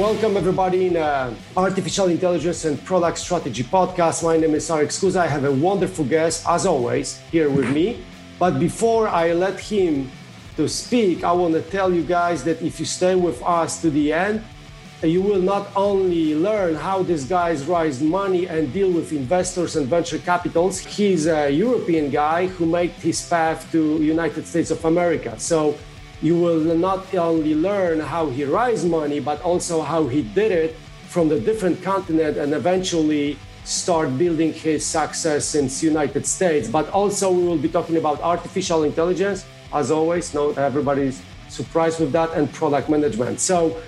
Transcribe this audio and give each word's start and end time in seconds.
Welcome, 0.00 0.38
everybody, 0.38 0.86
in 0.86 0.96
uh, 0.96 1.34
Artificial 1.54 2.06
Intelligence 2.08 2.64
and 2.64 2.82
Product 2.86 3.18
Strategy 3.18 3.62
podcast. 3.62 4.24
My 4.24 4.38
name 4.38 4.54
is 4.54 4.66
Arek 4.70 4.88
Skuza. 4.88 5.20
I 5.20 5.26
have 5.26 5.44
a 5.44 5.52
wonderful 5.52 6.06
guest, 6.06 6.48
as 6.48 6.64
always, 6.64 7.18
here 7.30 7.50
with 7.50 7.68
me. 7.68 8.02
But 8.38 8.58
before 8.58 9.08
I 9.08 9.34
let 9.34 9.60
him 9.60 10.10
to 10.56 10.66
speak, 10.70 11.22
I 11.22 11.32
want 11.32 11.52
to 11.52 11.60
tell 11.60 11.92
you 11.92 12.02
guys 12.02 12.42
that 12.44 12.62
if 12.62 12.80
you 12.80 12.86
stay 12.86 13.14
with 13.14 13.42
us 13.42 13.82
to 13.82 13.90
the 13.90 14.10
end, 14.14 14.42
you 15.02 15.20
will 15.20 15.42
not 15.42 15.68
only 15.76 16.34
learn 16.34 16.76
how 16.76 17.02
these 17.02 17.26
guys 17.26 17.66
raise 17.66 18.00
money 18.00 18.48
and 18.48 18.72
deal 18.72 18.90
with 18.90 19.12
investors 19.12 19.76
and 19.76 19.86
venture 19.86 20.16
capitals. 20.16 20.78
He's 20.78 21.26
a 21.26 21.50
European 21.50 22.08
guy 22.08 22.46
who 22.46 22.64
made 22.64 22.92
his 22.92 23.20
path 23.28 23.70
to 23.72 24.02
United 24.02 24.46
States 24.46 24.70
of 24.70 24.82
America. 24.82 25.38
So 25.38 25.76
you 26.22 26.36
will 26.36 26.60
not 26.76 27.14
only 27.14 27.54
learn 27.54 28.00
how 28.00 28.28
he 28.28 28.44
raised 28.44 28.88
money, 28.88 29.20
but 29.20 29.40
also 29.42 29.82
how 29.82 30.06
he 30.06 30.22
did 30.22 30.52
it 30.52 30.76
from 31.08 31.28
the 31.28 31.40
different 31.40 31.82
continent 31.82 32.36
and 32.36 32.52
eventually 32.52 33.38
start 33.64 34.16
building 34.18 34.52
his 34.52 34.84
success 34.84 35.54
in 35.54 35.66
the 35.68 35.86
United 35.86 36.26
States. 36.26 36.68
But 36.68 36.88
also 36.90 37.30
we 37.30 37.44
will 37.44 37.58
be 37.58 37.68
talking 37.68 37.96
about 37.96 38.20
artificial 38.20 38.84
intelligence, 38.84 39.46
as 39.72 39.90
always. 39.90 40.34
No, 40.34 40.50
everybody's 40.52 41.22
surprised 41.48 42.00
with 42.00 42.12
that, 42.12 42.30
and 42.34 42.52
product 42.52 42.88
management. 42.88 43.40
So 43.40 43.80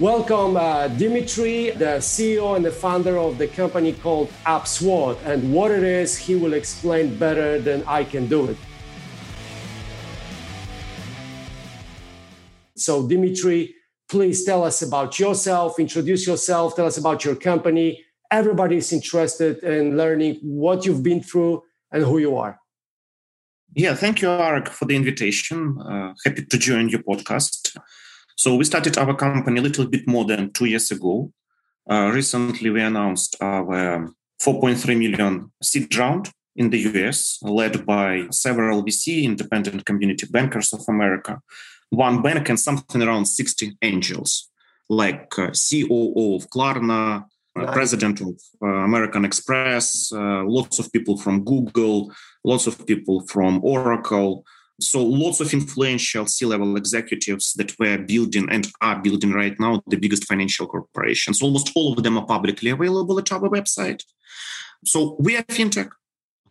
Welcome, 0.00 0.56
uh, 0.56 0.86
Dimitri, 0.86 1.70
the 1.70 1.98
CEO 1.98 2.54
and 2.54 2.64
the 2.64 2.70
founder 2.70 3.18
of 3.18 3.36
the 3.36 3.48
company 3.48 3.92
called 3.92 4.30
upSWOT. 4.46 5.18
And 5.26 5.52
what 5.52 5.72
it 5.72 5.82
is, 5.82 6.16
he 6.16 6.36
will 6.36 6.52
explain 6.52 7.16
better 7.18 7.58
than 7.58 7.82
I 7.84 8.04
can 8.04 8.28
do 8.28 8.46
it. 8.46 8.56
So, 12.80 13.06
Dimitri, 13.06 13.74
please 14.08 14.44
tell 14.44 14.64
us 14.64 14.82
about 14.82 15.18
yourself, 15.18 15.78
introduce 15.78 16.26
yourself, 16.26 16.76
tell 16.76 16.86
us 16.86 16.98
about 16.98 17.24
your 17.24 17.36
company. 17.36 18.04
Everybody 18.30 18.76
is 18.76 18.92
interested 18.92 19.62
in 19.62 19.96
learning 19.96 20.38
what 20.42 20.84
you've 20.84 21.02
been 21.02 21.22
through 21.22 21.62
and 21.92 22.04
who 22.04 22.18
you 22.18 22.36
are. 22.36 22.58
Yeah, 23.74 23.94
thank 23.94 24.22
you, 24.22 24.28
Arek, 24.28 24.68
for 24.68 24.86
the 24.86 24.96
invitation. 24.96 25.78
Uh, 25.80 26.14
happy 26.24 26.44
to 26.44 26.58
join 26.58 26.88
your 26.88 27.02
podcast. 27.02 27.76
So 28.36 28.56
we 28.56 28.64
started 28.64 28.96
our 28.98 29.14
company 29.14 29.60
a 29.60 29.62
little 29.62 29.86
bit 29.86 30.06
more 30.06 30.24
than 30.24 30.52
two 30.52 30.66
years 30.66 30.90
ago. 30.90 31.32
Uh, 31.90 32.10
recently, 32.12 32.70
we 32.70 32.82
announced 32.82 33.36
our 33.40 34.12
4.3 34.40 34.98
million 34.98 35.50
seed 35.62 35.94
round 35.96 36.30
in 36.54 36.70
the 36.70 36.78
US, 36.90 37.38
led 37.42 37.86
by 37.86 38.26
several 38.30 38.82
VC, 38.82 39.22
independent 39.22 39.84
community 39.84 40.26
bankers 40.30 40.72
of 40.72 40.82
America, 40.88 41.40
one 41.90 42.22
bank, 42.22 42.48
and 42.48 42.60
something 42.60 43.02
around 43.02 43.26
60 43.26 43.76
angels, 43.82 44.50
like 44.88 45.38
uh, 45.38 45.50
COO 45.50 46.36
of 46.36 46.48
Klarna, 46.50 47.24
uh, 47.58 47.72
president 47.72 48.20
of 48.20 48.34
uh, 48.62 48.66
American 48.66 49.24
Express, 49.24 50.12
uh, 50.12 50.44
lots 50.44 50.78
of 50.78 50.92
people 50.92 51.16
from 51.16 51.44
Google, 51.44 52.12
lots 52.44 52.66
of 52.66 52.86
people 52.86 53.26
from 53.26 53.60
Oracle, 53.64 54.44
so 54.80 55.02
lots 55.02 55.40
of 55.40 55.52
influential 55.52 56.26
C-level 56.26 56.76
executives 56.76 57.52
that 57.54 57.76
were 57.80 57.98
building 57.98 58.48
and 58.50 58.68
are 58.80 59.00
building 59.00 59.32
right 59.32 59.58
now 59.58 59.82
the 59.88 59.96
biggest 59.96 60.24
financial 60.24 60.66
corporations. 60.68 61.42
Almost 61.42 61.72
all 61.74 61.94
of 61.94 62.02
them 62.04 62.16
are 62.16 62.26
publicly 62.26 62.70
available 62.70 63.18
at 63.18 63.32
our 63.32 63.40
website. 63.40 64.02
So 64.84 65.16
we 65.18 65.36
are 65.36 65.42
fintech. 65.42 65.90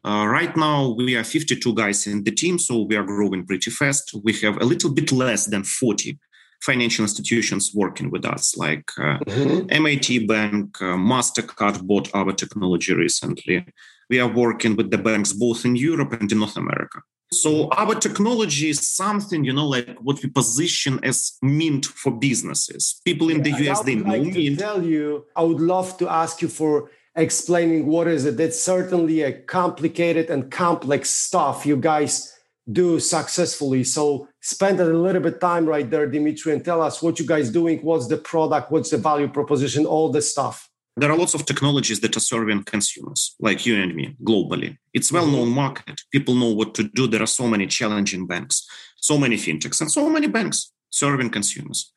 Uh, 0.06 0.26
right 0.28 0.56
now, 0.56 0.90
we 0.90 1.16
are 1.16 1.24
52 1.24 1.74
guys 1.74 2.08
in 2.08 2.24
the 2.24 2.32
team, 2.32 2.60
so 2.60 2.82
we 2.82 2.96
are 2.96 3.04
growing 3.04 3.46
pretty 3.46 3.72
fast. 3.72 4.14
We 4.24 4.34
have 4.42 4.58
a 4.62 4.66
little 4.66 4.90
bit 4.90 5.12
less 5.12 5.46
than 5.46 5.64
40 5.64 6.20
financial 6.62 7.04
institutions 7.04 7.72
working 7.74 8.10
with 8.10 8.26
us, 8.26 8.58
like 8.58 8.90
uh, 8.98 9.20
mm-hmm. 9.20 9.68
M&T 9.70 10.26
Bank, 10.26 10.82
uh, 10.82 10.96
MasterCard 10.96 11.84
bought 11.84 12.10
our 12.14 12.32
technology 12.32 12.94
recently. 12.94 13.66
We 14.10 14.20
are 14.20 14.28
working 14.28 14.76
with 14.76 14.90
the 14.90 14.98
banks 14.98 15.34
both 15.34 15.66
in 15.66 15.76
Europe 15.76 16.14
and 16.14 16.32
in 16.32 16.40
North 16.40 16.58
America. 16.58 17.02
So 17.32 17.68
our 17.72 17.94
technology 17.96 18.70
is 18.70 18.96
something, 18.96 19.44
you 19.44 19.52
know, 19.52 19.68
like 19.68 19.98
what 20.00 20.24
we 20.24 20.30
position 20.30 21.00
as 21.04 21.34
Mint 21.42 21.86
for 21.86 22.12
businesses. 22.12 23.02
People 23.04 23.30
in 23.30 23.44
yeah, 23.44 23.58
the 23.58 23.70
US, 23.70 23.82
they 23.82 23.96
know 23.96 24.14
like 24.14 24.34
Mint. 24.34 24.60
tell 24.60 24.82
you, 24.82 25.26
I 25.36 25.44
would 25.44 25.60
love 25.60 25.98
to 25.98 26.10
ask 26.10 26.42
you 26.42 26.48
for 26.48 26.90
explaining 27.18 27.88
what 27.88 28.08
is 28.08 28.26
it. 28.26 28.38
That's 28.38 28.62
certainly 28.62 29.24
a 29.24 29.34
complicated 29.34 30.30
and 30.30 30.50
complex 30.50 31.10
stuff 31.10 31.66
you 31.66 31.76
guys 31.76 32.34
do 32.72 33.00
successfully. 33.00 33.84
So 33.84 34.30
spend 34.42 34.80
a 34.80 34.86
little 34.86 35.22
bit 35.22 35.42
time 35.42 35.66
right 35.66 35.90
there, 35.90 36.08
Dimitri, 36.08 36.54
and 36.54 36.64
tell 36.64 36.82
us 36.82 37.02
what 37.02 37.20
you 37.20 37.26
guys 37.26 37.50
doing, 37.50 37.80
what's 37.80 38.08
the 38.08 38.18
product, 38.18 38.72
what's 38.72 38.92
the 38.92 38.98
value 38.98 39.28
proposition, 39.28 39.86
all 39.86 40.10
the 40.10 40.22
stuff. 40.22 40.70
There 40.96 41.12
are 41.12 41.18
lots 41.18 41.36
of 41.36 41.46
technologies 41.46 42.00
that 42.00 42.18
are 42.18 42.22
serving 42.22 42.64
consumers 42.64 43.36
like 43.40 43.66
you 43.66 43.82
and 43.82 43.94
me 43.94 44.16
globally. 44.24 44.78
It's 44.94 45.12
well-known 45.12 45.50
market. 45.50 46.02
People 46.12 46.34
know 46.34 46.52
what 46.52 46.74
to 46.76 46.84
do. 46.84 47.08
There 47.08 47.22
are 47.22 47.28
so 47.28 47.48
many 47.48 47.68
challenging 47.68 48.26
banks 48.26 48.68
so 49.00 49.18
many 49.18 49.38
fintechs 49.38 49.82
and 49.82 49.92
so 49.92 50.10
many 50.10 50.28
banks 50.28 50.72
serving 50.90 51.30
consumers 51.30 51.94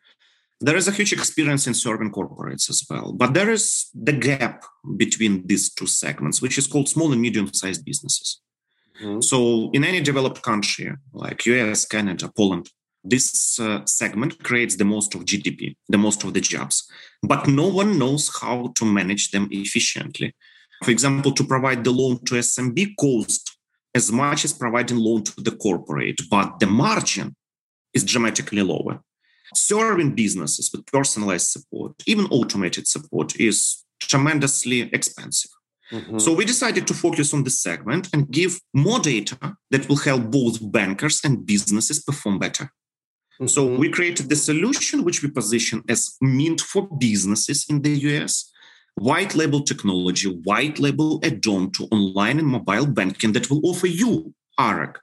there 0.61 0.77
is 0.77 0.89
a 0.89 0.93
huge 0.93 1.13
experience 1.13 1.67
in 1.67 1.75
serving 1.75 2.11
corporates 2.11 2.69
as 2.69 2.85
well 2.89 3.13
but 3.13 3.35
there 3.35 3.51
is 3.51 3.89
the 3.95 4.13
gap 4.13 4.65
between 4.97 5.47
these 5.47 5.73
two 5.73 5.87
segments 5.87 6.43
which 6.43 6.59
is 6.59 6.67
called 6.67 6.89
small 6.89 7.13
and 7.13 7.21
medium-sized 7.21 7.85
businesses 7.85 8.41
mm-hmm. 9.03 9.21
so 9.21 9.71
in 9.73 9.85
any 9.85 10.01
developed 10.01 10.43
country 10.43 10.93
like 11.13 11.47
us 11.47 11.85
canada 11.85 12.31
poland 12.37 12.69
this 13.03 13.59
uh, 13.59 13.85
segment 13.87 14.43
creates 14.43 14.77
the 14.77 14.85
most 14.85 15.15
of 15.15 15.25
GDP, 15.25 15.75
the 15.89 15.99
most 15.99 16.23
of 16.25 16.35
the 16.35 16.41
jobs, 16.41 16.87
but 17.23 17.49
no 17.49 17.67
one 17.67 17.99
knows 17.99 18.31
how 18.41 18.73
to 18.77 18.85
manage 18.85 19.31
them 19.31 19.49
efficiently. 19.51 20.35
For 20.85 20.91
example, 20.91 21.33
to 21.33 21.45
provide 21.45 21.85
the 21.85 21.93
loan 21.93 22.23
to 22.27 22.35
SMB 22.35 22.95
cost 22.99 23.57
as 23.95 24.13
much 24.13 24.45
as 24.45 24.53
providing 24.53 24.99
loan 24.99 25.25
to 25.25 25.41
the 25.43 25.57
corporate, 25.57 26.21
but 26.31 26.59
the 26.61 26.67
margin 26.67 27.35
is 27.93 28.05
dramatically 28.05 28.63
lower. 28.63 29.01
Serving 29.55 30.15
businesses 30.15 30.71
with 30.73 30.87
personalized 30.87 31.49
support, 31.49 31.93
even 32.07 32.27
automated 32.27 32.87
support, 32.87 33.39
is 33.39 33.85
tremendously 34.01 34.83
expensive. 34.93 35.51
Mm-hmm. 35.93 36.19
So 36.19 36.33
we 36.33 36.45
decided 36.45 36.87
to 36.87 36.95
focus 36.95 37.35
on 37.35 37.43
this 37.43 37.61
segment 37.61 38.09
and 38.13 38.31
give 38.31 38.61
more 38.73 39.01
data 39.01 39.57
that 39.71 39.89
will 39.89 39.97
help 39.97 40.31
both 40.31 40.59
bankers 40.71 41.21
and 41.25 41.45
businesses 41.45 42.03
perform 42.03 42.39
better. 42.39 42.71
So 43.47 43.65
we 43.65 43.89
created 43.89 44.29
the 44.29 44.37
solution 44.37 45.03
which 45.03 45.23
we 45.23 45.31
position 45.31 45.83
as 45.89 46.15
mint 46.21 46.61
for 46.61 46.87
businesses 46.99 47.65
in 47.71 47.81
the 47.81 47.93
US, 48.11 48.53
white 48.97 49.35
label 49.35 49.63
technology, 49.63 50.29
white 50.29 50.79
label 50.79 51.21
add-on 51.25 51.71
to 51.73 51.85
online 51.85 52.39
and 52.39 52.47
mobile 52.47 52.87
banking 52.87 53.33
that 53.33 53.49
will 53.49 53.63
offer 53.65 53.87
you, 53.87 54.35
Arek, 54.59 54.97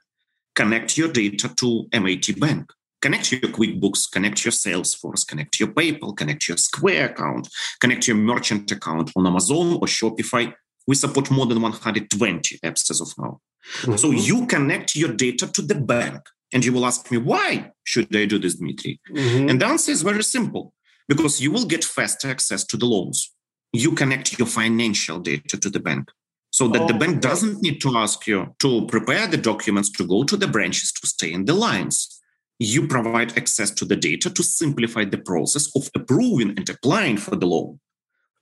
connect 0.54 0.96
your 0.96 1.08
data 1.08 1.52
to 1.56 1.88
M&T 1.92 2.34
Bank, 2.34 2.72
connect 3.00 3.32
your 3.32 3.40
QuickBooks, 3.40 4.10
connect 4.10 4.44
your 4.44 4.52
Salesforce, 4.52 5.26
connect 5.26 5.58
your 5.60 5.68
PayPal, 5.68 6.16
connect 6.16 6.48
your 6.48 6.56
Square 6.56 7.10
account, 7.10 7.48
connect 7.80 8.08
your 8.08 8.16
merchant 8.16 8.70
account 8.70 9.12
on 9.16 9.26
Amazon 9.26 9.74
or 9.74 9.86
Shopify. 9.86 10.52
We 10.86 10.94
support 10.94 11.30
more 11.30 11.46
than 11.46 11.60
120 11.60 12.58
apps 12.64 12.90
as 12.90 13.00
of 13.00 13.12
now. 13.18 13.40
Mm-hmm. 13.82 13.96
So 13.96 14.10
you 14.10 14.46
connect 14.46 14.96
your 14.96 15.12
data 15.12 15.46
to 15.46 15.62
the 15.62 15.74
bank 15.74 16.20
and 16.52 16.64
you 16.64 16.72
will 16.72 16.86
ask 16.86 17.10
me, 17.10 17.18
why 17.18 17.72
should 17.84 18.14
I 18.16 18.24
do 18.24 18.38
this, 18.38 18.54
Dmitry? 18.54 19.00
Mm-hmm. 19.10 19.48
And 19.48 19.60
the 19.60 19.66
answer 19.66 19.92
is 19.92 20.02
very 20.02 20.22
simple 20.22 20.72
because 21.08 21.40
you 21.40 21.50
will 21.50 21.66
get 21.66 21.84
faster 21.84 22.28
access 22.28 22.64
to 22.64 22.76
the 22.76 22.86
loans. 22.86 23.34
You 23.72 23.92
connect 23.92 24.38
your 24.38 24.48
financial 24.48 25.18
data 25.18 25.58
to 25.58 25.68
the 25.68 25.80
bank 25.80 26.10
so 26.50 26.68
that 26.68 26.82
oh, 26.82 26.86
the 26.86 26.94
bank 26.94 27.20
doesn't 27.20 27.62
need 27.62 27.80
to 27.82 27.96
ask 27.96 28.26
you 28.26 28.54
to 28.60 28.86
prepare 28.86 29.26
the 29.26 29.36
documents 29.36 29.90
to 29.90 30.06
go 30.06 30.24
to 30.24 30.36
the 30.36 30.48
branches 30.48 30.92
to 30.92 31.06
stay 31.06 31.32
in 31.32 31.44
the 31.44 31.54
lines. 31.54 32.17
You 32.58 32.88
provide 32.88 33.36
access 33.38 33.70
to 33.72 33.84
the 33.84 33.96
data 33.96 34.30
to 34.30 34.42
simplify 34.42 35.04
the 35.04 35.18
process 35.18 35.70
of 35.76 35.88
approving 35.94 36.50
and 36.50 36.68
applying 36.68 37.16
for 37.16 37.36
the 37.36 37.46
loan. 37.46 37.80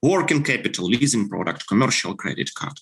Working 0.01 0.43
capital, 0.43 0.85
leasing 0.85 1.27
product, 1.27 1.67
commercial 1.67 2.15
credit 2.15 2.51
card. 2.55 2.79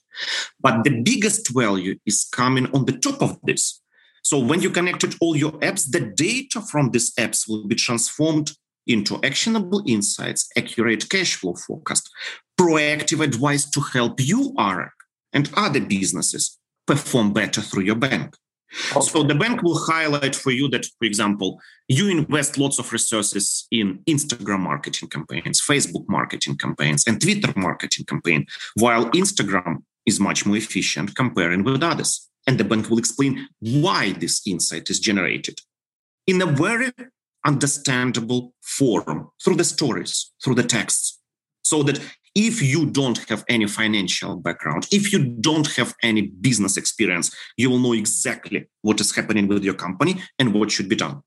But 0.60 0.84
the 0.84 1.02
biggest 1.02 1.54
value 1.54 1.98
is 2.06 2.28
coming 2.32 2.68
on 2.74 2.86
the 2.86 2.98
top 2.98 3.22
of 3.22 3.40
this 3.44 3.82
so 4.26 4.40
when 4.40 4.60
you 4.60 4.72
connected 4.72 5.14
all 5.22 5.36
your 5.36 5.52
apps, 5.60 5.88
the 5.88 6.00
data 6.00 6.60
from 6.60 6.90
these 6.90 7.14
apps 7.14 7.48
will 7.48 7.68
be 7.68 7.76
transformed 7.76 8.54
into 8.88 9.22
actionable 9.24 9.84
insights, 9.86 10.50
accurate 10.58 11.08
cash 11.10 11.36
flow 11.36 11.54
forecast, 11.54 12.10
proactive 12.60 13.24
advice 13.24 13.70
to 13.70 13.82
help 13.82 14.20
you, 14.20 14.52
Arek, 14.58 14.98
and 15.32 15.52
other 15.56 15.80
businesses 15.80 16.58
perform 16.88 17.34
better 17.34 17.62
through 17.62 17.84
your 17.84 17.96
bank. 17.96 18.36
Okay. 18.95 19.07
So 19.07 19.24
the 19.24 19.36
bank 19.36 19.63
will 19.63 19.80
highlight 19.86 20.36
for 20.36 20.51
you 20.51 20.68
that, 20.69 20.86
for 20.98 21.06
example, 21.06 21.60
you 21.88 22.10
invest 22.10 22.57
lots 22.57 22.80
of 22.80 22.92
resources 22.92 23.68
in 23.72 24.00
Instagram 24.07 24.60
marketing 24.60 25.10
campaigns, 25.10 25.62
Facebook 25.62 26.06
marketing 26.07 26.57
campaigns, 26.57 27.06
and 27.07 27.22
Twitter 27.22 27.54
marketing 27.56 28.06
campaign, 28.06 28.45
while 28.75 29.06
Instagram 29.12 29.83
is 30.06 30.19
much 30.19 30.45
more 30.45 30.57
efficient 30.57 31.16
comparing 31.16 31.63
with 31.63 31.83
others 31.83 32.30
and 32.48 32.57
the 32.57 32.63
bank 32.63 32.89
will 32.89 33.00
explain 33.00 33.48
why 33.60 34.13
this 34.13 34.42
insight 34.45 34.89
is 34.89 35.00
generated 35.00 35.60
in 36.27 36.42
a 36.42 36.45
very 36.45 36.92
understandable 37.45 38.54
form 38.62 39.30
through 39.44 39.56
the 39.56 39.63
stories, 39.63 40.31
through 40.44 40.56
the 40.56 40.63
texts, 40.63 41.19
so 41.63 41.83
that 41.83 42.00
if 42.36 42.62
you 42.62 42.86
don't 42.86 43.18
have 43.30 43.46
any 43.48 43.66
financial 43.66 44.36
background, 44.36 44.88
if 44.92 45.14
you 45.14 45.24
don't 45.40 45.68
have 45.76 45.96
any 46.04 46.22
business 46.22 46.76
experience, 46.76 47.34
you 47.56 47.70
will 47.70 47.80
know 47.80 47.94
exactly 47.94 48.68
what 48.82 49.00
is 49.00 49.16
happening 49.16 49.48
with 49.48 49.64
your 49.64 49.74
company 49.74 50.22
and 50.38 50.54
what 50.54 50.70
should 50.70 50.90
be 50.90 50.98
done. 50.98 51.22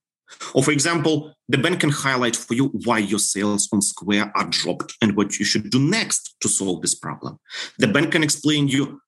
Or, 0.55 0.63
for 0.63 0.73
example, 0.73 1.33
the 1.49 1.57
bank 1.57 1.81
can 1.81 1.89
highlight 1.89 2.37
for 2.37 2.53
you 2.53 2.67
why 2.85 2.99
your 2.99 3.19
sales 3.19 3.67
on 3.73 3.81
Square 3.81 4.31
are 4.37 4.45
dropped 4.51 4.93
and 5.01 5.17
what 5.17 5.39
you 5.39 5.47
should 5.47 5.71
do 5.71 5.79
next 5.81 6.37
to 6.43 6.49
solve 6.49 6.83
this 6.83 6.95
problem. 6.95 7.39
The 7.79 7.89
bank 7.89 8.13
can 8.13 8.23
explain 8.23 8.69
you 8.69 9.01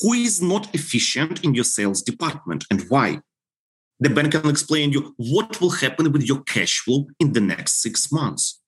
who 0.00 0.12
is 0.12 0.40
not 0.40 0.72
efficient 0.72 1.44
in 1.44 1.54
your 1.54 1.64
sales 1.64 2.02
department 2.02 2.64
and 2.70 2.82
why. 2.88 3.20
The 3.98 4.10
bank 4.10 4.32
can 4.32 4.48
explain 4.48 4.92
you 4.92 5.14
what 5.16 5.60
will 5.60 5.70
happen 5.70 6.12
with 6.12 6.22
your 6.22 6.42
cash 6.44 6.78
flow 6.78 7.06
in 7.18 7.32
the 7.32 7.40
next 7.40 7.82
six 7.82 8.12
months 8.12 8.59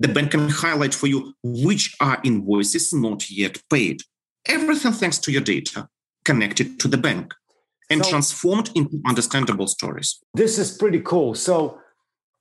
the 0.00 0.08
bank 0.08 0.32
can 0.32 0.48
highlight 0.48 0.94
for 0.94 1.06
you 1.06 1.34
which 1.42 1.94
are 2.00 2.20
invoices 2.24 2.92
not 2.92 3.30
yet 3.30 3.62
paid. 3.70 4.02
Everything 4.46 4.92
thanks 4.92 5.18
to 5.18 5.30
your 5.30 5.42
data 5.42 5.88
connected 6.24 6.80
to 6.80 6.88
the 6.88 6.96
bank 6.96 7.34
and 7.90 8.02
so, 8.04 8.10
transformed 8.10 8.70
into 8.74 9.00
understandable 9.06 9.66
stories. 9.66 10.18
This 10.34 10.58
is 10.58 10.76
pretty 10.76 11.00
cool. 11.00 11.34
So 11.34 11.78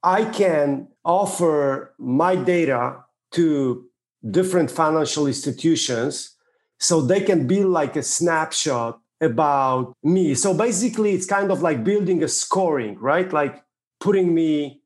I 0.02 0.26
can 0.26 0.88
offer 1.04 1.94
my 2.00 2.36
data 2.36 3.04
to 3.34 3.86
different 4.32 4.72
financial 4.72 5.28
institutions 5.28 6.36
so 6.80 7.02
they 7.02 7.20
can 7.20 7.46
be 7.46 7.64
like 7.64 7.98
a 7.98 8.04
snapshot 8.04 9.00
about 9.22 9.94
me. 10.02 10.34
So 10.34 10.54
basically, 10.54 11.12
it's 11.12 11.26
kind 11.26 11.52
of 11.52 11.62
like 11.62 11.84
building 11.84 12.24
a 12.24 12.28
scoring, 12.30 12.98
right? 13.00 13.32
Like 13.34 13.62
putting 14.00 14.34
me 14.34 14.82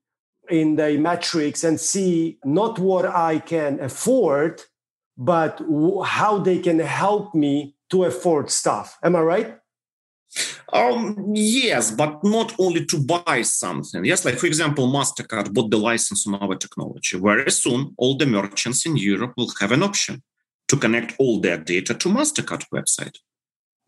in 0.50 0.76
the 0.76 0.98
metrics 0.98 1.64
and 1.64 1.80
see 1.80 2.38
not 2.44 2.80
what 2.80 3.06
I 3.06 3.40
can 3.40 3.80
afford, 3.80 4.62
but 5.18 5.62
how 6.06 6.40
they 6.40 6.60
can 6.60 6.80
help 6.80 7.34
me 7.34 7.76
to 7.92 8.06
afford 8.06 8.50
stuff. 8.50 8.98
Am 9.04 9.16
I 9.16 9.22
right? 9.22 9.58
Um, 10.72 11.32
yes, 11.36 11.92
but 11.92 12.24
not 12.24 12.56
only 12.58 12.86
to 12.88 12.98
buy 13.00 13.44
something. 13.44 14.04
Yes, 14.04 14.26
like 14.26 14.40
for 14.40 14.48
example, 14.48 14.92
MasterCard 14.92 15.54
bought 15.54 15.70
the 15.70 15.78
license 15.78 16.26
on 16.26 16.36
our 16.36 16.56
technology. 16.56 17.20
Very 17.20 17.52
soon, 17.52 17.94
all 17.98 18.18
the 18.18 18.26
merchants 18.26 18.86
in 18.86 18.98
Europe 18.98 19.34
will 19.38 19.54
have 19.60 19.72
an 19.72 19.84
option 19.84 20.24
to 20.70 20.78
connect 20.78 21.14
all 21.20 21.40
their 21.40 21.58
data 21.58 21.94
to 21.94 22.10
MasterCard 22.10 22.66
website 22.74 23.18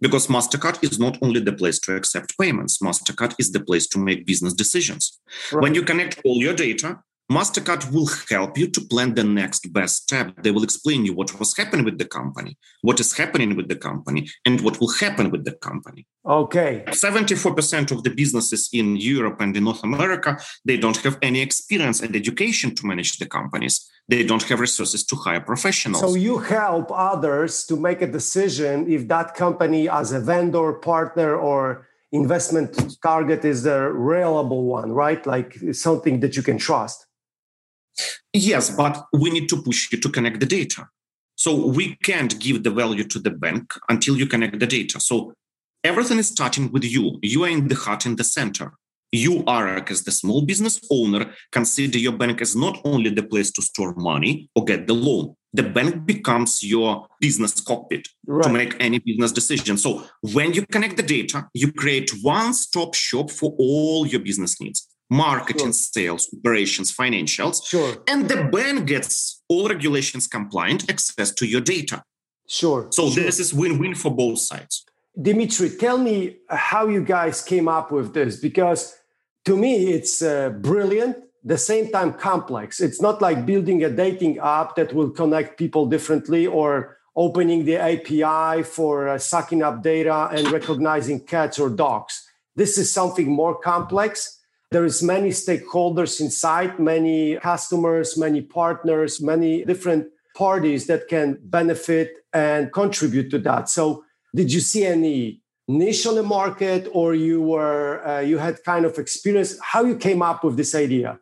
because 0.06 0.28
mastercard 0.28 0.78
is 0.88 1.00
not 1.06 1.18
only 1.24 1.40
the 1.40 1.58
place 1.62 1.80
to 1.80 1.96
accept 1.96 2.38
payments 2.42 2.78
mastercard 2.88 3.34
is 3.40 3.52
the 3.52 3.64
place 3.70 3.88
to 3.88 3.98
make 4.08 4.26
business 4.32 4.54
decisions 4.54 5.04
right. 5.52 5.64
when 5.64 5.74
you 5.74 5.84
connect 5.92 6.22
all 6.26 6.38
your 6.48 6.54
data 6.54 6.90
mastercard 7.32 7.92
will 7.92 8.10
help 8.30 8.58
you 8.58 8.68
to 8.68 8.82
plan 8.82 9.14
the 9.16 9.24
next 9.24 9.74
best 9.74 10.04
step 10.04 10.32
they 10.44 10.52
will 10.52 10.64
explain 10.64 11.06
you 11.06 11.14
what 11.14 11.38
was 11.40 11.56
happening 11.58 11.86
with 11.86 11.98
the 11.98 12.06
company 12.06 12.58
what 12.82 13.00
is 13.00 13.18
happening 13.18 13.56
with 13.56 13.68
the 13.68 13.76
company 13.76 14.28
and 14.46 14.62
what 14.62 14.80
will 14.80 14.94
happen 15.04 15.32
with 15.32 15.44
the 15.44 15.54
company 15.54 16.06
okay 16.26 16.84
74% 16.88 17.92
of 17.92 18.04
the 18.04 18.12
businesses 18.12 18.70
in 18.74 18.96
europe 18.96 19.42
and 19.42 19.58
in 19.58 19.64
north 19.64 19.84
america 19.84 20.38
they 20.64 20.78
don't 20.78 20.98
have 20.98 21.18
any 21.22 21.42
experience 21.42 22.02
and 22.02 22.16
education 22.16 22.76
to 22.76 22.86
manage 22.86 23.18
the 23.18 23.26
companies 23.26 23.90
they 24.08 24.24
don't 24.24 24.44
have 24.44 24.60
resources 24.60 25.04
to 25.04 25.16
hire 25.16 25.42
professionals. 25.42 26.02
So 26.02 26.16
you 26.16 26.38
help 26.38 26.92
others 26.92 27.66
to 27.66 27.76
make 27.76 28.02
a 28.02 28.08
decision 28.08 28.92
if 28.92 29.08
that 29.08 29.34
company 29.34 29.90
as 29.90 30.12
a 30.12 30.20
vendor, 30.20 30.74
partner, 30.74 31.36
or 31.36 31.88
investment 32.12 32.98
target 33.02 33.44
is 33.44 33.66
a 33.66 33.80
reliable 33.92 34.64
one, 34.66 34.92
right? 34.92 35.26
Like 35.26 35.58
something 35.72 36.20
that 36.20 36.36
you 36.36 36.44
can 36.44 36.58
trust. 36.58 37.05
Yes, 38.34 38.70
but 38.76 39.06
we 39.14 39.30
need 39.30 39.50
to 39.50 39.62
push 39.62 39.92
you 39.92 40.00
to 40.00 40.10
connect 40.10 40.40
the 40.40 40.46
data. 40.46 40.88
So 41.36 41.68
we 41.68 41.96
can't 42.04 42.40
give 42.40 42.64
the 42.64 42.72
value 42.72 43.04
to 43.04 43.20
the 43.20 43.32
bank 43.32 43.74
until 43.90 44.18
you 44.18 44.26
connect 44.26 44.60
the 44.60 44.68
data. 44.68 45.00
So 45.00 45.34
everything 45.84 46.18
is 46.18 46.28
starting 46.28 46.72
with 46.72 46.84
you. 46.84 47.20
You 47.22 47.44
are 47.44 47.50
in 47.50 47.68
the 47.68 47.76
heart, 47.76 48.06
in 48.06 48.16
the 48.16 48.24
center 48.24 48.74
you 49.16 49.44
are 49.46 49.78
as 49.90 50.04
the 50.04 50.12
small 50.12 50.42
business 50.42 50.80
owner 50.92 51.32
consider 51.52 51.98
your 51.98 52.12
bank 52.12 52.42
as 52.42 52.56
not 52.56 52.80
only 52.84 53.10
the 53.10 53.24
place 53.24 53.52
to 53.52 53.62
store 53.62 53.94
money 53.96 54.50
or 54.56 54.64
get 54.66 54.88
the 54.88 54.94
loan 54.94 55.36
the 55.54 55.64
bank 55.64 56.06
becomes 56.06 56.62
your 56.64 57.08
business 57.22 57.62
cockpit 57.62 58.08
right. 58.28 58.44
to 58.44 58.50
make 58.50 58.76
any 58.80 59.00
business 59.00 59.32
decision 59.32 59.78
so 59.78 60.04
when 60.34 60.54
you 60.54 60.66
connect 60.68 60.98
the 60.98 61.04
data 61.04 61.48
you 61.54 61.72
create 61.72 62.12
one 62.22 62.54
stop 62.54 62.94
shop 62.94 63.30
for 63.32 63.56
all 63.58 64.06
your 64.08 64.20
business 64.20 64.60
needs 64.60 64.88
marketing 65.10 65.68
sure. 65.68 65.74
sales 65.74 66.30
operations 66.38 66.92
financials 66.92 67.66
sure. 67.66 67.96
and 68.08 68.28
the 68.28 68.44
bank 68.46 68.88
gets 68.88 69.44
all 69.50 69.68
regulations 69.70 70.28
compliant 70.28 70.90
access 70.90 71.32
to 71.32 71.46
your 71.46 71.62
data 71.62 72.04
sure 72.48 72.88
so 72.92 73.10
sure. 73.10 73.24
this 73.24 73.40
is 73.40 73.54
win-win 73.54 73.94
for 73.94 74.10
both 74.10 74.40
sides 74.40 74.86
Dimitri, 75.20 75.70
tell 75.70 75.98
me 75.98 76.38
how 76.50 76.88
you 76.88 77.02
guys 77.02 77.42
came 77.42 77.70
up 77.70 77.92
with 77.92 78.14
this 78.14 78.36
because 78.38 78.98
to 79.46 79.56
me 79.56 79.94
it's 79.94 80.22
uh, 80.22 80.50
brilliant, 80.50 81.18
the 81.44 81.58
same 81.58 81.90
time 81.90 82.14
complex. 82.14 82.82
It's 82.82 83.02
not 83.02 83.22
like 83.22 83.46
building 83.46 83.84
a 83.84 83.90
dating 83.90 84.40
app 84.40 84.76
that 84.76 84.94
will 84.94 85.10
connect 85.10 85.58
people 85.58 85.86
differently 85.86 86.48
or 86.48 86.98
opening 87.16 87.64
the 87.64 87.78
API 87.78 88.64
for 88.64 89.08
uh, 89.08 89.18
sucking 89.18 89.64
up 89.64 89.82
data 89.82 90.30
and 90.34 90.52
recognizing 90.52 91.22
cats 91.22 91.60
or 91.60 91.70
dogs. 91.70 92.28
This 92.58 92.78
is 92.78 92.92
something 92.92 93.32
more 93.32 93.58
complex. 93.58 94.42
There 94.72 94.86
is 94.86 95.04
many 95.04 95.30
stakeholders 95.30 96.20
inside, 96.20 96.80
many 96.80 97.38
customers, 97.38 98.18
many 98.18 98.42
partners, 98.42 99.22
many 99.22 99.64
different 99.64 100.08
parties 100.36 100.88
that 100.88 101.08
can 101.08 101.38
benefit 101.44 102.12
and 102.34 102.72
contribute 102.74 103.30
to 103.32 103.40
that. 103.40 103.70
So 103.70 104.04
did 104.36 104.52
you 104.52 104.60
see 104.60 104.86
any 104.86 105.42
niche 105.68 106.06
on 106.06 106.16
the 106.16 106.24
market 106.24 106.88
or 106.92 107.16
you 107.16 107.42
were 107.42 108.06
uh, 108.06 108.20
you 108.20 108.38
had 108.38 108.64
kind 108.64 108.86
of 108.86 108.98
experience? 108.98 109.58
How 109.62 109.86
you 109.86 109.96
came 109.96 110.22
up 110.22 110.44
with 110.44 110.58
this 110.58 110.76
idea? 110.76 111.20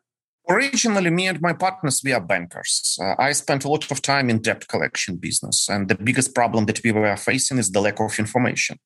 Originally 0.50 1.10
me 1.10 1.28
and 1.28 1.40
my 1.40 1.54
partners 1.54 2.02
we 2.04 2.12
are 2.12 2.20
bankers. 2.20 2.98
Uh, 3.02 3.16
i 3.20 3.32
spent 3.32 3.64
a 3.64 3.70
lot 3.70 3.90
of 3.92 4.02
time 4.02 4.30
in 4.30 4.40
debt 4.40 4.68
collection 4.68 5.16
business 5.18 5.70
and 5.70 5.88
the 5.88 5.96
biggest 5.96 6.34
problem 6.34 6.66
that 6.66 6.84
we 6.84 6.92
were 6.92 7.16
facing 7.16 7.58
is 7.58 7.72
the 7.72 7.80
lack 7.80 8.00
of 8.00 8.20
information 8.20 8.78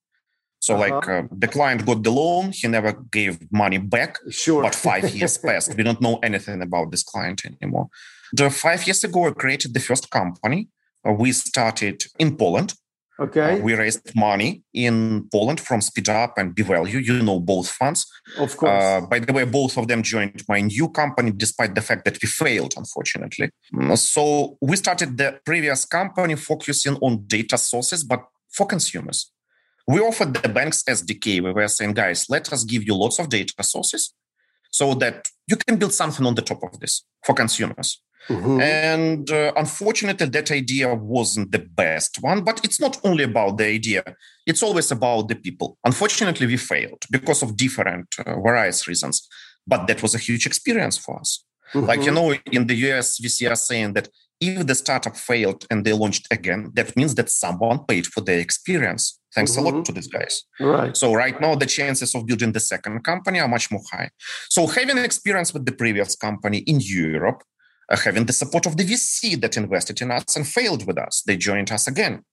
so 0.59 0.75
uh-huh. 0.75 0.95
like 0.95 1.09
uh, 1.09 1.23
the 1.31 1.47
client 1.47 1.85
got 1.85 2.03
the 2.03 2.11
loan 2.11 2.51
he 2.51 2.67
never 2.67 2.93
gave 3.11 3.39
money 3.51 3.77
back 3.77 4.17
sure 4.29 4.63
but 4.63 4.75
five 4.75 5.09
years 5.15 5.37
passed 5.37 5.75
we 5.75 5.83
don't 5.83 6.01
know 6.01 6.17
anything 6.23 6.61
about 6.61 6.91
this 6.91 7.03
client 7.03 7.43
anymore 7.45 7.87
the 8.33 8.49
five 8.49 8.85
years 8.87 9.03
ago 9.03 9.27
i 9.27 9.31
created 9.31 9.73
the 9.73 9.79
first 9.79 10.09
company 10.09 10.67
uh, 11.07 11.11
we 11.11 11.31
started 11.31 12.03
in 12.19 12.35
poland 12.35 12.73
Okay. 13.19 13.53
Uh, 13.53 13.57
we 13.57 13.73
raised 13.73 14.15
money 14.15 14.63
in 14.73 15.27
Poland 15.31 15.59
from 15.59 15.79
SpeedUp 15.79 16.33
and 16.37 16.55
BValue. 16.55 17.03
You 17.03 17.23
know 17.23 17.39
both 17.39 17.69
funds. 17.69 18.05
Of 18.37 18.55
course. 18.55 18.83
Uh, 18.83 19.01
by 19.01 19.19
the 19.19 19.33
way, 19.33 19.45
both 19.45 19.77
of 19.77 19.87
them 19.87 20.03
joined 20.03 20.43
my 20.47 20.61
new 20.61 20.89
company, 20.89 21.31
despite 21.31 21.73
the 21.73 21.81
fact 21.81 22.05
that 22.05 22.21
we 22.21 22.27
failed, 22.27 22.75
unfortunately. 22.77 23.49
Mm, 23.73 23.97
so 23.97 24.57
we 24.61 24.75
started 24.75 25.17
the 25.17 25.39
previous 25.45 25.85
company 25.85 26.35
focusing 26.35 26.95
on 26.97 27.23
data 27.25 27.57
sources, 27.57 28.03
but 28.03 28.23
for 28.51 28.67
consumers. 28.67 29.31
We 29.87 29.99
offered 29.99 30.33
the 30.33 30.49
banks 30.49 30.83
SDK. 30.83 31.41
We 31.41 31.51
were 31.53 31.67
saying, 31.67 31.93
guys, 31.93 32.25
let 32.29 32.51
us 32.51 32.63
give 32.63 32.83
you 32.83 32.95
lots 32.95 33.19
of 33.19 33.29
data 33.29 33.63
sources 33.63 34.13
so 34.69 34.93
that 34.95 35.29
you 35.47 35.55
can 35.55 35.77
build 35.77 35.93
something 35.93 36.25
on 36.25 36.35
the 36.35 36.41
top 36.41 36.61
of 36.63 36.79
this 36.79 37.05
for 37.25 37.33
consumers. 37.33 38.01
Mm-hmm. 38.29 38.59
And 38.59 39.31
uh, 39.31 39.53
unfortunately, 39.55 40.27
that 40.27 40.51
idea 40.51 40.93
wasn't 40.93 41.51
the 41.51 41.59
best 41.59 42.17
one. 42.21 42.43
But 42.43 42.59
it's 42.65 42.79
not 42.79 42.99
only 43.05 43.23
about 43.23 43.57
the 43.57 43.65
idea, 43.65 44.03
it's 44.45 44.61
always 44.61 44.91
about 44.91 45.29
the 45.29 45.35
people. 45.35 45.77
Unfortunately, 45.85 46.47
we 46.47 46.57
failed 46.57 47.03
because 47.09 47.41
of 47.41 47.55
different, 47.55 48.07
uh, 48.25 48.39
various 48.41 48.87
reasons. 48.87 49.27
But 49.65 49.87
that 49.87 50.01
was 50.01 50.13
a 50.15 50.17
huge 50.17 50.45
experience 50.45 50.97
for 50.97 51.19
us. 51.19 51.45
Mm-hmm. 51.73 51.87
Like, 51.87 52.03
you 52.03 52.11
know, 52.11 52.33
in 52.51 52.67
the 52.67 52.75
US, 52.91 53.19
VC 53.19 53.49
are 53.49 53.55
saying 53.55 53.93
that 53.93 54.09
if 54.39 54.65
the 54.65 54.75
startup 54.75 55.17
failed 55.17 55.65
and 55.71 55.85
they 55.85 55.93
launched 55.93 56.27
again, 56.31 56.71
that 56.75 56.95
means 56.95 57.15
that 57.15 57.29
someone 57.29 57.85
paid 57.85 58.05
for 58.07 58.21
their 58.21 58.39
experience. 58.39 59.19
Thanks 59.37 59.51
mm-hmm. 59.51 59.61
a 59.61 59.65
lot 59.65 59.73
mm-hmm. 59.75 59.83
to 59.83 59.91
these 59.91 60.07
guys. 60.07 60.43
Right. 60.59 60.97
So 60.97 61.13
right 61.13 61.39
now 61.39 61.53
the 61.53 61.67
chances 61.67 62.15
of 62.15 62.25
building 62.25 62.53
the 62.53 62.59
second 62.59 63.03
company 63.03 63.39
are 63.39 63.47
much 63.47 63.69
more 63.69 63.83
high. 63.91 64.09
So 64.49 64.65
having 64.65 64.97
experience 64.97 65.53
with 65.53 65.63
the 65.67 65.73
previous 65.73 66.15
company 66.15 66.59
in 66.71 66.79
Europe, 66.79 67.43
uh, 67.91 67.97
having 67.97 68.25
the 68.25 68.33
support 68.33 68.65
of 68.65 68.77
the 68.77 68.83
VC 68.83 69.39
that 69.41 69.55
invested 69.55 70.01
in 70.01 70.09
us 70.09 70.35
and 70.35 70.47
failed 70.47 70.87
with 70.87 70.97
us. 70.97 71.21
They 71.27 71.37
joined 71.37 71.71
us 71.71 71.87
again. 71.87 72.23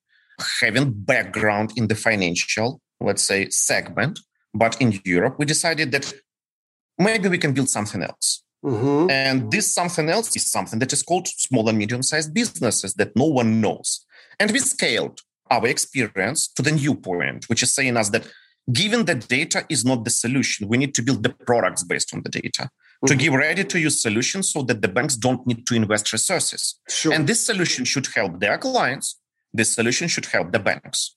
Having 0.62 0.86
background 1.12 1.74
in 1.76 1.88
the 1.88 1.94
financial, 1.94 2.80
let's 3.00 3.22
say, 3.22 3.50
segment, 3.50 4.18
but 4.54 4.80
in 4.80 4.98
Europe, 5.04 5.36
we 5.38 5.44
decided 5.44 5.92
that 5.92 6.10
maybe 6.98 7.28
we 7.28 7.38
can 7.38 7.52
build 7.52 7.68
something 7.68 8.02
else. 8.02 8.42
Mm-hmm. 8.64 9.10
And 9.10 9.52
this 9.52 9.74
something 9.74 10.08
else 10.08 10.34
is 10.34 10.50
something 10.50 10.78
that 10.78 10.92
is 10.94 11.02
called 11.02 11.28
small 11.28 11.68
and 11.68 11.76
medium 11.76 12.02
sized 12.02 12.32
businesses 12.32 12.94
that 12.94 13.14
no 13.14 13.26
one 13.26 13.60
knows. 13.60 14.06
And 14.40 14.50
we 14.50 14.58
scaled 14.58 15.20
our 15.54 15.66
experience 15.66 16.40
to 16.56 16.62
the 16.62 16.72
new 16.72 16.94
point, 16.94 17.40
which 17.48 17.62
is 17.62 17.74
saying 17.74 17.96
us 17.96 18.08
that 18.10 18.24
given 18.72 19.04
that 19.04 19.28
data 19.28 19.64
is 19.68 19.84
not 19.84 20.04
the 20.04 20.10
solution, 20.10 20.68
we 20.68 20.76
need 20.82 20.94
to 20.94 21.02
build 21.02 21.22
the 21.22 21.34
products 21.50 21.82
based 21.92 22.14
on 22.14 22.22
the 22.24 22.32
data. 22.40 22.64
mm-hmm. 23.04 23.18
to 23.18 23.22
give 23.22 23.34
ready 23.34 23.64
to 23.64 23.78
use 23.78 24.00
solutions 24.00 24.52
so 24.52 24.62
that 24.62 24.80
the 24.82 24.88
banks 24.88 25.16
don't 25.16 25.46
need 25.46 25.66
to 25.66 25.74
invest 25.74 26.12
resources. 26.12 26.80
Sure. 26.88 27.12
And 27.12 27.26
this 27.26 27.44
solution 27.44 27.84
should 27.84 28.08
help 28.14 28.40
their 28.40 28.58
clients. 28.58 29.20
This 29.52 29.72
solution 29.72 30.08
should 30.08 30.26
help 30.26 30.52
the 30.52 30.58
banks. 30.58 31.16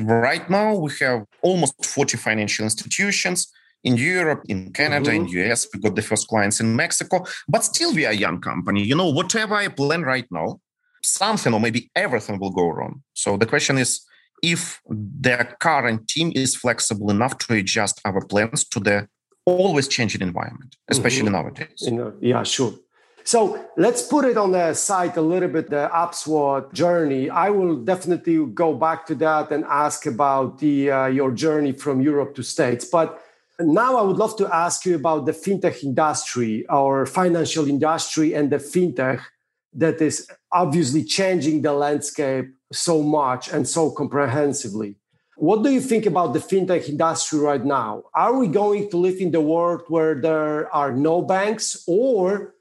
Right 0.00 0.48
now, 0.50 0.74
we 0.74 0.90
have 1.00 1.24
almost 1.42 1.84
40 1.84 2.16
financial 2.16 2.64
institutions 2.64 3.52
in 3.84 3.96
Europe, 3.96 4.42
in 4.48 4.72
Canada, 4.72 5.10
mm-hmm. 5.10 5.26
in 5.26 5.50
US. 5.50 5.68
We 5.72 5.80
got 5.80 5.94
the 5.94 6.02
first 6.02 6.28
clients 6.28 6.60
in 6.60 6.74
Mexico, 6.74 7.24
but 7.48 7.64
still 7.64 7.94
we 7.94 8.06
are 8.06 8.12
a 8.12 8.16
young 8.16 8.40
company. 8.40 8.82
You 8.82 8.96
know, 8.96 9.10
whatever 9.10 9.54
I 9.54 9.68
plan 9.68 10.02
right 10.02 10.26
now, 10.30 10.60
something 11.04 11.52
or 11.52 11.60
maybe 11.60 11.90
everything 11.94 12.38
will 12.38 12.50
go 12.50 12.68
wrong. 12.68 13.02
So 13.14 13.36
the 13.36 13.46
question 13.46 13.78
is 13.78 14.00
if 14.42 14.80
the 14.88 15.48
current 15.60 16.08
team 16.08 16.32
is 16.34 16.56
flexible 16.56 17.10
enough 17.10 17.38
to 17.38 17.54
adjust 17.54 18.00
our 18.04 18.24
plans 18.24 18.64
to 18.64 18.80
the 18.80 19.08
always 19.44 19.88
changing 19.88 20.20
environment, 20.20 20.76
especially 20.88 21.24
mm-hmm. 21.24 21.32
nowadays. 21.32 21.78
You 21.80 21.92
know, 21.92 22.14
yeah, 22.20 22.42
sure. 22.42 22.74
So 23.24 23.64
let's 23.76 24.02
put 24.02 24.24
it 24.24 24.36
on 24.36 24.50
the 24.50 24.74
side 24.74 25.16
a 25.16 25.22
little 25.22 25.48
bit, 25.48 25.70
the 25.70 25.88
upSWOT 25.94 26.72
journey. 26.72 27.30
I 27.30 27.50
will 27.50 27.76
definitely 27.76 28.44
go 28.46 28.74
back 28.74 29.06
to 29.06 29.14
that 29.16 29.52
and 29.52 29.64
ask 29.64 30.06
about 30.06 30.58
the 30.58 30.90
uh, 30.90 31.06
your 31.06 31.30
journey 31.30 31.72
from 31.72 32.00
Europe 32.00 32.34
to 32.34 32.42
States. 32.42 32.84
But 32.84 33.22
now 33.60 33.96
I 33.96 34.02
would 34.02 34.16
love 34.16 34.36
to 34.38 34.52
ask 34.52 34.84
you 34.84 34.96
about 34.96 35.26
the 35.26 35.32
fintech 35.32 35.84
industry, 35.84 36.66
our 36.68 37.06
financial 37.06 37.68
industry 37.68 38.34
and 38.34 38.50
the 38.50 38.58
fintech 38.58 39.20
that 39.74 40.00
is 40.00 40.28
obviously 40.50 41.04
changing 41.04 41.62
the 41.62 41.72
landscape 41.72 42.46
so 42.72 43.02
much 43.02 43.48
and 43.48 43.66
so 43.66 43.90
comprehensively. 43.90 44.96
What 45.36 45.62
do 45.62 45.70
you 45.70 45.80
think 45.80 46.06
about 46.06 46.34
the 46.34 46.38
fintech 46.38 46.88
industry 46.88 47.38
right 47.38 47.64
now? 47.64 48.04
Are 48.14 48.36
we 48.36 48.48
going 48.48 48.90
to 48.90 48.96
live 48.96 49.18
in 49.18 49.30
the 49.30 49.40
world 49.40 49.82
where 49.88 50.14
there 50.14 50.72
are 50.74 50.92
no 50.92 51.22
banks, 51.22 51.82
or 51.86 52.54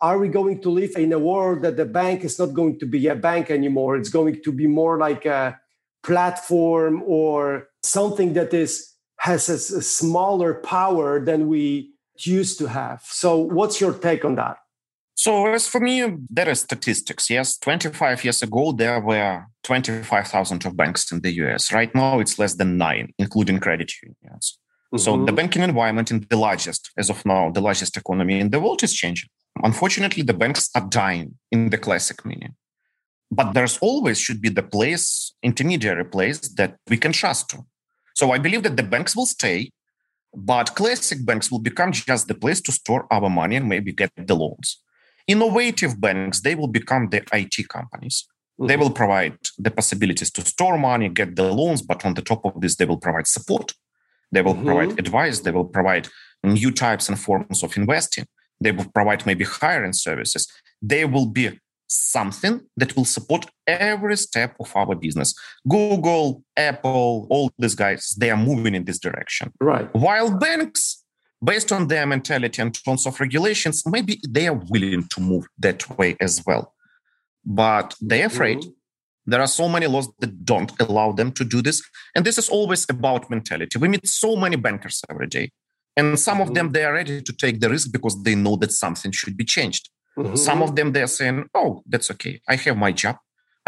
are 0.00 0.18
we 0.18 0.28
going 0.28 0.60
to 0.62 0.70
live 0.70 0.92
in 0.96 1.12
a 1.12 1.18
world 1.18 1.62
that 1.62 1.76
the 1.76 1.84
bank 1.84 2.22
is 2.24 2.38
not 2.38 2.54
going 2.54 2.78
to 2.78 2.86
be 2.86 3.08
a 3.08 3.16
bank 3.16 3.50
anymore? 3.50 3.96
It's 3.96 4.10
going 4.10 4.42
to 4.42 4.52
be 4.52 4.66
more 4.66 4.98
like 4.98 5.26
a 5.26 5.58
platform 6.02 7.02
or 7.06 7.68
something 7.82 8.34
that 8.34 8.54
is 8.54 8.94
has 9.18 9.48
a, 9.48 9.82
smaller 9.82 10.54
power 10.54 11.18
than 11.24 11.48
we 11.48 11.92
used 12.18 12.58
to 12.58 12.68
have. 12.68 13.02
So, 13.04 13.36
what's 13.38 13.80
your 13.80 13.92
take 13.92 14.24
on 14.24 14.36
that? 14.36 14.58
So, 15.18 15.52
as 15.52 15.66
for 15.66 15.80
me, 15.80 16.04
there 16.30 16.48
are 16.48 16.54
statistics. 16.54 17.28
Yes, 17.28 17.58
25 17.58 18.22
years 18.22 18.40
ago, 18.40 18.70
there 18.70 19.00
were 19.00 19.46
25,000 19.64 20.64
of 20.64 20.76
banks 20.76 21.10
in 21.10 21.20
the 21.22 21.32
US. 21.42 21.72
Right 21.72 21.92
now, 21.92 22.20
it's 22.20 22.38
less 22.38 22.54
than 22.54 22.78
nine, 22.78 23.12
including 23.18 23.58
credit 23.58 23.90
unions. 24.00 24.60
Mm-hmm. 24.94 24.98
So, 24.98 25.10
the 25.10 25.18
mm-hmm. 25.18 25.34
banking 25.34 25.62
environment 25.62 26.12
in 26.12 26.24
the 26.30 26.36
largest, 26.36 26.92
as 26.96 27.10
of 27.10 27.26
now, 27.26 27.50
the 27.50 27.60
largest 27.60 27.96
economy 27.96 28.38
in 28.38 28.50
the 28.50 28.60
world 28.60 28.84
is 28.84 28.94
changing. 28.94 29.28
Unfortunately, 29.64 30.22
the 30.22 30.34
banks 30.34 30.70
are 30.76 30.86
dying 30.88 31.34
in 31.50 31.70
the 31.70 31.78
classic 31.78 32.24
meaning. 32.24 32.54
But 33.28 33.54
there's 33.54 33.76
always 33.78 34.20
should 34.20 34.40
be 34.40 34.50
the 34.50 34.62
place, 34.62 35.34
intermediary 35.42 36.04
place 36.04 36.38
that 36.60 36.76
we 36.88 36.96
can 36.96 37.10
trust 37.10 37.50
to. 37.50 37.66
So 38.14 38.30
I 38.30 38.38
believe 38.38 38.62
that 38.62 38.76
the 38.76 38.84
banks 38.84 39.16
will 39.16 39.26
stay, 39.26 39.72
but 40.32 40.76
classic 40.76 41.26
banks 41.26 41.50
will 41.50 41.58
become 41.58 41.90
just 41.90 42.28
the 42.28 42.36
place 42.36 42.60
to 42.60 42.70
store 42.70 43.08
our 43.10 43.28
money 43.28 43.56
and 43.56 43.68
maybe 43.68 43.90
get 43.90 44.12
the 44.16 44.36
loans. 44.36 44.78
Innovative 45.28 46.00
banks, 46.00 46.40
they 46.40 46.54
will 46.54 46.68
become 46.68 47.08
the 47.10 47.22
IT 47.32 47.68
companies. 47.68 48.26
Mm-hmm. 48.58 48.66
They 48.66 48.76
will 48.76 48.90
provide 48.90 49.38
the 49.58 49.70
possibilities 49.70 50.30
to 50.32 50.40
store 50.40 50.78
money, 50.78 51.08
get 51.08 51.36
the 51.36 51.52
loans, 51.52 51.82
but 51.82 52.04
on 52.04 52.14
the 52.14 52.22
top 52.22 52.44
of 52.44 52.60
this, 52.60 52.76
they 52.76 52.86
will 52.86 52.96
provide 52.96 53.26
support. 53.26 53.72
They 54.32 54.42
will 54.42 54.54
mm-hmm. 54.54 54.66
provide 54.66 54.98
advice. 54.98 55.40
They 55.40 55.52
will 55.52 55.66
provide 55.66 56.08
new 56.42 56.72
types 56.72 57.08
and 57.08 57.18
forms 57.18 57.62
of 57.62 57.76
investing. 57.76 58.26
They 58.60 58.72
will 58.72 58.90
provide 58.92 59.26
maybe 59.26 59.44
hiring 59.44 59.92
services. 59.92 60.48
They 60.82 61.04
will 61.04 61.26
be 61.26 61.58
something 61.88 62.60
that 62.76 62.94
will 62.96 63.04
support 63.04 63.46
every 63.66 64.16
step 64.16 64.54
of 64.60 64.74
our 64.76 64.94
business. 64.94 65.34
Google, 65.66 66.42
Apple, 66.56 67.26
all 67.30 67.50
these 67.58 67.74
guys, 67.74 68.14
they 68.18 68.30
are 68.30 68.36
moving 68.36 68.74
in 68.74 68.84
this 68.84 68.98
direction. 68.98 69.52
Right. 69.60 69.92
While 69.94 70.36
banks, 70.38 70.97
based 71.42 71.72
on 71.72 71.88
their 71.88 72.06
mentality 72.06 72.60
and 72.62 72.74
tons 72.84 73.06
of 73.06 73.20
regulations, 73.20 73.84
maybe 73.86 74.20
they 74.28 74.48
are 74.48 74.60
willing 74.68 75.04
to 75.08 75.20
move 75.20 75.46
that 75.58 75.98
way 75.98 76.16
as 76.20 76.42
well. 76.46 76.74
But 77.44 77.94
they're 78.00 78.26
afraid. 78.26 78.58
Mm-hmm. 78.58 78.70
There 79.26 79.40
are 79.40 79.46
so 79.46 79.68
many 79.68 79.86
laws 79.86 80.08
that 80.20 80.44
don't 80.44 80.72
allow 80.80 81.12
them 81.12 81.32
to 81.32 81.44
do 81.44 81.60
this. 81.60 81.82
And 82.14 82.24
this 82.24 82.38
is 82.38 82.48
always 82.48 82.86
about 82.88 83.30
mentality. 83.30 83.78
We 83.78 83.88
meet 83.88 84.06
so 84.06 84.36
many 84.36 84.56
bankers 84.56 85.02
every 85.10 85.26
day. 85.26 85.50
And 85.96 86.18
some 86.18 86.38
mm-hmm. 86.38 86.48
of 86.48 86.54
them, 86.54 86.72
they 86.72 86.84
are 86.84 86.92
ready 86.92 87.20
to 87.20 87.32
take 87.32 87.60
the 87.60 87.68
risk 87.68 87.92
because 87.92 88.22
they 88.22 88.34
know 88.34 88.56
that 88.56 88.72
something 88.72 89.12
should 89.12 89.36
be 89.36 89.44
changed. 89.44 89.90
Mm-hmm. 90.18 90.36
Some 90.36 90.62
of 90.62 90.74
them 90.74 90.92
they're 90.92 91.06
saying, 91.06 91.44
"Oh, 91.54 91.82
that's 91.86 92.10
okay. 92.12 92.40
I 92.48 92.56
have 92.56 92.76
my 92.76 92.92
job. 92.92 93.16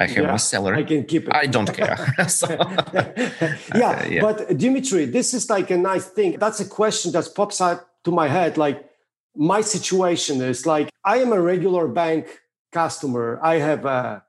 I 0.00 0.06
have 0.06 0.16
yeah, 0.16 0.30
my 0.30 0.36
salary. 0.38 0.78
I 0.78 0.82
can 0.82 1.04
keep 1.04 1.28
it. 1.28 1.34
I 1.34 1.46
don't 1.46 1.72
care." 1.72 2.14
so, 2.28 2.48
yeah, 3.74 3.90
uh, 3.90 4.06
yeah, 4.08 4.20
but 4.22 4.56
Dimitri, 4.56 5.04
this 5.04 5.34
is 5.34 5.50
like 5.50 5.70
a 5.70 5.76
nice 5.76 6.06
thing. 6.06 6.38
That's 6.38 6.58
a 6.60 6.64
question 6.64 7.12
that 7.12 7.28
pops 7.34 7.60
up 7.60 7.86
to 8.04 8.10
my 8.10 8.26
head. 8.26 8.56
Like 8.56 8.88
my 9.36 9.60
situation 9.60 10.40
is 10.40 10.64
like 10.66 10.88
I 11.04 11.18
am 11.18 11.32
a 11.32 11.40
regular 11.40 11.86
bank 11.86 12.40
customer. 12.72 13.38
I 13.42 13.56
have 13.56 13.84
uh, 13.84 14.20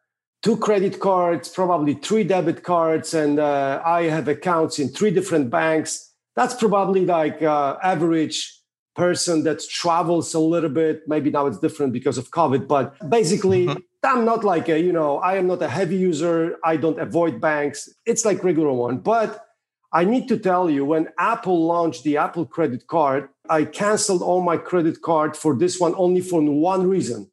two 0.41 0.57
credit 0.57 0.99
cards, 0.99 1.47
probably 1.47 1.93
three 1.93 2.25
debit 2.25 2.63
cards, 2.63 3.13
and 3.13 3.39
uh, 3.39 3.81
I 3.85 4.03
have 4.03 4.27
accounts 4.27 4.77
in 4.77 4.89
three 4.89 5.11
different 5.11 5.49
banks. 5.49 6.11
That's 6.35 6.53
probably 6.53 7.05
like 7.05 7.41
uh, 7.41 7.77
average 7.81 8.60
person 8.95 9.43
that 9.43 9.62
travels 9.69 10.33
a 10.33 10.39
little 10.39 10.69
bit. 10.69 11.07
Maybe 11.07 11.29
now 11.29 11.48
it's 11.48 11.60
different 11.60 11.93
because 11.93 12.17
of 12.17 12.31
COVID, 12.31 12.67
but 12.67 13.10
basically, 13.10 13.67
mm-hmm. 13.67 13.79
I'm 14.03 14.25
not 14.25 14.43
like 14.43 14.67
a, 14.67 14.79
you 14.79 14.91
know, 14.91 15.19
I 15.19 15.36
am 15.36 15.48
not 15.48 15.62
a 15.62 15.69
heavy 15.69 15.95
user. 15.95 16.57
I 16.63 16.77
don't 16.77 17.00
avoid 17.00 17.39
banks. 17.39 17.89
It's 18.05 18.25
like 18.25 18.43
regular 18.43 18.74
one. 18.74 18.98
But 18.98 19.45
I 19.93 20.05
need 20.05 20.27
to 20.29 20.38
tell 20.38 20.69
you, 20.69 20.86
when 20.86 21.10
Apple 21.19 21.65
launched 21.65 22.03
the 22.03 22.17
Apple 22.17 22.45
credit 22.45 22.88
card, 22.88 23.29
I 23.50 23.65
canceled 23.65 24.21
all 24.21 24.41
my 24.41 24.57
credit 24.57 25.01
card 25.01 25.36
for 25.36 25.55
this 25.55 25.79
one 25.79 25.93
only 25.98 26.21
for 26.21 26.41
one 26.41 26.88
reason. 26.88 27.29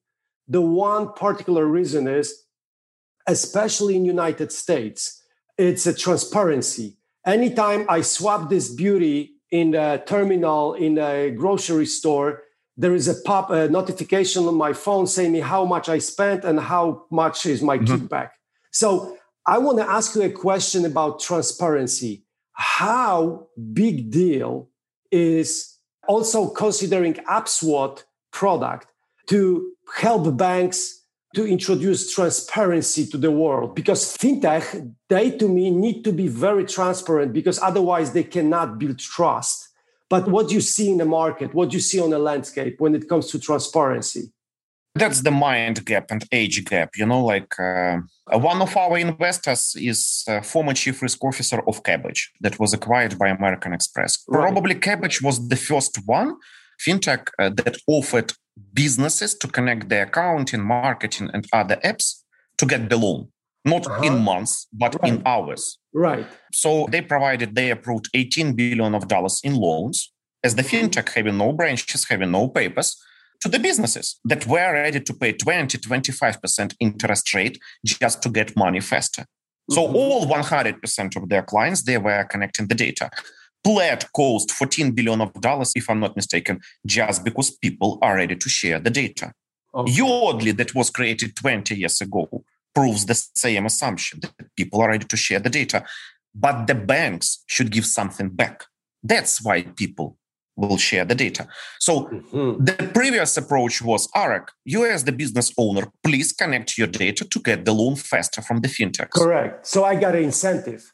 The 0.49 0.61
one 0.61 1.12
particular 1.12 1.67
reason 1.67 2.09
is, 2.09 2.45
especially 3.27 3.97
in 3.97 4.05
United 4.05 4.50
States, 4.50 5.23
it's 5.57 5.87
a 5.87 5.95
transparency. 5.95 6.97
Anytime 7.25 7.87
I 7.88 8.00
swap 8.00 8.49
this 8.49 8.73
beauty 8.75 9.38
in 9.50 9.73
the 9.73 10.02
terminal 10.07 10.75
in 10.75 10.99
a 10.99 11.31
grocery 11.31 11.87
store, 11.87 12.43
there 12.76 12.95
is 12.95 13.09
a 13.09 13.14
pop 13.23 13.50
a 13.50 13.69
notification 13.69 14.47
on 14.47 14.55
my 14.55 14.73
phone 14.73 15.07
saying 15.07 15.33
me 15.33 15.40
how 15.40 15.64
much 15.64 15.88
I 15.88 15.99
spent 15.99 16.45
and 16.45 16.61
how 16.61 17.07
much 17.11 17.47
is 17.47 17.62
my 17.62 17.78
mm-hmm. 17.78 18.07
kickback. 18.07 18.31
So 18.71 19.17
I 19.47 19.59
want 19.59 19.78
to 19.78 19.88
ask 19.88 20.14
you 20.14 20.23
a 20.23 20.31
question 20.31 20.85
about 20.85 21.21
transparency. 21.21 22.25
How 22.52 23.49
big 23.73 24.11
deal 24.11 24.69
is 25.11 25.76
also 26.07 26.49
considering 26.49 27.14
upSWOT 27.14 28.05
product 28.33 28.87
to 29.28 29.73
help 29.97 30.37
banks 30.37 30.98
to 31.35 31.47
introduce 31.47 32.14
transparency 32.14 33.06
to 33.06 33.18
the 33.18 33.30
world 33.30 33.75
because 33.75 34.16
fintech 34.16 34.94
they 35.08 35.30
to 35.32 35.49
me 35.49 35.70
need 35.70 36.02
to 36.04 36.12
be 36.12 36.26
very 36.26 36.64
transparent 36.64 37.32
because 37.32 37.58
otherwise 37.61 38.12
they 38.12 38.25
cannot 38.25 38.78
build 38.78 38.99
trust. 38.99 39.68
But 40.08 40.26
what 40.28 40.50
you 40.50 40.62
see 40.62 40.90
in 40.90 40.97
the 40.97 41.04
market? 41.04 41.52
What 41.52 41.75
you 41.75 41.80
see 41.80 42.00
on 42.00 42.11
the 42.11 42.18
landscape 42.18 42.76
when 42.78 42.94
it 42.94 43.08
comes 43.08 43.30
to 43.30 43.38
transparency? 43.38 44.32
That's 44.94 45.20
the 45.20 45.30
mind 45.30 45.85
gap 45.85 46.11
and 46.11 46.25
age 46.32 46.64
gap 46.64 46.90
you 46.97 47.06
know 47.06 47.25
like 47.25 47.54
uh, 47.61 47.99
one 48.32 48.61
of 48.62 48.76
our 48.76 48.99
investors 48.99 49.76
is 49.78 50.25
former 50.42 50.73
chief 50.73 51.02
risk 51.02 51.23
officer 51.23 51.61
of 51.68 51.82
kabbage 51.82 52.23
that 52.40 52.58
was 52.58 52.73
acquired 52.73 53.16
by 53.18 53.28
american 53.28 53.73
express. 53.73 54.25
Right. 54.26 54.40
probably 54.40 54.75
kabbage 54.75 55.23
was 55.23 55.47
the 55.49 55.56
first 55.56 56.00
one 56.06 56.35
fintech 56.85 57.28
uh, 57.38 57.50
that 57.50 57.76
offered 57.87 58.32
businesses 58.73 59.35
to 59.35 59.49
connect 59.49 59.88
their 59.88 60.05
accounting, 60.05 60.62
marketing, 60.62 61.31
and 61.33 61.47
other 61.53 61.77
apps 61.85 62.23
to 62.59 62.67
get 62.67 62.91
the 62.91 62.97
loan, 62.97 63.29
not 63.65 63.87
uh-huh. 63.87 64.03
in 64.03 64.19
months, 64.19 64.67
but 64.73 64.95
right. 65.00 65.12
in 65.12 65.23
hours. 65.27 65.79
Right. 65.93 66.27
So 66.53 66.87
they 66.91 67.03
provided, 67.03 67.55
they 67.55 67.71
approved 67.71 68.09
18 68.15 68.55
billion 68.55 68.95
of 68.95 69.09
dollars 69.09 69.41
in 69.45 69.55
loans 69.55 70.12
as 70.45 70.55
the 70.55 70.62
mm-hmm. 70.62 70.87
fintech 70.87 71.09
having 71.11 71.38
no 71.38 71.53
branches, 71.53 72.07
having 72.09 72.31
no 72.31 72.49
papers 72.49 72.97
to 73.41 73.49
the 73.49 73.59
businesses 73.59 74.19
that 74.25 74.47
were 74.47 74.73
ready 74.73 75.00
to 75.00 75.15
pay 75.15 75.33
20, 75.33 75.79
25% 75.79 76.75
interest 76.81 77.35
rate 77.35 77.59
just 77.85 78.23
to 78.23 78.29
get 78.29 78.57
money 78.57 78.81
faster. 78.81 79.25
So 79.71 79.87
mm-hmm. 79.87 79.97
all 79.97 80.27
100% 80.27 81.17
of 81.17 81.29
their 81.29 81.43
clients, 81.43 81.83
they 81.83 81.99
were 81.99 82.25
connecting 82.25 82.67
the 82.67 82.75
data. 82.75 83.11
Plaid 83.65 84.05
cost 84.12 84.53
14 84.53 84.93
billion 84.93 85.21
of 85.21 85.33
dollars, 85.35 85.73
if 85.75 85.91
I'm 85.91 86.00
not 86.00 86.17
mistaken, 86.17 86.61
just 86.87 87.25
because 87.25 87.50
people 87.50 87.99
are 88.03 88.17
ready 88.17 88.37
to 88.37 88.49
share 88.49 88.79
the 88.79 88.91
data. 88.91 89.33
Okay. 89.75 89.93
Yodlee, 89.93 90.57
that 90.57 90.75
was 90.75 90.91
created 90.91 91.37
20 91.37 91.75
years 91.77 92.00
ago, 92.00 92.45
proves 92.75 93.07
the 93.07 93.15
same 93.15 93.67
assumption 93.67 94.21
that 94.21 94.33
people 94.57 94.81
are 94.81 94.88
ready 94.88 95.05
to 95.07 95.17
share 95.17 95.41
the 95.41 95.50
data. 95.50 95.85
But 96.35 96.67
the 96.67 96.75
banks 96.75 97.43
should 97.47 97.71
give 97.71 97.85
something 97.85 98.31
back. 98.31 98.65
That's 99.03 99.43
why 99.43 99.62
people 99.62 100.17
will 100.57 100.77
share 100.77 101.05
the 101.05 101.15
data. 101.15 101.47
So 101.79 102.07
mm-hmm. 102.07 102.65
the 102.65 102.91
previous 102.93 103.37
approach 103.37 103.81
was 103.81 104.09
Arek, 104.17 104.49
you 104.65 104.85
as 104.85 105.05
the 105.05 105.12
business 105.12 105.53
owner, 105.57 105.87
please 106.03 106.33
connect 106.33 106.77
your 106.77 106.88
data 106.88 107.25
to 107.25 107.41
get 107.41 107.65
the 107.65 107.73
loan 107.73 107.95
faster 107.97 108.43
from 108.43 108.61
the 108.61 108.69
fintechs. 108.69 109.11
Correct. 109.11 109.67
So 109.67 109.85
I 109.85 109.95
got 109.95 110.17
an 110.17 110.25
incentive. 110.25 110.93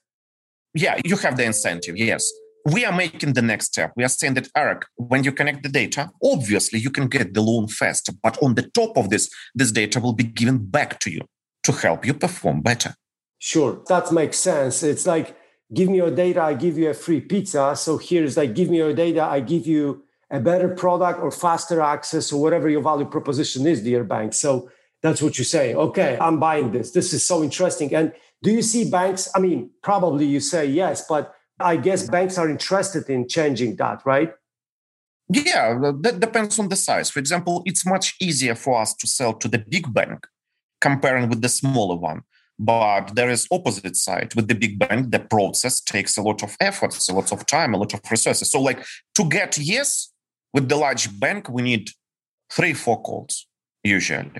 Yeah, 0.75 1.01
you 1.05 1.17
have 1.17 1.37
the 1.37 1.45
incentive, 1.45 1.97
yes. 1.97 2.31
We 2.67 2.85
are 2.87 2.93
making 2.93 3.35
the 3.35 3.43
next 3.43 3.67
step. 3.67 3.93
We 3.95 4.05
are 4.05 4.09
saying 4.09 4.35
that, 4.35 4.49
Arek, 4.55 4.85
when 4.97 5.23
you 5.23 5.33
connect 5.33 5.63
the 5.63 5.69
data, 5.69 6.11
obviously 6.23 6.79
you 6.79 6.91
can 6.91 7.09
get 7.09 7.35
the 7.35 7.43
loan 7.43 7.69
faster. 7.69 8.13
But 8.23 8.43
on 8.43 8.55
the 8.55 8.63
top 8.63 8.97
of 8.97 9.11
this, 9.11 9.31
this 9.55 9.71
data 9.71 10.01
will 10.01 10.15
be 10.15 10.25
given 10.25 10.59
back 10.59 10.99
to 11.01 11.11
you 11.11 11.21
to 11.65 11.73
help 11.73 12.07
you 12.07 12.15
perform 12.15 12.63
better. 12.63 12.95
Sure, 13.39 13.83
that 13.89 14.11
makes 14.13 14.39
sense. 14.39 14.83
It's 14.83 15.07
like 15.07 15.37
give 15.73 15.89
me 15.89 15.97
your 15.97 16.11
data, 16.11 16.43
I 16.43 16.55
give 16.55 16.79
you 16.79 16.91
a 16.91 16.95
free 16.95 17.21
pizza. 17.21 17.75
So 17.77 17.99
here's 17.99 18.37
like, 18.37 18.55
give 18.55 18.71
me 18.71 18.79
your 18.79 18.95
data, 18.95 19.23
I 19.23 19.41
give 19.41 19.67
you 19.67 20.05
a 20.31 20.41
better 20.41 20.69
product 20.69 21.21
or 21.21 21.31
faster 21.31 21.81
access 21.81 22.33
or 22.33 22.41
whatever 22.41 22.69
your 22.69 22.83
value 22.83 23.07
proposition 23.07 23.67
is, 23.67 23.83
dear 23.83 24.05
bank. 24.05 24.35
So 24.35 24.71
that's 25.03 25.21
what 25.21 25.39
you 25.39 25.45
say. 25.45 25.75
Okay, 25.75 26.17
I'm 26.21 26.41
buying 26.41 26.73
this. 26.73 26.93
This 26.93 27.13
is 27.13 27.27
so 27.27 27.43
interesting. 27.43 27.95
And 27.95 28.13
do 28.43 28.51
you 28.51 28.63
see 28.63 28.91
banks? 28.91 29.31
I 29.35 29.41
mean, 29.41 29.71
probably 29.83 30.27
you 30.27 30.41
say 30.41 30.67
yes, 30.67 31.07
but 31.07 31.35
I 31.61 31.77
guess 31.77 32.09
banks 32.09 32.39
are 32.39 32.49
interested 32.49 33.09
in 33.09 33.29
changing 33.29 33.77
that, 33.77 34.05
right? 34.05 34.33
Yeah, 35.29 35.93
that 36.03 36.21
depends 36.21 36.59
on 36.59 36.69
the 36.69 36.77
size. 36.77 37.11
For 37.11 37.19
example, 37.19 37.63
it's 37.65 37.87
much 37.87 38.17
easier 38.21 38.55
for 38.55 38.81
us 38.81 38.95
to 38.95 39.07
sell 39.07 39.33
to 39.35 39.49
the 39.49 39.59
big 39.59 39.93
bank 39.93 40.27
comparing 40.81 41.29
with 41.29 41.41
the 41.41 41.49
smaller 41.49 41.97
one 41.97 42.23
but 42.59 43.15
there 43.15 43.31
is 43.31 43.49
opposite 43.51 43.97
side 43.97 44.35
with 44.35 44.49
the 44.49 44.55
big 44.55 44.79
bank. 44.79 45.11
The 45.11 45.19
process 45.19 45.81
takes 45.81 46.17
a 46.17 46.23
lot 46.23 46.43
of 46.43 46.57
efforts, 46.61 47.09
a 47.09 47.15
lot 47.15 47.33
of 47.33 47.47
time, 47.47 47.75
a 47.75 47.79
lot 47.79 47.95
of 47.95 48.01
resources. 48.11 48.51
So, 48.51 48.61
like 48.61 48.85
to 49.15 49.29
get 49.29 49.59
yes 49.59 50.13
with 50.53 50.69
the 50.69 50.77
large 50.77 51.19
bank, 51.19 51.49
we 51.49 51.63
need 51.63 51.91
three, 52.53 52.73
four 52.73 53.03
calls 53.03 53.47
usually. 53.83 54.31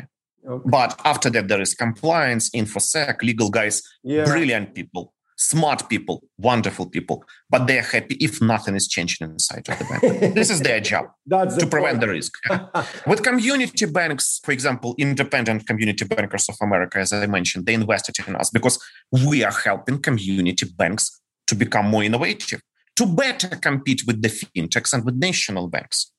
Okay. 0.47 0.63
But 0.67 1.01
after 1.05 1.31
that, 1.31 1.49
there 1.49 1.61
is 1.61 1.75
compliance, 1.75 2.51
infosec, 2.51 3.23
legal 3.23 3.51
guys, 3.51 3.83
yeah. 4.03 4.25
brilliant 4.25 4.75
people 4.75 5.13
smart 5.45 5.89
people, 5.89 6.25
wonderful 6.39 6.87
people, 6.87 7.25
but 7.51 7.67
they're 7.67 7.83
happy 7.83 8.17
if 8.21 8.41
nothing 8.41 8.75
is 8.75 8.89
changing 8.89 9.29
inside 9.29 9.69
of 9.69 9.79
the 9.79 9.85
bank. 9.85 10.35
this 10.35 10.51
is 10.51 10.61
their 10.61 10.81
job 10.81 11.07
That's 11.27 11.57
to 11.57 11.65
the 11.65 11.71
prevent 11.71 12.01
the 12.01 12.09
risk. 12.09 12.33
With 13.07 13.23
community 13.23 13.87
banks, 13.87 14.41
for 14.45 14.53
example, 14.53 14.95
independent 14.99 15.67
community 15.67 16.05
bankers 16.07 16.49
of 16.49 16.57
America, 16.63 16.99
as 16.99 17.13
I 17.13 17.27
mentioned, 17.27 17.67
they 17.67 17.75
invested 17.75 18.17
in 18.27 18.37
us 18.37 18.51
because 18.51 18.79
we 19.11 19.45
are 19.45 19.53
helping 19.53 20.01
community 20.01 20.67
banks 20.77 21.21
to 21.47 21.55
become 21.55 21.87
more 21.91 22.03
innovative, 22.03 22.63
to 22.97 23.07
better 23.07 23.49
compete 23.49 24.03
with 24.07 24.23
the 24.23 24.29
fintechs 24.29 24.95
and 24.95 25.05
with 25.05 25.17
national 25.17 25.69
banks. 25.69 26.11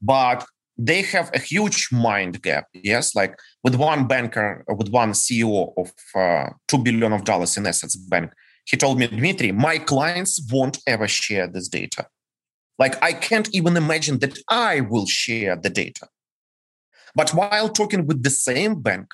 But 0.00 0.46
they 0.78 1.02
have 1.02 1.30
a 1.34 1.38
huge 1.38 1.88
mind 1.90 2.42
gap 2.42 2.66
yes? 2.72 3.14
Like 3.14 3.38
with 3.64 3.74
one 3.74 4.06
banker 4.06 4.64
with 4.68 4.90
one 4.90 5.12
ceo 5.12 5.72
of 5.76 5.92
uh, 6.14 6.50
2 6.68 6.78
billion 6.78 7.12
of 7.12 7.24
dollars 7.24 7.56
in 7.56 7.66
assets 7.66 7.96
bank 7.96 8.32
he 8.66 8.76
told 8.76 8.98
me 8.98 9.06
dmitry 9.06 9.52
my 9.52 9.78
clients 9.78 10.40
won't 10.50 10.78
ever 10.86 11.08
share 11.08 11.46
this 11.46 11.68
data. 11.68 12.06
Like 12.78 13.02
i 13.02 13.12
can't 13.12 13.48
even 13.54 13.76
imagine 13.76 14.18
that 14.20 14.38
i 14.48 14.80
will 14.80 15.06
share 15.06 15.56
the 15.56 15.70
data. 15.70 16.08
But 17.14 17.30
while 17.30 17.70
talking 17.70 18.06
with 18.06 18.22
the 18.22 18.30
same 18.30 18.82
bank 18.82 19.06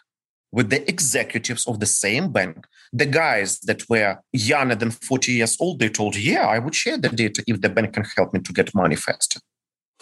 with 0.52 0.69
the 0.69 0.87
executives 0.88 1.66
of 1.66 1.81
the 1.81 1.87
same 1.87 2.31
bank 2.31 2.66
the 2.92 3.07
guys 3.07 3.59
that 3.61 3.88
were 3.88 4.19
younger 4.33 4.75
than 4.75 4.90
40 4.90 5.33
years 5.33 5.57
old 5.59 5.78
they 5.78 5.88
told 5.88 6.14
yeah 6.14 6.47
i 6.47 6.59
would 6.59 6.75
share 6.75 6.99
the 6.99 7.09
data 7.09 7.42
if 7.47 7.61
the 7.61 7.71
bank 7.71 7.95
can 7.95 8.04
help 8.16 8.35
me 8.35 8.40
to 8.40 8.52
get 8.52 8.75
money 8.75 8.97
faster 8.97 9.40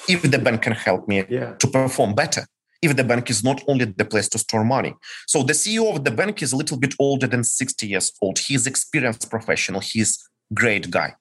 if 0.09 0.23
the 0.23 0.38
bank 0.38 0.62
can 0.62 0.73
help 0.73 1.09
me 1.09 1.25
yeah. 1.28 1.54
to 1.54 1.66
perform 1.66 2.14
better 2.14 2.47
if 2.82 2.97
the 2.97 3.04
bank 3.04 3.28
is 3.30 3.45
not 3.45 3.63
only 3.69 3.84
the 3.84 4.04
place 4.04 4.28
to 4.30 4.39
store 4.39 4.65
money. 4.65 4.95
So 5.26 5.43
the 5.43 5.52
CEO 5.52 5.95
of 5.95 6.04
the 6.04 6.10
bank 6.10 6.43
is 6.43 6.52
a 6.52 6.56
little 6.56 6.78
bit 6.78 6.95
older 6.99 7.26
than 7.26 7.45
60 7.45 7.86
years 7.86 8.13
old. 8.23 8.39
He's 8.39 8.67
an 8.67 8.71
experienced 8.71 9.30
professional. 9.30 9.80
He's 9.80 10.19
a 10.50 10.54
great 10.54 10.91
guy. 10.91 11.15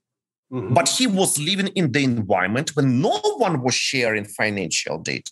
Mm-hmm. 0.52 0.74
But 0.74 0.90
he 0.90 1.06
was 1.06 1.38
living 1.38 1.68
in 1.76 1.92
the 1.92 2.04
environment 2.04 2.76
when 2.76 3.02
no 3.02 3.20
one 3.38 3.62
was 3.62 3.76
sharing 3.76 4.26
financial 4.26 4.98
data. 4.98 5.32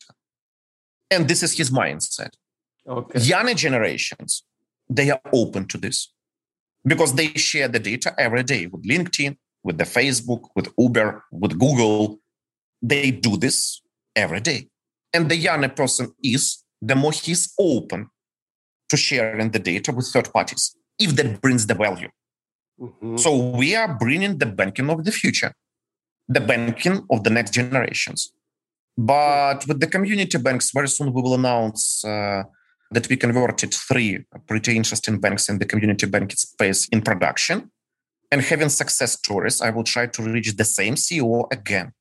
And 1.10 1.28
this 1.28 1.42
is 1.44 1.58
his 1.58 1.72
mindset. 1.72 2.32
Okay. 2.88 3.20
Younger 3.20 3.54
generations, 3.54 4.44
they 4.90 5.10
are 5.10 5.22
open 5.34 5.66
to 5.68 5.78
this 5.78 6.12
because 6.86 7.14
they 7.14 7.28
share 7.30 7.68
the 7.68 7.80
data 7.80 8.14
every 8.18 8.44
day 8.44 8.68
with 8.68 8.84
LinkedIn, 8.84 9.38
with 9.64 9.78
the 9.78 9.84
Facebook, 9.86 10.50
with 10.56 10.70
Uber, 10.78 11.24
with 11.32 11.58
Google, 11.58 12.20
they 12.82 13.12
do 13.12 13.38
this 13.38 13.82
every 14.16 14.40
day. 14.40 14.70
And 15.14 15.30
the 15.30 15.36
younger 15.36 15.70
person 15.70 16.12
is, 16.24 16.64
the 16.82 16.96
more 16.96 17.12
he's 17.12 17.54
open 17.60 18.10
to 18.90 18.98
sharing 18.98 19.52
the 19.52 19.60
data 19.60 19.92
with 19.92 20.08
third 20.12 20.32
parties, 20.32 20.76
if 21.00 21.16
that 21.16 21.42
brings 21.42 21.68
the 21.68 21.74
value. 21.74 22.10
Mm-hmm. 22.80 23.18
So 23.18 23.36
we 23.36 23.76
are 23.76 23.98
bringing 23.98 24.38
the 24.38 24.46
banking 24.46 24.90
of 24.90 25.04
the 25.04 25.12
future, 25.12 25.54
the 26.28 26.42
banking 26.42 27.06
of 27.10 27.24
the 27.24 27.30
next 27.30 27.52
generations. 27.52 28.32
But 28.98 29.68
with 29.68 29.80
the 29.80 29.88
community 29.88 30.38
banks, 30.38 30.72
very 30.72 30.88
soon 30.88 31.14
we 31.14 31.22
will 31.22 31.36
announce 31.36 32.04
uh, 32.04 32.44
that 32.92 33.10
we 33.10 33.18
converted 33.18 33.74
three 33.74 34.26
pretty 34.48 34.76
interesting 34.76 35.20
banks 35.20 35.50
in 35.50 35.60
the 35.60 35.66
community 35.66 36.06
banking 36.06 36.38
space 36.38 36.88
in 36.90 37.02
production. 37.02 37.72
And 38.32 38.42
having 38.42 38.70
success 38.70 39.14
stories, 39.14 39.62
I 39.62 39.70
will 39.70 39.84
try 39.84 40.08
to 40.08 40.22
reach 40.22 40.56
the 40.56 40.66
same 40.66 40.96
CEO 40.96 41.46
again 41.52 41.94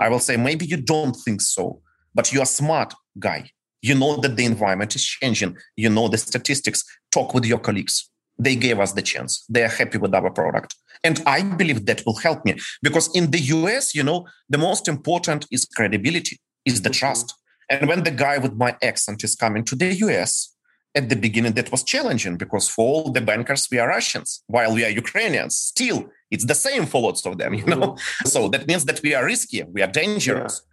I 0.00 0.08
will 0.08 0.18
say, 0.18 0.36
maybe 0.36 0.64
you 0.64 0.78
don't 0.78 1.14
think 1.14 1.40
so, 1.42 1.82
but 2.14 2.32
you're 2.32 2.42
a 2.42 2.46
smart 2.46 2.94
guy. 3.18 3.50
You 3.82 3.94
know 3.94 4.16
that 4.16 4.36
the 4.36 4.44
environment 4.44 4.96
is 4.96 5.04
changing. 5.04 5.56
You 5.76 5.90
know 5.90 6.08
the 6.08 6.18
statistics. 6.18 6.82
Talk 7.12 7.34
with 7.34 7.44
your 7.44 7.58
colleagues. 7.58 8.10
They 8.38 8.56
gave 8.56 8.80
us 8.80 8.92
the 8.92 9.02
chance. 9.02 9.44
They 9.48 9.62
are 9.62 9.68
happy 9.68 9.98
with 9.98 10.14
our 10.14 10.30
product. 10.30 10.74
And 11.04 11.22
I 11.26 11.42
believe 11.42 11.86
that 11.86 12.02
will 12.06 12.16
help 12.16 12.44
me 12.44 12.58
because 12.82 13.14
in 13.14 13.30
the 13.30 13.40
US, 13.56 13.94
you 13.94 14.02
know, 14.02 14.26
the 14.48 14.58
most 14.58 14.88
important 14.88 15.46
is 15.50 15.64
credibility, 15.64 16.40
is 16.64 16.82
the 16.82 16.90
trust. 16.90 17.34
And 17.68 17.88
when 17.88 18.02
the 18.02 18.10
guy 18.10 18.38
with 18.38 18.54
my 18.54 18.76
accent 18.82 19.22
is 19.22 19.34
coming 19.34 19.64
to 19.64 19.76
the 19.76 19.94
US, 20.06 20.54
at 20.94 21.08
the 21.08 21.16
beginning 21.16 21.52
that 21.52 21.70
was 21.70 21.82
challenging 21.84 22.36
because 22.36 22.68
for 22.68 22.84
all 22.86 23.12
the 23.12 23.20
bankers 23.20 23.68
we 23.70 23.78
are 23.78 23.88
Russians, 23.88 24.42
while 24.46 24.74
we 24.74 24.84
are 24.84 24.90
Ukrainians. 24.90 25.56
Still, 25.56 26.08
it's 26.30 26.46
the 26.46 26.54
same 26.54 26.86
for 26.86 27.00
lots 27.02 27.24
of 27.26 27.38
them, 27.38 27.54
you 27.54 27.64
know. 27.64 27.94
Mm-hmm. 27.94 28.28
So 28.34 28.48
that 28.48 28.66
means 28.66 28.84
that 28.86 29.00
we 29.02 29.14
are 29.14 29.24
risky, 29.24 29.62
we 29.62 29.82
are 29.82 29.92
dangerous. 30.04 30.62
Yeah. 30.62 30.66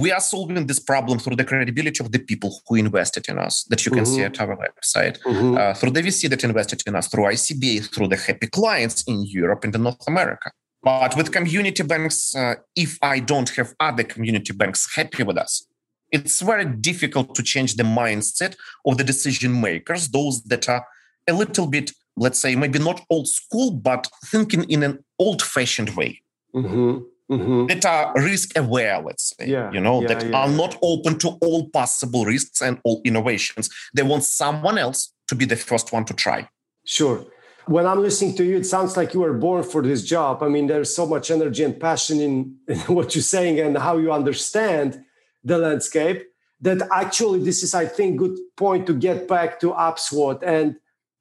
We 0.00 0.10
are 0.10 0.20
solving 0.20 0.66
this 0.66 0.80
problem 0.80 1.18
through 1.20 1.36
the 1.36 1.44
credibility 1.44 2.02
of 2.02 2.10
the 2.10 2.18
people 2.18 2.50
who 2.66 2.74
invested 2.76 3.28
in 3.28 3.38
us, 3.38 3.64
that 3.70 3.84
you 3.84 3.92
can 3.92 4.04
mm-hmm. 4.04 4.14
see 4.14 4.22
at 4.22 4.40
our 4.40 4.56
website, 4.56 5.20
mm-hmm. 5.22 5.56
uh, 5.56 5.74
through 5.74 5.92
the 5.92 6.02
VC 6.02 6.28
that 6.30 6.42
invested 6.42 6.82
in 6.86 6.96
us, 6.96 7.06
through 7.06 7.24
ICBA, 7.24 7.94
through 7.94 8.08
the 8.08 8.16
happy 8.16 8.48
clients 8.48 9.04
in 9.06 9.24
Europe 9.24 9.62
and 9.62 9.74
in 9.74 9.82
North 9.84 10.04
America. 10.08 10.50
But 10.82 11.16
with 11.16 11.32
community 11.32 11.82
banks, 11.82 12.34
uh, 12.34 12.56
if 12.74 12.98
I 13.02 13.20
don't 13.20 13.48
have 13.50 13.74
other 13.78 14.04
community 14.04 14.52
banks 14.52 14.94
happy 14.94 15.22
with 15.22 15.38
us, 15.38 15.64
it's 16.14 16.40
very 16.40 16.64
difficult 16.64 17.34
to 17.34 17.42
change 17.42 17.74
the 17.74 17.82
mindset 17.82 18.54
of 18.86 18.98
the 18.98 19.04
decision 19.04 19.60
makers, 19.60 20.08
those 20.08 20.42
that 20.44 20.68
are 20.68 20.86
a 21.28 21.32
little 21.32 21.66
bit, 21.66 21.90
let's 22.16 22.38
say, 22.38 22.54
maybe 22.54 22.78
not 22.78 23.04
old 23.10 23.26
school, 23.26 23.72
but 23.72 24.06
thinking 24.26 24.64
in 24.70 24.82
an 24.84 25.04
old 25.18 25.42
fashioned 25.42 25.90
way. 25.96 26.22
Mm-hmm. 26.54 26.98
Mm-hmm. 27.32 27.66
That 27.66 27.84
are 27.86 28.12
risk 28.16 28.56
aware, 28.56 29.00
let's 29.00 29.34
say, 29.34 29.46
yeah, 29.48 29.72
you 29.72 29.80
know, 29.80 30.02
yeah, 30.02 30.08
that 30.08 30.26
yeah. 30.26 30.36
are 30.36 30.48
not 30.48 30.76
open 30.82 31.18
to 31.20 31.30
all 31.40 31.70
possible 31.70 32.26
risks 32.26 32.60
and 32.60 32.78
all 32.84 33.00
innovations. 33.04 33.70
They 33.94 34.02
want 34.02 34.24
someone 34.24 34.76
else 34.76 35.12
to 35.28 35.34
be 35.34 35.46
the 35.46 35.56
first 35.56 35.90
one 35.90 36.04
to 36.04 36.14
try. 36.14 36.48
Sure. 36.84 37.24
When 37.66 37.86
I'm 37.86 38.02
listening 38.02 38.36
to 38.36 38.44
you, 38.44 38.58
it 38.58 38.66
sounds 38.66 38.94
like 38.98 39.14
you 39.14 39.20
were 39.20 39.32
born 39.32 39.62
for 39.62 39.80
this 39.82 40.04
job. 40.04 40.42
I 40.42 40.48
mean, 40.48 40.66
there's 40.66 40.94
so 40.94 41.06
much 41.06 41.30
energy 41.30 41.64
and 41.64 41.80
passion 41.80 42.20
in, 42.20 42.56
in 42.68 42.78
what 42.94 43.14
you're 43.14 43.22
saying 43.22 43.58
and 43.58 43.78
how 43.78 43.96
you 43.96 44.12
understand 44.12 45.02
the 45.44 45.58
landscape 45.58 46.26
that 46.60 46.80
actually 46.92 47.40
this 47.40 47.62
is 47.62 47.74
i 47.74 47.86
think 47.86 48.16
good 48.16 48.36
point 48.56 48.86
to 48.86 48.94
get 48.94 49.28
back 49.28 49.60
to 49.60 49.72
upswot. 49.72 50.42
And 50.42 50.76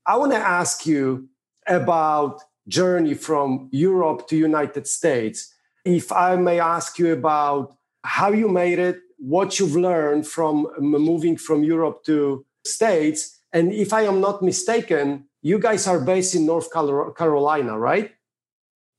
i 0.05 0.15
want 0.15 0.31
to 0.31 0.37
ask 0.37 0.85
you 0.85 1.27
about 1.67 2.41
journey 2.67 3.13
from 3.13 3.69
europe 3.71 4.27
to 4.29 4.37
united 4.37 4.87
states. 4.87 5.53
If 5.85 6.11
i 6.11 6.35
may 6.35 6.59
ask 6.59 6.97
you 6.97 7.11
about 7.11 7.75
how 8.03 8.31
you 8.31 8.47
made 8.47 8.79
it 8.79 8.99
what 9.17 9.59
you've 9.59 9.75
learned 9.75 10.27
from 10.27 10.67
moving 10.79 11.37
from 11.37 11.63
europe 11.63 12.03
to 12.05 12.45
states. 12.65 13.39
And 13.51 13.71
if 13.73 13.93
i 13.93 14.01
am 14.01 14.21
not 14.21 14.41
mistaken 14.41 15.25
you 15.41 15.59
guys 15.59 15.87
are 15.87 15.99
based 15.99 16.35
in 16.35 16.45
north 16.45 16.69
carolina 16.71 17.77
right 17.77 18.11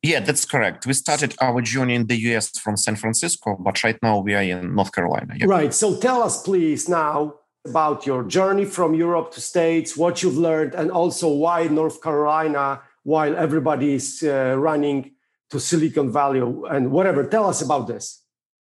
yeah, 0.05 0.21
that's 0.21 0.45
correct. 0.45 0.87
We 0.87 0.93
started 0.93 1.35
our 1.40 1.62
journey 1.62 1.95
in 1.95 2.07
the 2.07 2.17
US 2.29 2.51
from 2.59 2.77
San 2.77 2.95
Francisco, 2.95 3.57
but 3.59 3.83
right 3.83 3.99
now 4.03 4.19
we 4.19 4.35
are 4.35 4.43
in 4.43 4.75
North 4.75 4.93
Carolina. 4.93 5.35
Yeah. 5.38 5.47
Right. 5.47 5.73
So 5.73 5.97
tell 5.99 6.23
us, 6.23 6.43
please, 6.43 6.90
now 6.90 7.37
about 7.67 8.05
your 8.05 8.23
journey 8.25 8.67
from 8.67 8.93
Europe 8.95 9.33
to 9.33 9.40
States, 9.40 9.97
what 9.97 10.23
you've 10.23 10.37
learned, 10.37 10.75
and 10.75 10.90
also 10.90 11.29
why 11.29 11.69
North 11.69 12.03
Carolina, 12.03 12.83
while 13.05 13.35
everybody 13.35 13.95
is 13.95 14.23
uh, 14.23 14.55
running 14.59 15.12
to 15.51 15.59
Silicon 15.59 16.12
Valley 16.12 16.40
and 16.69 16.90
whatever. 16.90 17.25
Tell 17.25 17.47
us 17.49 17.62
about 17.62 17.87
this. 17.87 18.23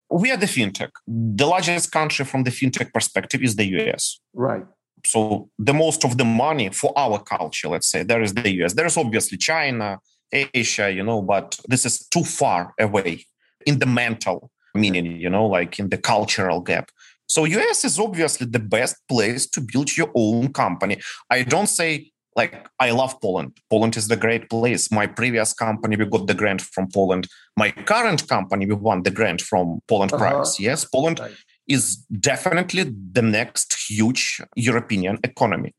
we 0.08 0.30
are 0.30 0.36
the 0.36 0.46
fintech. 0.46 0.92
The 1.08 1.46
largest 1.46 1.90
country 1.90 2.24
from 2.24 2.44
the 2.44 2.50
fintech 2.50 2.92
perspective 2.92 3.42
is 3.42 3.56
the 3.56 3.66
US. 3.78 4.20
Right. 4.32 4.64
So 5.04 5.50
the 5.58 5.74
most 5.74 6.04
of 6.04 6.18
the 6.18 6.24
money 6.24 6.68
for 6.70 6.92
our 6.96 7.18
culture, 7.18 7.68
let's 7.68 7.88
say, 7.88 8.04
there 8.04 8.22
is 8.22 8.32
the 8.34 8.50
US. 8.62 8.74
There's 8.74 8.96
obviously 8.96 9.38
China, 9.38 9.98
Asia, 10.32 10.90
you 10.90 11.02
know, 11.02 11.22
but 11.22 11.58
this 11.68 11.86
is 11.86 12.06
too 12.08 12.24
far 12.24 12.74
away 12.78 13.24
in 13.64 13.78
the 13.78 13.86
mental 13.86 14.50
meaning, 14.74 15.16
you 15.16 15.30
know, 15.30 15.46
like 15.46 15.78
in 15.78 15.88
the 15.88 15.98
cultural 15.98 16.60
gap. 16.60 16.90
So 17.26 17.44
US 17.44 17.84
is 17.84 17.98
obviously 17.98 18.46
the 18.46 18.58
best 18.58 18.96
place 19.08 19.46
to 19.50 19.60
build 19.60 19.96
your 19.96 20.10
own 20.14 20.52
company. 20.52 21.00
I 21.30 21.42
don't 21.42 21.68
say 21.68 22.12
like 22.36 22.68
I 22.78 22.90
love 22.90 23.18
Poland. 23.20 23.56
Poland 23.70 23.96
is 23.96 24.08
the 24.08 24.16
great 24.16 24.48
place. 24.50 24.92
My 24.92 25.06
previous 25.06 25.54
company, 25.54 25.96
we 25.96 26.04
got 26.04 26.26
the 26.26 26.34
grant 26.34 26.60
from 26.60 26.88
Poland. 26.92 27.26
My 27.56 27.70
current 27.70 28.28
company, 28.28 28.66
we 28.66 28.74
won 28.74 29.02
the 29.02 29.10
grant 29.10 29.40
from 29.40 29.80
Poland 29.88 30.12
uh-huh. 30.12 30.22
Prize. 30.22 30.60
Yes, 30.60 30.84
Poland 30.84 31.18
right. 31.18 31.32
is 31.66 31.96
definitely 32.20 32.92
the 33.12 33.22
next 33.22 33.74
huge 33.88 34.42
European 34.54 35.18
economy. 35.24 35.74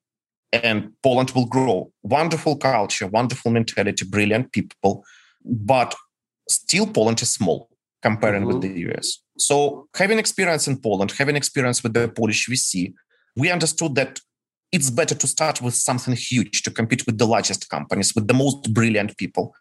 And 0.53 0.91
Poland 1.03 1.31
will 1.31 1.45
grow. 1.45 1.91
Wonderful 2.03 2.57
culture, 2.57 3.07
wonderful 3.07 3.51
mentality, 3.51 4.05
brilliant 4.05 4.51
people. 4.51 5.03
But 5.43 5.93
still, 6.49 6.87
Poland 6.87 7.21
is 7.21 7.31
small 7.31 7.69
comparing 8.01 8.43
mm-hmm. 8.43 8.59
with 8.59 8.61
the 8.61 8.79
US. 8.91 9.19
So, 9.37 9.87
having 9.95 10.19
experience 10.19 10.67
in 10.67 10.79
Poland, 10.79 11.11
having 11.11 11.35
experience 11.35 11.83
with 11.83 11.93
the 11.93 12.07
Polish 12.07 12.47
VC, 12.47 12.93
we 13.35 13.51
understood 13.51 13.95
that 13.95 14.19
it's 14.71 14.89
better 14.89 15.15
to 15.15 15.27
start 15.27 15.61
with 15.61 15.73
something 15.73 16.15
huge 16.15 16.63
to 16.63 16.71
compete 16.71 17.05
with 17.05 17.17
the 17.17 17.27
largest 17.27 17.69
companies, 17.69 18.13
with 18.15 18.27
the 18.27 18.33
most 18.33 18.73
brilliant 18.73 19.17
people. 19.17 19.53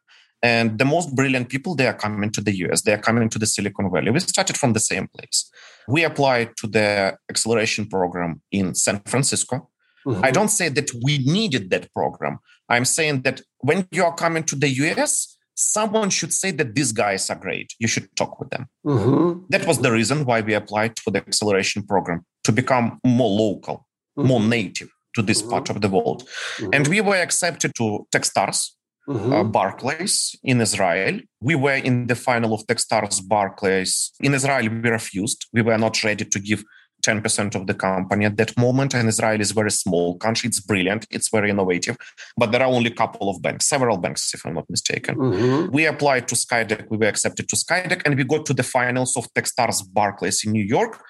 And 0.42 0.78
the 0.78 0.84
most 0.84 1.14
brilliant 1.14 1.48
people, 1.48 1.74
they 1.74 1.86
are 1.86 1.94
coming 1.94 2.30
to 2.32 2.40
the 2.40 2.54
US, 2.66 2.82
they 2.82 2.92
are 2.92 2.98
coming 2.98 3.28
to 3.28 3.38
the 3.38 3.46
Silicon 3.46 3.90
Valley. 3.90 4.10
We 4.10 4.20
started 4.20 4.56
from 4.56 4.72
the 4.72 4.80
same 4.80 5.08
place. 5.08 5.50
We 5.88 6.04
applied 6.04 6.56
to 6.58 6.66
the 6.66 7.16
acceleration 7.30 7.88
program 7.88 8.42
in 8.52 8.74
San 8.74 9.00
Francisco. 9.06 9.70
Mm-hmm. 10.06 10.24
I 10.24 10.30
don't 10.30 10.48
say 10.48 10.68
that 10.68 10.90
we 11.02 11.18
needed 11.18 11.70
that 11.70 11.92
program. 11.92 12.38
I'm 12.68 12.84
saying 12.84 13.22
that 13.22 13.40
when 13.58 13.88
you 13.90 14.04
are 14.04 14.14
coming 14.14 14.44
to 14.44 14.56
the 14.56 14.68
US, 14.68 15.36
someone 15.56 16.10
should 16.10 16.32
say 16.32 16.50
that 16.52 16.74
these 16.74 16.92
guys 16.92 17.28
are 17.30 17.36
great. 17.36 17.74
You 17.78 17.88
should 17.88 18.14
talk 18.14 18.38
with 18.38 18.50
them. 18.50 18.66
Mm-hmm. 18.86 19.46
That 19.48 19.66
was 19.66 19.78
the 19.78 19.90
reason 19.90 20.24
why 20.24 20.42
we 20.42 20.54
applied 20.54 20.98
for 20.98 21.10
the 21.10 21.18
acceleration 21.18 21.82
program 21.82 22.24
to 22.44 22.52
become 22.52 23.00
more 23.04 23.30
local, 23.30 23.86
mm-hmm. 24.16 24.28
more 24.28 24.40
native 24.40 24.90
to 25.14 25.22
this 25.22 25.40
mm-hmm. 25.40 25.50
part 25.50 25.70
of 25.70 25.80
the 25.80 25.88
world. 25.88 26.28
Mm-hmm. 26.28 26.70
And 26.74 26.86
we 26.86 27.00
were 27.00 27.16
accepted 27.16 27.74
to 27.76 28.06
Techstars, 28.14 28.70
mm-hmm. 29.08 29.32
uh, 29.32 29.44
Barclays 29.44 30.36
in 30.44 30.60
Israel. 30.60 31.20
We 31.40 31.54
were 31.54 31.80
in 31.88 32.06
the 32.06 32.14
final 32.14 32.52
of 32.52 32.66
Techstars 32.66 33.26
Barclays. 33.26 34.12
In 34.20 34.34
Israel, 34.34 34.68
we 34.68 34.90
refused. 34.90 35.46
We 35.52 35.62
were 35.62 35.78
not 35.78 36.04
ready 36.04 36.24
to 36.24 36.38
give 36.38 36.62
10% 37.06 37.54
of 37.54 37.66
the 37.66 37.74
company 37.74 38.24
at 38.24 38.36
that 38.36 38.56
moment. 38.58 38.94
And 38.94 39.08
Israel 39.08 39.40
is 39.40 39.52
a 39.52 39.54
very 39.54 39.70
small 39.70 40.16
country. 40.18 40.48
It's 40.48 40.60
brilliant. 40.60 41.06
It's 41.10 41.28
very 41.30 41.50
innovative. 41.50 41.96
But 42.36 42.52
there 42.52 42.62
are 42.62 42.72
only 42.76 42.90
a 42.90 42.94
couple 42.94 43.30
of 43.30 43.40
banks, 43.40 43.66
several 43.66 43.96
banks, 43.98 44.34
if 44.34 44.44
I'm 44.44 44.54
not 44.54 44.68
mistaken. 44.68 45.16
Mm-hmm. 45.16 45.72
We 45.72 45.86
applied 45.86 46.28
to 46.28 46.34
Skydeck. 46.34 46.90
We 46.90 46.96
were 46.96 47.06
accepted 47.06 47.48
to 47.50 47.56
Skydeck. 47.56 48.02
And 48.04 48.16
we 48.16 48.24
got 48.24 48.46
to 48.46 48.54
the 48.54 48.62
finals 48.62 49.16
of 49.16 49.32
Techstars 49.34 49.82
Barclays 49.92 50.44
in 50.44 50.52
New 50.52 50.64
York. 50.64 51.00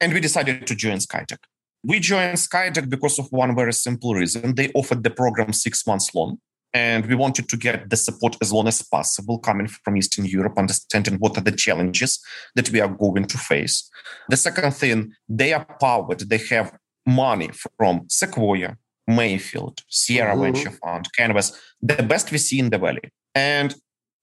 And 0.00 0.12
we 0.12 0.20
decided 0.20 0.66
to 0.66 0.74
join 0.74 0.98
Skydeck. 0.98 1.38
We 1.84 1.98
joined 1.98 2.36
Skydeck 2.36 2.88
because 2.88 3.18
of 3.18 3.26
one 3.30 3.54
very 3.56 3.72
simple 3.72 4.14
reason. 4.14 4.54
They 4.54 4.70
offered 4.74 5.02
the 5.02 5.10
program 5.10 5.52
six 5.52 5.86
months 5.86 6.14
long. 6.14 6.38
And 6.74 7.06
we 7.06 7.14
wanted 7.14 7.48
to 7.50 7.56
get 7.56 7.90
the 7.90 7.96
support 7.96 8.36
as 8.40 8.52
long 8.52 8.66
as 8.66 8.80
possible 8.82 9.38
coming 9.38 9.68
from 9.68 9.96
Eastern 9.96 10.24
Europe, 10.24 10.58
understanding 10.58 11.16
what 11.16 11.36
are 11.36 11.42
the 11.42 11.52
challenges 11.52 12.18
that 12.54 12.70
we 12.70 12.80
are 12.80 12.88
going 12.88 13.26
to 13.26 13.38
face. 13.38 13.90
The 14.28 14.36
second 14.36 14.72
thing, 14.72 15.12
they 15.28 15.52
are 15.52 15.66
powered, 15.78 16.20
they 16.20 16.38
have 16.50 16.72
money 17.06 17.50
from 17.76 18.06
Sequoia, 18.08 18.76
Mayfield, 19.06 19.82
Sierra 19.88 20.32
mm-hmm. 20.32 20.42
Venture 20.42 20.70
Fund, 20.70 21.08
Canvas, 21.16 21.58
the 21.80 22.02
best 22.02 22.30
we 22.32 22.38
see 22.38 22.58
in 22.58 22.70
the 22.70 22.78
valley. 22.78 23.12
And 23.34 23.74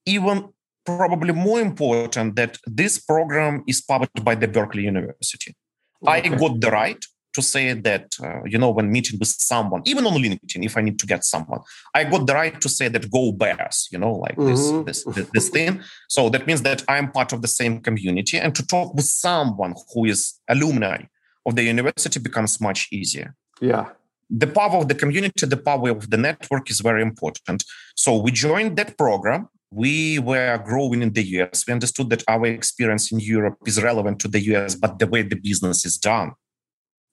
even 0.05 0.49
probably 0.85 1.33
more 1.33 1.62
important 1.62 2.35
that 2.35 2.57
this 2.65 2.97
program 2.97 3.63
is 3.67 3.81
powered 3.81 4.09
by 4.23 4.35
the 4.35 4.47
Berkeley 4.47 4.83
University. 4.83 5.55
Okay. 6.03 6.12
I 6.12 6.35
got 6.35 6.59
the 6.59 6.71
right 6.71 7.05
to 7.33 7.41
say 7.41 7.73
that, 7.73 8.15
uh, 8.23 8.43
you 8.45 8.57
know, 8.57 8.71
when 8.71 8.91
meeting 8.91 9.19
with 9.19 9.29
someone, 9.29 9.81
even 9.85 10.05
on 10.05 10.13
LinkedIn, 10.13 10.65
if 10.65 10.77
I 10.77 10.81
need 10.81 10.97
to 10.99 11.05
get 11.05 11.23
someone, 11.23 11.61
I 11.93 12.03
got 12.03 12.25
the 12.25 12.33
right 12.33 12.59
to 12.59 12.69
say 12.69 12.87
that 12.87 13.11
go 13.11 13.31
bears, 13.31 13.87
you 13.91 13.99
know, 13.99 14.13
like 14.15 14.35
mm-hmm. 14.35 14.83
this, 14.83 15.03
this, 15.03 15.29
this 15.33 15.49
thing. 15.49 15.81
So 16.07 16.29
that 16.29 16.47
means 16.47 16.61
that 16.63 16.83
I'm 16.87 17.11
part 17.11 17.33
of 17.33 17.41
the 17.41 17.47
same 17.47 17.81
community 17.81 18.37
and 18.37 18.55
to 18.55 18.65
talk 18.65 18.93
with 18.93 19.05
someone 19.05 19.75
who 19.93 20.05
is 20.05 20.39
alumni 20.47 21.03
of 21.45 21.55
the 21.55 21.63
university 21.63 22.19
becomes 22.19 22.59
much 22.59 22.87
easier. 22.91 23.35
Yeah. 23.61 23.89
The 24.29 24.47
power 24.47 24.77
of 24.77 24.87
the 24.87 24.95
community, 24.95 25.45
the 25.45 25.57
power 25.57 25.89
of 25.89 26.09
the 26.09 26.17
network 26.17 26.69
is 26.69 26.79
very 26.81 27.01
important. 27.01 27.63
So 27.95 28.17
we 28.17 28.31
joined 28.31 28.77
that 28.77 28.97
program 28.97 29.49
we 29.71 30.17
were 30.17 30.57
growing 30.65 31.03
in 31.03 31.13
the 31.13 31.23
US. 31.39 31.67
We 31.67 31.73
understood 31.73 32.09
that 32.09 32.23
our 32.27 32.45
experience 32.45 33.11
in 33.11 33.19
Europe 33.19 33.57
is 33.67 33.81
relevant 33.81 34.19
to 34.21 34.27
the 34.27 34.39
US, 34.55 34.73
but 34.73 34.97
the 34.97 35.05
way 35.05 35.21
the 35.21 35.35
business 35.35 35.85
is 35.85 35.97
done 35.97 36.31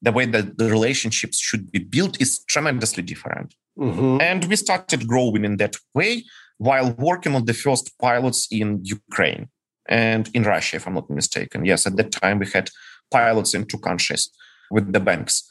the 0.02 0.12
way 0.12 0.26
that 0.26 0.58
the 0.58 0.70
relationships 0.70 1.38
should 1.38 1.70
be 1.70 1.78
built 1.78 2.20
is 2.20 2.44
tremendously 2.44 3.02
different. 3.02 3.54
Mm-hmm. 3.78 4.20
And 4.20 4.44
we 4.46 4.56
started 4.56 5.06
growing 5.06 5.44
in 5.44 5.56
that 5.58 5.76
way 5.94 6.24
while 6.58 6.94
working 6.98 7.34
on 7.34 7.44
the 7.44 7.54
first 7.54 7.90
pilots 7.98 8.48
in 8.50 8.80
Ukraine 8.82 9.48
and 9.88 10.28
in 10.34 10.44
Russia, 10.44 10.76
if 10.76 10.86
I'm 10.86 10.94
not 10.94 11.10
mistaken. 11.10 11.64
Yes, 11.64 11.86
at 11.86 11.96
that 11.96 12.12
time 12.12 12.38
we 12.38 12.46
had 12.46 12.70
pilots 13.10 13.54
in 13.54 13.66
two 13.66 13.78
countries 13.78 14.30
with 14.70 14.92
the 14.92 15.00
banks. 15.00 15.48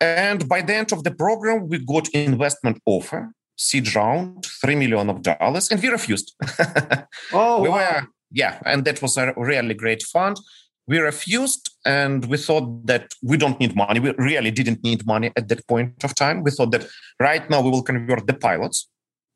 And 0.00 0.48
by 0.48 0.60
the 0.62 0.74
end 0.74 0.92
of 0.92 1.04
the 1.04 1.14
program, 1.14 1.68
we 1.68 1.78
got 1.78 2.08
investment 2.10 2.80
offer, 2.86 3.30
seed 3.56 3.94
round, 3.94 4.46
three 4.60 4.74
million 4.74 5.08
of 5.10 5.22
dollars, 5.22 5.70
and 5.70 5.80
we 5.80 5.88
refused. 5.88 6.34
oh, 7.32 7.62
we 7.62 7.68
wow. 7.68 7.76
were 7.76 8.06
yeah, 8.34 8.58
and 8.66 8.84
that 8.84 9.00
was 9.00 9.16
a 9.16 9.32
really 9.36 9.74
great 9.74 10.02
fund 10.02 10.36
we 10.86 10.98
refused 10.98 11.70
and 11.84 12.24
we 12.26 12.36
thought 12.36 12.86
that 12.86 13.12
we 13.22 13.36
don't 13.36 13.58
need 13.58 13.74
money. 13.74 14.00
We 14.00 14.12
really 14.18 14.50
didn't 14.50 14.82
need 14.82 15.06
money 15.06 15.32
at 15.36 15.48
that 15.48 15.66
point 15.66 16.04
of 16.04 16.14
time. 16.14 16.42
We 16.42 16.50
thought 16.50 16.72
that 16.72 16.86
right 17.20 17.48
now 17.48 17.62
we 17.62 17.70
will 17.70 17.82
convert 17.82 18.26
the 18.26 18.34
pilots 18.34 18.88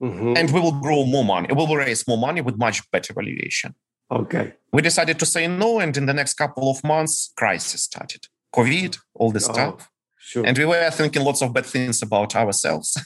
mm-hmm. 0.03 0.35
and 0.37 0.51
we 0.51 0.61
will 0.61 0.81
grow 0.81 1.05
more 1.07 1.25
money. 1.25 1.49
We 1.49 1.55
will 1.55 1.77
raise 1.77 2.07
more 2.07 2.19
money 2.19 2.41
with 2.41 2.59
much 2.59 2.89
better 2.91 3.13
valuation. 3.15 3.75
Okay. 4.11 4.55
We 4.73 4.83
decided 4.83 5.19
to 5.19 5.27
say 5.27 5.47
no. 5.47 5.81
And 5.81 5.97
in 5.97 6.07
the 6.07 6.15
next 6.15 6.35
couple 6.35 6.71
of 6.71 6.83
months, 6.85 7.33
crisis 7.37 7.83
started. 7.83 8.27
COVID, 8.55 8.99
all 9.15 9.31
this 9.31 9.49
oh. 9.49 9.53
stuff. 9.53 9.91
Sure. 10.29 10.45
And 10.45 10.59
we 10.59 10.67
were 10.67 10.91
thinking 10.91 11.25
lots 11.25 11.41
of 11.41 11.55
bad 11.55 11.65
things 11.65 12.03
about 12.03 12.37
ourselves. 12.37 13.03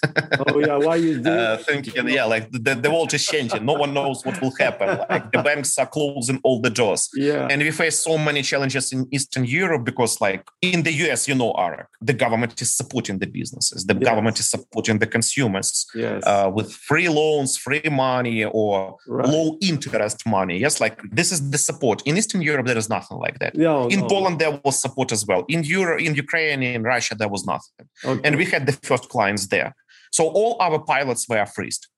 oh 0.49 0.59
yeah, 0.59 0.77
why 0.77 0.97
you 0.97 1.23
uh, 1.25 1.57
thinking? 1.59 2.09
Yeah, 2.09 2.25
like 2.25 2.51
the, 2.51 2.75
the 2.75 2.91
world 2.91 3.15
is 3.15 3.25
changing. 3.25 3.65
No 3.65 3.75
one 3.75 3.95
knows 3.95 4.25
what 4.25 4.43
will 4.43 4.53
happen. 4.59 4.89
Like 5.09 5.31
the 5.31 5.41
banks 5.41 5.79
are 5.79 5.87
closing 5.87 6.41
all 6.43 6.61
the 6.61 6.71
doors. 6.71 7.09
Yeah. 7.15 7.47
And 7.49 7.63
we 7.63 7.71
face 7.71 8.01
so 8.01 8.19
many 8.19 8.43
challenges 8.43 8.93
in 8.93 9.07
Eastern 9.13 9.45
Europe 9.45 9.85
because, 9.85 10.21
like 10.21 10.45
in 10.63 10.83
the 10.83 10.93
US, 11.05 11.29
you 11.29 11.37
know, 11.37 11.53
Arek, 11.53 11.87
the 12.01 12.13
government 12.13 12.61
is 12.61 12.75
supporting 12.75 13.21
the 13.21 13.29
businesses. 13.29 13.85
The 13.85 13.95
yes. 13.95 14.03
government 14.03 14.41
is 14.41 14.51
supporting 14.51 14.99
the 14.99 15.07
consumers 15.07 15.87
yes. 15.95 16.25
uh, 16.27 16.51
with 16.53 16.73
free 16.73 17.09
loans, 17.09 17.57
free 17.57 17.89
money, 17.89 18.45
or 18.45 18.97
right. 19.07 19.29
low 19.29 19.59
interest 19.61 20.27
money. 20.27 20.59
Yes, 20.59 20.81
like 20.81 21.01
this 21.13 21.31
is 21.31 21.51
the 21.51 21.59
support. 21.59 22.03
In 22.05 22.17
Eastern 22.19 22.43
Europe, 22.43 22.67
there 22.67 22.79
is 22.79 22.89
nothing 22.89 23.19
like 23.19 23.39
that. 23.39 23.55
No, 23.57 23.87
in 23.87 24.01
no. 24.01 24.09
Poland, 24.09 24.41
there 24.41 24.61
was 24.65 24.83
support 24.83 25.13
as 25.13 25.25
well. 25.25 25.45
In 25.49 25.63
Europe, 25.63 26.01
in 26.01 26.17
Ukraine, 26.17 26.65
in 26.65 26.83
Russia 26.83 27.12
Russia, 27.13 27.19
there 27.19 27.29
was 27.29 27.47
nothing. 27.47 27.89
Okay. 28.05 28.21
And 28.25 28.37
we 28.37 28.45
had 28.45 28.67
the 28.67 28.73
first 28.73 29.09
clients 29.09 29.47
there. 29.49 29.75
So 30.11 30.29
all 30.29 30.57
our 30.61 30.79
pilots 30.79 31.29
were 31.29 31.47
freezed. 31.47 31.89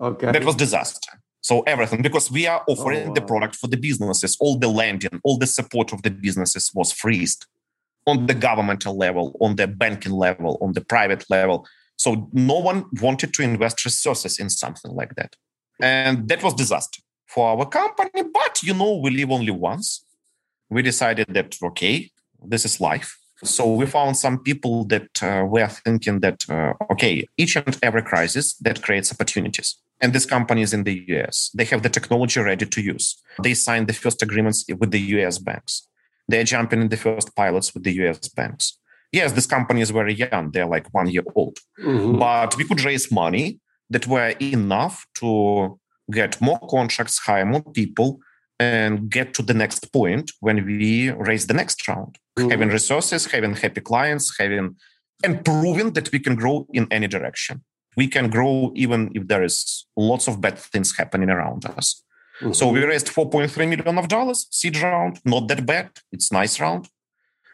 Okay. 0.00 0.32
That 0.32 0.44
was 0.44 0.56
disaster. 0.56 1.20
So 1.40 1.62
everything, 1.62 2.02
because 2.02 2.30
we 2.30 2.46
are 2.46 2.62
offering 2.68 3.04
oh, 3.04 3.08
wow. 3.08 3.14
the 3.14 3.22
product 3.22 3.56
for 3.56 3.68
the 3.68 3.76
businesses, 3.76 4.36
all 4.40 4.58
the 4.58 4.68
lending, 4.68 5.20
all 5.24 5.38
the 5.38 5.46
support 5.46 5.92
of 5.92 6.02
the 6.02 6.10
businesses 6.10 6.70
was 6.74 6.92
freezed 6.92 7.46
on 8.06 8.26
the 8.26 8.34
governmental 8.34 8.96
level, 8.96 9.36
on 9.40 9.56
the 9.56 9.66
banking 9.66 10.12
level, 10.12 10.58
on 10.60 10.72
the 10.72 10.80
private 10.80 11.24
level. 11.30 11.66
So 11.96 12.28
no 12.32 12.58
one 12.58 12.84
wanted 13.00 13.34
to 13.34 13.42
invest 13.42 13.84
resources 13.84 14.38
in 14.38 14.50
something 14.50 14.92
like 14.92 15.14
that. 15.16 15.36
And 15.80 16.28
that 16.28 16.42
was 16.42 16.54
disaster 16.54 17.02
for 17.26 17.48
our 17.48 17.66
company. 17.66 18.22
But 18.32 18.62
you 18.62 18.74
know, 18.74 18.96
we 18.96 19.10
live 19.10 19.30
only 19.30 19.52
once. 19.52 20.04
We 20.70 20.82
decided 20.82 21.28
that, 21.30 21.56
okay, 21.62 22.10
this 22.44 22.64
is 22.64 22.80
life. 22.80 23.17
So 23.44 23.72
we 23.72 23.86
found 23.86 24.16
some 24.16 24.38
people 24.40 24.84
that 24.86 25.22
uh, 25.22 25.44
were 25.46 25.68
thinking 25.68 26.20
that, 26.20 26.44
uh, 26.50 26.72
okay, 26.90 27.26
each 27.36 27.56
and 27.56 27.78
every 27.82 28.02
crisis 28.02 28.54
that 28.56 28.82
creates 28.82 29.12
opportunities. 29.12 29.76
And 30.00 30.12
these 30.12 30.26
companies 30.26 30.72
in 30.72 30.84
the 30.84 31.04
US, 31.08 31.50
they 31.54 31.64
have 31.66 31.82
the 31.82 31.88
technology 31.88 32.40
ready 32.40 32.66
to 32.66 32.80
use. 32.80 33.20
They 33.42 33.54
signed 33.54 33.88
the 33.88 33.92
first 33.92 34.22
agreements 34.22 34.64
with 34.78 34.90
the 34.90 35.00
US 35.16 35.38
banks. 35.38 35.88
They're 36.28 36.44
jumping 36.44 36.80
in 36.82 36.88
the 36.88 36.96
first 36.96 37.34
pilots 37.34 37.74
with 37.74 37.84
the 37.84 37.92
US 38.04 38.28
banks. 38.28 38.78
Yes, 39.12 39.32
these 39.32 39.46
companies 39.46 39.92
were 39.92 40.08
young. 40.08 40.50
They're 40.50 40.66
like 40.66 40.92
one 40.92 41.08
year 41.08 41.24
old. 41.34 41.58
Mm-hmm. 41.80 42.18
But 42.18 42.56
we 42.56 42.64
could 42.64 42.84
raise 42.84 43.10
money 43.10 43.60
that 43.90 44.06
were 44.06 44.34
enough 44.40 45.06
to 45.14 45.78
get 46.10 46.40
more 46.40 46.60
contracts, 46.68 47.18
hire 47.18 47.46
more 47.46 47.62
people, 47.62 48.20
and 48.60 49.08
get 49.08 49.34
to 49.34 49.42
the 49.42 49.54
next 49.54 49.92
point 49.92 50.32
when 50.40 50.64
we 50.66 51.10
raise 51.10 51.46
the 51.46 51.54
next 51.54 51.86
round. 51.88 52.18
Mm-hmm. 52.38 52.50
Having 52.50 52.68
resources, 52.68 53.26
having 53.26 53.54
happy 53.54 53.80
clients, 53.80 54.36
having 54.38 54.76
and 55.24 55.44
proving 55.44 55.92
that 55.92 56.12
we 56.12 56.20
can 56.20 56.36
grow 56.36 56.66
in 56.72 56.86
any 56.90 57.08
direction. 57.08 57.62
We 57.96 58.06
can 58.06 58.30
grow 58.30 58.72
even 58.76 59.10
if 59.14 59.26
there 59.26 59.42
is 59.42 59.86
lots 59.96 60.28
of 60.28 60.40
bad 60.40 60.58
things 60.58 60.96
happening 60.96 61.30
around 61.30 61.66
us. 61.66 62.02
Mm-hmm. 62.40 62.52
So 62.52 62.68
we 62.68 62.84
raised 62.84 63.08
4.3 63.08 63.68
million 63.68 63.98
of 63.98 64.08
dollars 64.08 64.46
seed 64.50 64.76
round. 64.78 65.18
Not 65.24 65.48
that 65.48 65.66
bad. 65.66 65.90
It's 66.12 66.30
nice 66.30 66.60
round. 66.60 66.88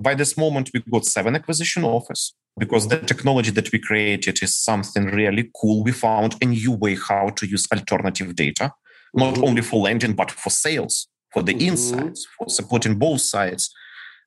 By 0.03 0.15
this 0.15 0.37
moment, 0.37 0.71
we 0.75 0.83
got 0.91 1.07
seven 1.07 1.35
acquisition 1.37 1.85
offers 1.85 2.35
because 2.59 2.89
the 2.89 2.99
technology 2.99 3.51
that 3.53 3.73
we 3.73 3.79
created 3.79 4.43
is 4.43 4.55
something 4.55 5.07
really 5.07 5.51
cool. 5.59 5.83
We 5.83 5.93
found 5.93 6.37
a 6.43 6.47
new 6.47 6.73
way 6.73 6.97
how 6.97 7.31
to 7.31 7.47
use 7.47 7.67
alternative 7.73 8.35
data, 8.37 8.73
not 9.15 9.35
mm-hmm. 9.35 9.45
only 9.45 9.63
for 9.63 9.81
lending, 9.81 10.15
but 10.15 10.31
for 10.31 10.51
sales, 10.51 11.09
for 11.33 11.43
the 11.43 11.55
mm-hmm. 11.55 11.69
insights, 11.69 12.27
for 12.37 12.49
supporting 12.49 12.99
both 12.99 13.23
sides. 13.23 13.73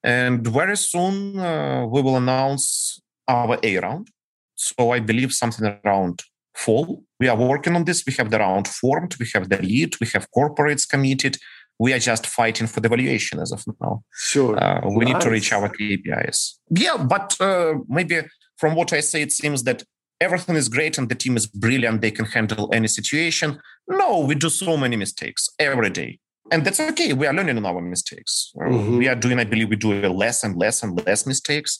And 0.04 0.46
very 0.48 0.78
soon 0.78 1.40
uh, 1.40 1.86
we 1.86 2.02
will 2.02 2.18
announce 2.18 3.02
our 3.28 3.58
A 3.64 3.78
round. 3.78 4.10
So 4.56 4.92
I 4.92 5.00
believe 5.00 5.34
something 5.34 5.66
around 5.86 6.24
fall. 6.56 7.04
We 7.20 7.28
are 7.28 7.36
working 7.36 7.76
on 7.76 7.86
this. 7.86 8.04
We 8.06 8.14
have 8.14 8.32
the 8.32 8.40
round 8.40 8.68
formed, 8.68 9.16
we 9.20 9.28
have 9.34 9.50
the 9.50 9.62
lead, 9.62 9.96
we 10.02 10.08
have 10.14 10.28
corporates 10.36 10.88
committed. 10.88 11.38
We 11.80 11.94
are 11.94 12.00
just 12.00 12.26
fighting 12.26 12.66
for 12.66 12.80
the 12.80 12.90
valuation 12.90 13.40
as 13.40 13.52
of 13.52 13.64
now. 13.80 14.04
Sure. 14.12 14.58
Uh, 14.62 14.82
we 14.90 15.06
nice. 15.06 15.14
need 15.14 15.22
to 15.22 15.30
reach 15.30 15.54
our 15.54 15.70
KPIs. 15.70 16.54
Yeah, 16.72 16.98
but 16.98 17.40
uh, 17.40 17.76
maybe 17.88 18.22
from 18.58 18.74
what 18.74 18.94
I 18.94 19.02
say, 19.02 19.22
it 19.22 19.32
seems 19.32 19.62
that 19.64 19.84
everything 20.20 20.56
is 20.56 20.70
great 20.70 20.98
and 20.98 21.08
the 21.08 21.14
team 21.14 21.38
is 21.38 21.46
brilliant. 21.46 22.02
They 22.02 22.10
can 22.10 22.26
handle 22.26 22.70
any 22.74 22.88
situation. 22.88 23.60
No, 23.88 24.22
we 24.22 24.34
do 24.34 24.50
so 24.50 24.76
many 24.76 24.96
mistakes 24.96 25.50
every 25.60 25.92
day. 25.92 26.18
And 26.52 26.66
that's 26.66 26.80
okay. 26.80 27.14
We 27.14 27.28
are 27.28 27.34
learning 27.34 27.58
on 27.58 27.66
our 27.66 27.82
mistakes. 27.82 28.52
Mm-hmm. 28.56 28.98
We 28.98 29.08
are 29.08 29.16
doing, 29.16 29.40
I 29.40 29.44
believe, 29.44 29.70
we 29.70 29.76
do 29.76 29.94
less 30.08 30.44
and 30.44 30.56
less 30.56 30.84
and 30.84 31.06
less 31.06 31.26
mistakes 31.26 31.80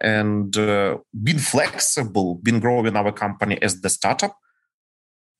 and 0.00 0.56
uh, 0.56 0.98
being 1.22 1.38
flexible, 1.38 2.36
being 2.36 2.60
growing 2.60 2.96
our 2.96 3.12
company 3.12 3.60
as 3.62 3.80
the 3.80 3.90
startup, 3.90 4.36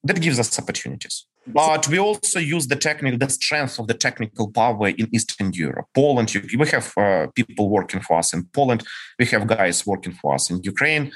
that 0.04 0.20
gives 0.20 0.38
us 0.38 0.58
opportunities. 0.58 1.26
But 1.46 1.88
we 1.88 1.98
also 1.98 2.38
use 2.38 2.66
the 2.66 2.76
technical, 2.76 3.18
the 3.18 3.30
strength 3.30 3.78
of 3.78 3.86
the 3.86 3.94
technical 3.94 4.50
power 4.50 4.88
in 4.88 5.08
Eastern 5.14 5.52
Europe. 5.52 5.86
Poland, 5.94 6.34
we 6.56 6.68
have 6.68 6.92
uh, 6.96 7.28
people 7.34 7.70
working 7.70 8.00
for 8.00 8.18
us 8.18 8.34
in 8.34 8.44
Poland. 8.52 8.84
We 9.18 9.26
have 9.26 9.46
guys 9.46 9.86
working 9.86 10.12
for 10.12 10.34
us 10.34 10.50
in 10.50 10.62
Ukraine. 10.62 11.10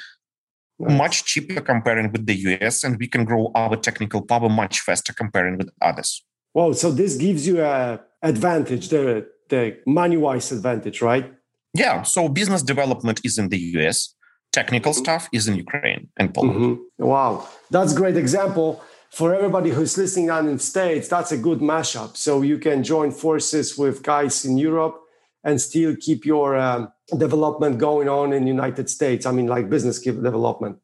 Much 0.78 1.24
cheaper 1.24 1.60
comparing 1.60 2.10
with 2.10 2.26
the 2.26 2.34
US, 2.34 2.82
and 2.82 2.98
we 2.98 3.06
can 3.06 3.24
grow 3.24 3.52
our 3.54 3.76
technical 3.76 4.22
power 4.22 4.48
much 4.48 4.80
faster 4.80 5.12
comparing 5.12 5.58
with 5.58 5.70
others. 5.80 6.24
Wow! 6.54 6.72
So 6.72 6.90
this 6.90 7.16
gives 7.16 7.46
you 7.46 7.62
a 7.62 8.00
advantage, 8.22 8.88
the 8.88 9.26
the 9.48 9.78
money 9.86 10.16
wise 10.16 10.52
advantage, 10.52 11.02
right? 11.02 11.32
Yeah. 11.74 12.02
So 12.02 12.28
business 12.28 12.62
development 12.62 13.20
is 13.24 13.38
in 13.38 13.48
the 13.48 13.58
US, 13.78 14.14
technical 14.52 14.92
mm-hmm. 14.92 15.02
stuff 15.02 15.28
is 15.32 15.48
in 15.48 15.56
Ukraine 15.56 16.08
and 16.16 16.32
Poland. 16.34 16.60
Mm-hmm. 16.60 17.04
Wow. 17.04 17.48
That's 17.70 17.92
a 17.92 17.96
great 17.96 18.16
example. 18.16 18.82
For 19.10 19.34
everybody 19.34 19.70
who's 19.70 19.98
listening 19.98 20.30
on 20.30 20.48
in 20.48 20.58
States, 20.58 21.06
that's 21.08 21.32
a 21.32 21.36
good 21.36 21.60
mashup. 21.60 22.16
So 22.16 22.40
you 22.40 22.58
can 22.58 22.82
join 22.82 23.10
forces 23.10 23.76
with 23.76 24.02
guys 24.02 24.44
in 24.46 24.56
Europe 24.56 24.98
and 25.44 25.60
still 25.60 25.94
keep 26.00 26.24
your 26.24 26.56
um, 26.56 26.90
development 27.18 27.78
going 27.78 28.08
on 28.08 28.32
in 28.32 28.46
United 28.46 28.88
States. 28.88 29.26
I 29.26 29.32
mean, 29.32 29.48
like 29.48 29.68
business 29.68 29.98
development. 29.98 30.78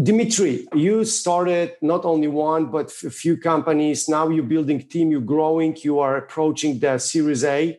Dimitri, 0.00 0.68
you 0.74 1.04
started 1.04 1.72
not 1.82 2.04
only 2.04 2.28
one 2.28 2.66
but 2.66 2.94
a 3.02 3.10
few 3.10 3.36
companies. 3.36 4.08
Now 4.08 4.28
you're 4.28 4.44
building 4.44 4.80
team, 4.80 5.10
you're 5.10 5.20
growing, 5.20 5.76
you 5.82 5.98
are 5.98 6.16
approaching 6.16 6.78
the 6.78 6.98
Series 6.98 7.42
A. 7.42 7.76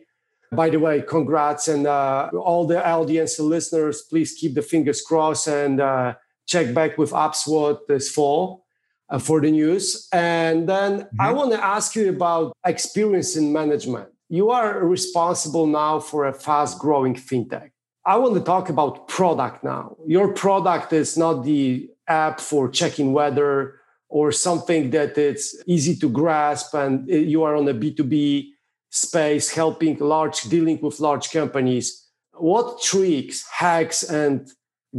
By 0.52 0.68
the 0.68 0.78
way, 0.78 1.00
congrats. 1.00 1.68
And 1.68 1.86
uh, 1.86 2.28
all 2.34 2.66
the 2.66 2.86
audience 2.86 3.38
and 3.38 3.48
listeners, 3.48 4.02
please 4.02 4.34
keep 4.34 4.54
the 4.54 4.60
fingers 4.62 5.00
crossed 5.00 5.48
and 5.48 5.80
uh, 5.80 6.14
check 6.46 6.74
back 6.74 6.98
with 6.98 7.12
upSWOT 7.12 7.86
this 7.88 8.10
fall 8.10 8.66
uh, 9.08 9.18
for 9.18 9.40
the 9.40 9.50
news. 9.50 10.06
And 10.12 10.68
then 10.68 11.02
mm-hmm. 11.02 11.20
I 11.20 11.32
want 11.32 11.52
to 11.52 11.64
ask 11.64 11.96
you 11.96 12.10
about 12.10 12.52
experience 12.66 13.34
in 13.36 13.50
management. 13.50 14.10
You 14.28 14.50
are 14.50 14.84
responsible 14.84 15.66
now 15.66 16.00
for 16.00 16.26
a 16.26 16.34
fast 16.34 16.78
growing 16.78 17.14
fintech. 17.14 17.70
I 18.06 18.16
want 18.16 18.34
to 18.34 18.40
talk 18.40 18.70
about 18.70 19.08
product 19.08 19.62
now. 19.62 19.96
Your 20.06 20.32
product 20.32 20.92
is 20.92 21.18
not 21.18 21.44
the 21.44 21.90
app 22.08 22.40
for 22.40 22.68
checking 22.68 23.12
weather 23.12 23.76
or 24.08 24.32
something 24.32 24.90
that 24.90 25.16
it's 25.18 25.54
easy 25.66 25.94
to 25.96 26.08
grasp 26.08 26.74
and 26.74 27.06
you 27.08 27.42
are 27.44 27.54
on 27.54 27.68
a 27.68 27.74
B2B 27.74 28.48
space, 28.90 29.50
helping 29.50 29.98
large, 29.98 30.42
dealing 30.42 30.80
with 30.80 30.98
large 30.98 31.30
companies, 31.30 32.08
what 32.32 32.82
tricks, 32.82 33.46
hacks, 33.52 34.02
and 34.02 34.50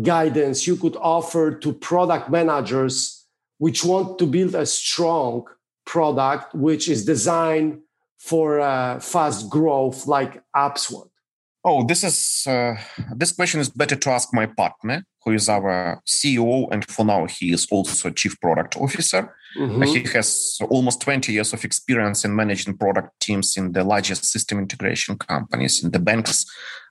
guidance 0.01 0.65
you 0.65 0.77
could 0.77 0.95
offer 0.97 1.53
to 1.53 1.73
product 1.73 2.29
managers 2.29 3.25
which 3.57 3.83
want 3.83 4.17
to 4.17 4.25
build 4.25 4.55
a 4.55 4.65
strong 4.65 5.45
product 5.85 6.55
which 6.55 6.87
is 6.87 7.03
designed 7.03 7.79
for 8.17 8.59
uh, 8.59 8.99
fast 8.99 9.49
growth 9.49 10.07
like 10.07 10.41
upSWOT? 10.55 11.10
Oh, 11.63 11.85
this 11.85 12.03
is 12.03 12.43
uh, 12.47 12.75
this 13.15 13.33
question 13.33 13.59
is 13.59 13.69
better 13.69 13.95
to 13.95 14.09
ask 14.09 14.33
my 14.33 14.47
partner, 14.47 15.03
who 15.23 15.33
is 15.33 15.47
our 15.47 16.01
CEO, 16.07 16.67
and 16.71 16.83
for 16.89 17.05
now 17.05 17.27
he 17.27 17.53
is 17.53 17.67
also 17.69 18.09
chief 18.09 18.39
product 18.41 18.77
officer. 18.77 19.35
Mm-hmm. 19.57 19.83
He 19.83 20.03
has 20.13 20.57
almost 20.69 21.01
20 21.01 21.31
years 21.31 21.53
of 21.53 21.63
experience 21.63 22.25
in 22.25 22.35
managing 22.35 22.77
product 22.77 23.19
teams 23.19 23.57
in 23.57 23.73
the 23.73 23.83
largest 23.83 24.25
system 24.25 24.57
integration 24.57 25.17
companies 25.17 25.83
in 25.83 25.91
the 25.91 25.99
banks. 25.99 26.45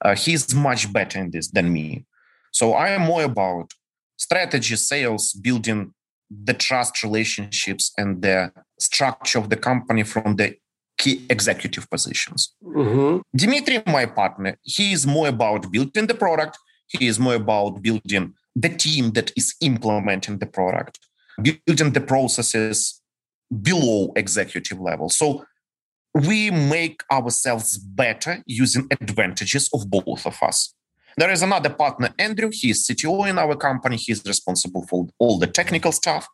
Uh, 0.04 0.14
he's 0.14 0.54
much 0.54 0.92
better 0.92 1.18
in 1.18 1.32
this 1.32 1.50
than 1.50 1.72
me. 1.72 2.06
So 2.52 2.74
I 2.74 2.90
am 2.90 3.02
more 3.02 3.24
about 3.24 3.72
strategy, 4.18 4.76
sales, 4.76 5.32
building 5.32 5.94
the 6.30 6.54
trust 6.54 7.02
relationships 7.02 7.92
and 7.98 8.22
the 8.22 8.52
structure 8.78 9.38
of 9.38 9.50
the 9.50 9.56
company 9.56 10.04
from 10.04 10.36
the 10.36 10.54
key 11.00 11.26
executive 11.30 11.88
positions. 11.90 12.54
Mm-hmm. 12.62 13.20
Dimitri, 13.34 13.82
my 13.86 14.06
partner, 14.06 14.56
he 14.62 14.92
is 14.92 15.06
more 15.06 15.28
about 15.28 15.70
building 15.72 16.06
the 16.06 16.14
product. 16.14 16.58
He 16.86 17.06
is 17.06 17.18
more 17.18 17.36
about 17.36 17.82
building 17.82 18.34
the 18.54 18.68
team 18.68 19.12
that 19.12 19.32
is 19.36 19.54
implementing 19.60 20.38
the 20.38 20.46
product, 20.58 20.98
building 21.42 21.92
the 21.92 22.04
processes 22.12 23.00
below 23.68 24.12
executive 24.14 24.78
level. 24.78 25.08
So 25.08 25.44
we 26.14 26.50
make 26.50 27.02
ourselves 27.10 27.78
better 27.78 28.42
using 28.46 28.86
advantages 28.90 29.70
of 29.72 29.88
both 29.88 30.26
of 30.26 30.36
us. 30.42 30.74
There 31.16 31.30
is 31.30 31.42
another 31.42 31.70
partner, 31.70 32.10
Andrew. 32.18 32.50
He 32.52 32.70
is 32.70 32.86
CTO 32.86 33.28
in 33.28 33.38
our 33.38 33.56
company. 33.56 33.96
He's 33.96 34.24
responsible 34.24 34.86
for 34.88 35.08
all 35.18 35.38
the 35.38 35.46
technical 35.46 35.92
stuff. 35.92 36.26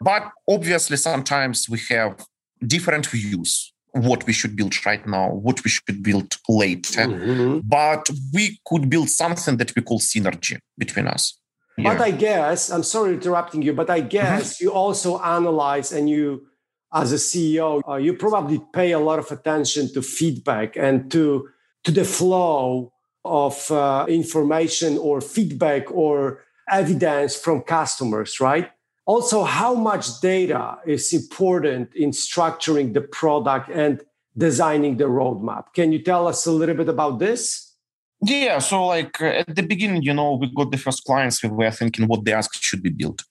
But 0.00 0.30
obviously, 0.48 0.96
sometimes 0.96 1.68
we 1.68 1.80
have 1.90 2.24
different 2.66 3.06
views 3.06 3.72
what 4.04 4.26
we 4.26 4.32
should 4.32 4.56
build 4.56 4.74
right 4.86 5.06
now, 5.06 5.30
what 5.30 5.62
we 5.64 5.70
should 5.70 6.02
build 6.02 6.36
later. 6.48 7.06
Mm-hmm. 7.06 7.60
But 7.64 8.10
we 8.32 8.58
could 8.64 8.88
build 8.90 9.08
something 9.08 9.56
that 9.56 9.74
we 9.74 9.82
call 9.82 10.00
synergy 10.00 10.58
between 10.76 11.06
us. 11.06 11.38
But 11.82 12.00
I 12.00 12.10
guess, 12.10 12.70
I'm 12.70 12.82
sorry 12.82 13.14
interrupting 13.14 13.62
you, 13.62 13.72
but 13.72 13.88
I 13.88 14.00
mm-hmm. 14.00 14.08
guess 14.08 14.56
mm-hmm. 14.56 14.64
you 14.64 14.72
also 14.72 15.20
analyze 15.20 15.92
and 15.92 16.10
you, 16.10 16.46
as 16.92 17.12
a 17.12 17.16
CEO, 17.16 17.80
uh, 17.88 17.96
you 17.96 18.14
probably 18.14 18.60
pay 18.72 18.92
a 18.92 18.98
lot 18.98 19.18
of 19.18 19.30
attention 19.30 19.92
to 19.94 20.02
feedback 20.02 20.76
and 20.76 21.10
to, 21.12 21.48
to 21.84 21.92
the 21.92 22.04
flow 22.04 22.92
of 23.24 23.70
uh, 23.70 24.06
information 24.08 24.98
or 24.98 25.20
feedback 25.20 25.90
or 25.92 26.42
evidence 26.70 27.36
from 27.36 27.62
customers, 27.62 28.40
right? 28.40 28.70
Also 29.08 29.42
how 29.42 29.74
much 29.74 30.20
data 30.20 30.76
is 30.86 31.12
important 31.14 31.94
in 31.94 32.10
structuring 32.10 32.92
the 32.92 33.00
product 33.00 33.70
and 33.70 34.02
designing 34.36 34.98
the 34.98 35.04
roadmap? 35.04 35.64
Can 35.74 35.92
you 35.92 36.00
tell 36.00 36.28
us 36.28 36.44
a 36.46 36.52
little 36.52 36.76
bit 36.76 36.90
about 36.90 37.18
this? 37.18 37.74
Yeah 38.22 38.58
so 38.58 38.86
like 38.86 39.20
at 39.22 39.54
the 39.54 39.62
beginning 39.62 40.02
you 40.02 40.12
know 40.12 40.34
we 40.34 40.52
got 40.54 40.70
the 40.72 40.76
first 40.76 41.04
clients 41.04 41.42
we 41.42 41.48
were 41.48 41.70
thinking 41.70 42.06
what 42.06 42.24
they 42.24 42.32
ask 42.32 42.50
should 42.62 42.82
be 42.82 42.90
built. 42.90 43.22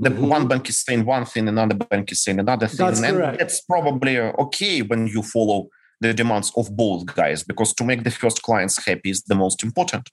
The 0.00 0.10
mm-hmm. 0.10 0.28
one 0.28 0.48
bank 0.48 0.68
is 0.68 0.80
saying 0.82 1.04
one 1.04 1.26
thing 1.26 1.48
another 1.48 1.74
bank 1.74 2.10
is 2.12 2.22
saying 2.22 2.38
another 2.38 2.68
thing 2.68 2.86
that's 2.86 3.02
and 3.02 3.16
correct. 3.16 3.38
that's 3.38 3.60
probably 3.60 4.16
uh, 4.16 4.44
okay 4.44 4.80
when 4.80 5.08
you 5.08 5.22
follow 5.22 5.68
the 6.00 6.14
demands 6.14 6.52
of 6.56 6.74
both 6.76 7.04
guys 7.06 7.42
because 7.42 7.74
to 7.74 7.84
make 7.84 8.04
the 8.04 8.10
first 8.22 8.42
clients 8.42 8.76
happy 8.86 9.10
is 9.10 9.22
the 9.24 9.34
most 9.34 9.62
important. 9.62 10.08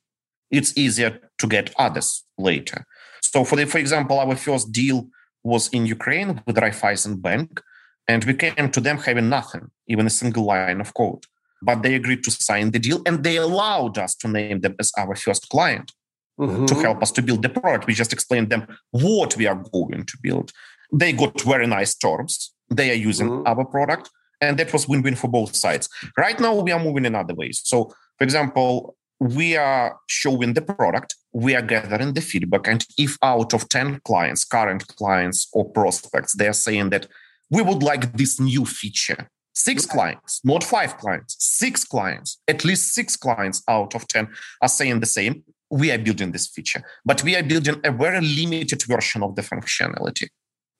It's 0.52 0.76
easier 0.78 1.12
to 1.38 1.48
get 1.48 1.74
others 1.78 2.24
later 2.38 2.86
so 3.32 3.44
for 3.44 3.56
the, 3.56 3.66
for 3.66 3.80
example, 3.80 4.20
our 4.20 4.36
first 4.36 4.72
deal 4.72 5.08
was 5.44 5.68
in 5.70 5.86
Ukraine 5.86 6.42
with 6.46 6.56
Raiffeisen 6.58 7.22
Bank, 7.22 7.62
and 8.08 8.24
we 8.24 8.34
came 8.34 8.70
to 8.72 8.82
them 8.82 8.98
having 8.98 9.30
nothing, 9.30 9.66
even 9.88 10.06
a 10.06 10.10
single 10.22 10.46
line 10.46 10.80
of 10.82 10.94
code. 10.94 11.24
But 11.62 11.82
they 11.82 11.96
agreed 11.96 12.24
to 12.26 12.32
sign 12.32 12.72
the 12.72 12.80
deal, 12.80 13.02
and 13.08 13.24
they 13.24 13.38
allowed 13.38 13.98
us 13.98 14.16
to 14.22 14.28
name 14.28 14.60
them 14.62 14.76
as 14.80 14.92
our 14.98 15.16
first 15.16 15.50
client 15.50 15.92
mm-hmm. 16.40 16.66
to 16.66 16.76
help 16.76 17.02
us 17.02 17.12
to 17.12 17.22
build 17.22 17.42
the 17.42 17.50
product. 17.50 17.88
We 17.88 17.94
just 17.94 18.14
explained 18.14 18.50
them 18.50 18.68
what 18.92 19.36
we 19.38 19.48
are 19.48 19.56
going 19.56 20.06
to 20.06 20.18
build. 20.22 20.52
They 20.94 21.12
got 21.14 21.42
very 21.42 21.68
nice 21.68 21.96
terms. 21.96 22.54
They 22.70 22.92
are 22.92 23.02
using 23.10 23.30
mm-hmm. 23.30 23.48
our 23.48 23.66
product, 23.66 24.10
And 24.42 24.58
that 24.60 24.74
was 24.74 24.88
win-win 24.88 25.16
for 25.16 25.28
both 25.28 25.56
sides. 25.56 25.90
Right 26.18 26.40
now, 26.40 26.56
we 26.56 26.72
are 26.72 26.80
moving 26.80 27.06
in 27.06 27.16
other 27.16 27.34
ways. 27.34 27.62
So, 27.64 27.94
for 28.18 28.24
example, 28.24 28.96
we 29.20 29.56
are 29.56 29.98
showing 30.08 30.54
the 30.54 30.62
product, 30.62 31.16
we 31.32 31.56
are 31.56 31.62
gathering 31.62 32.14
the 32.14 32.22
feedback. 32.22 32.68
And 32.68 32.86
if 32.98 33.18
out 33.22 33.54
of 33.54 33.70
10 33.70 34.02
clients, 34.06 34.46
current 34.46 34.88
clients 34.88 35.48
or 35.54 35.70
prospects, 35.70 36.34
they're 36.34 36.54
saying 36.54 36.90
that 36.90 37.08
we 37.50 37.62
would 37.62 37.84
like 37.84 38.18
this 38.18 38.40
new 38.40 38.66
feature, 38.66 39.30
six 39.54 39.86
clients, 39.86 40.42
not 40.44 40.64
five 40.64 40.98
clients, 40.98 41.38
six 41.40 41.84
clients, 41.84 42.42
at 42.48 42.66
least 42.66 42.94
six 42.94 43.16
clients 43.16 43.64
out 43.70 43.96
of 43.96 44.08
10 44.08 44.28
are 44.62 44.68
saying 44.68 45.00
the 45.00 45.06
same. 45.06 45.44
We 45.70 45.92
are 45.92 45.98
building 45.98 46.32
this 46.32 46.48
feature, 46.48 46.84
but 47.04 47.24
we 47.24 47.36
are 47.36 47.44
building 47.44 47.82
a 47.84 47.92
very 47.92 48.22
limited 48.22 48.84
version 48.84 49.24
of 49.24 49.36
the 49.36 49.42
functionality 49.42 50.28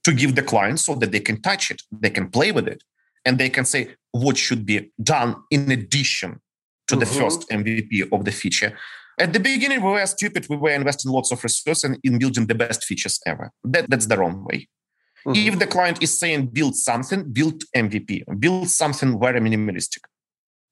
to 0.04 0.14
give 0.14 0.36
the 0.36 0.44
client 0.44 0.80
so 0.80 0.96
that 0.96 1.12
they 1.12 1.20
can 1.20 1.42
touch 1.42 1.72
it, 1.72 1.82
they 1.92 2.12
can 2.12 2.30
play 2.30 2.52
with 2.52 2.68
it, 2.68 2.84
and 3.26 3.38
they 3.38 3.50
can 3.50 3.66
say 3.66 3.96
what 4.12 4.38
should 4.38 4.66
be 4.66 4.92
done 5.02 5.36
in 5.50 5.72
addition 5.72 6.40
to 6.88 6.96
mm-hmm. 6.96 7.00
the 7.00 7.06
first 7.06 7.50
MVP 7.50 8.12
of 8.12 8.26
the 8.26 8.32
feature. 8.32 8.78
At 9.18 9.32
the 9.32 9.40
beginning, 9.40 9.82
we 9.82 9.92
were 9.92 10.06
stupid. 10.06 10.48
We 10.50 10.58
were 10.58 10.72
investing 10.72 11.12
lots 11.12 11.32
of 11.32 11.44
resources 11.44 11.98
in 12.04 12.20
building 12.20 12.48
the 12.48 12.56
best 12.56 12.84
features 12.84 13.20
ever. 13.26 13.52
That, 13.64 13.90
that's 13.90 14.08
the 14.08 14.18
wrong 14.18 14.44
way. 14.44 14.68
Mm-hmm. 15.26 15.48
If 15.48 15.60
the 15.60 15.68
client 15.68 16.04
is 16.04 16.20
saying 16.20 16.48
build 16.48 16.76
something, 16.76 17.32
build 17.32 17.64
MVP, 17.76 18.40
build 18.40 18.70
something 18.70 19.20
very 19.20 19.40
minimalistic, 19.40 20.04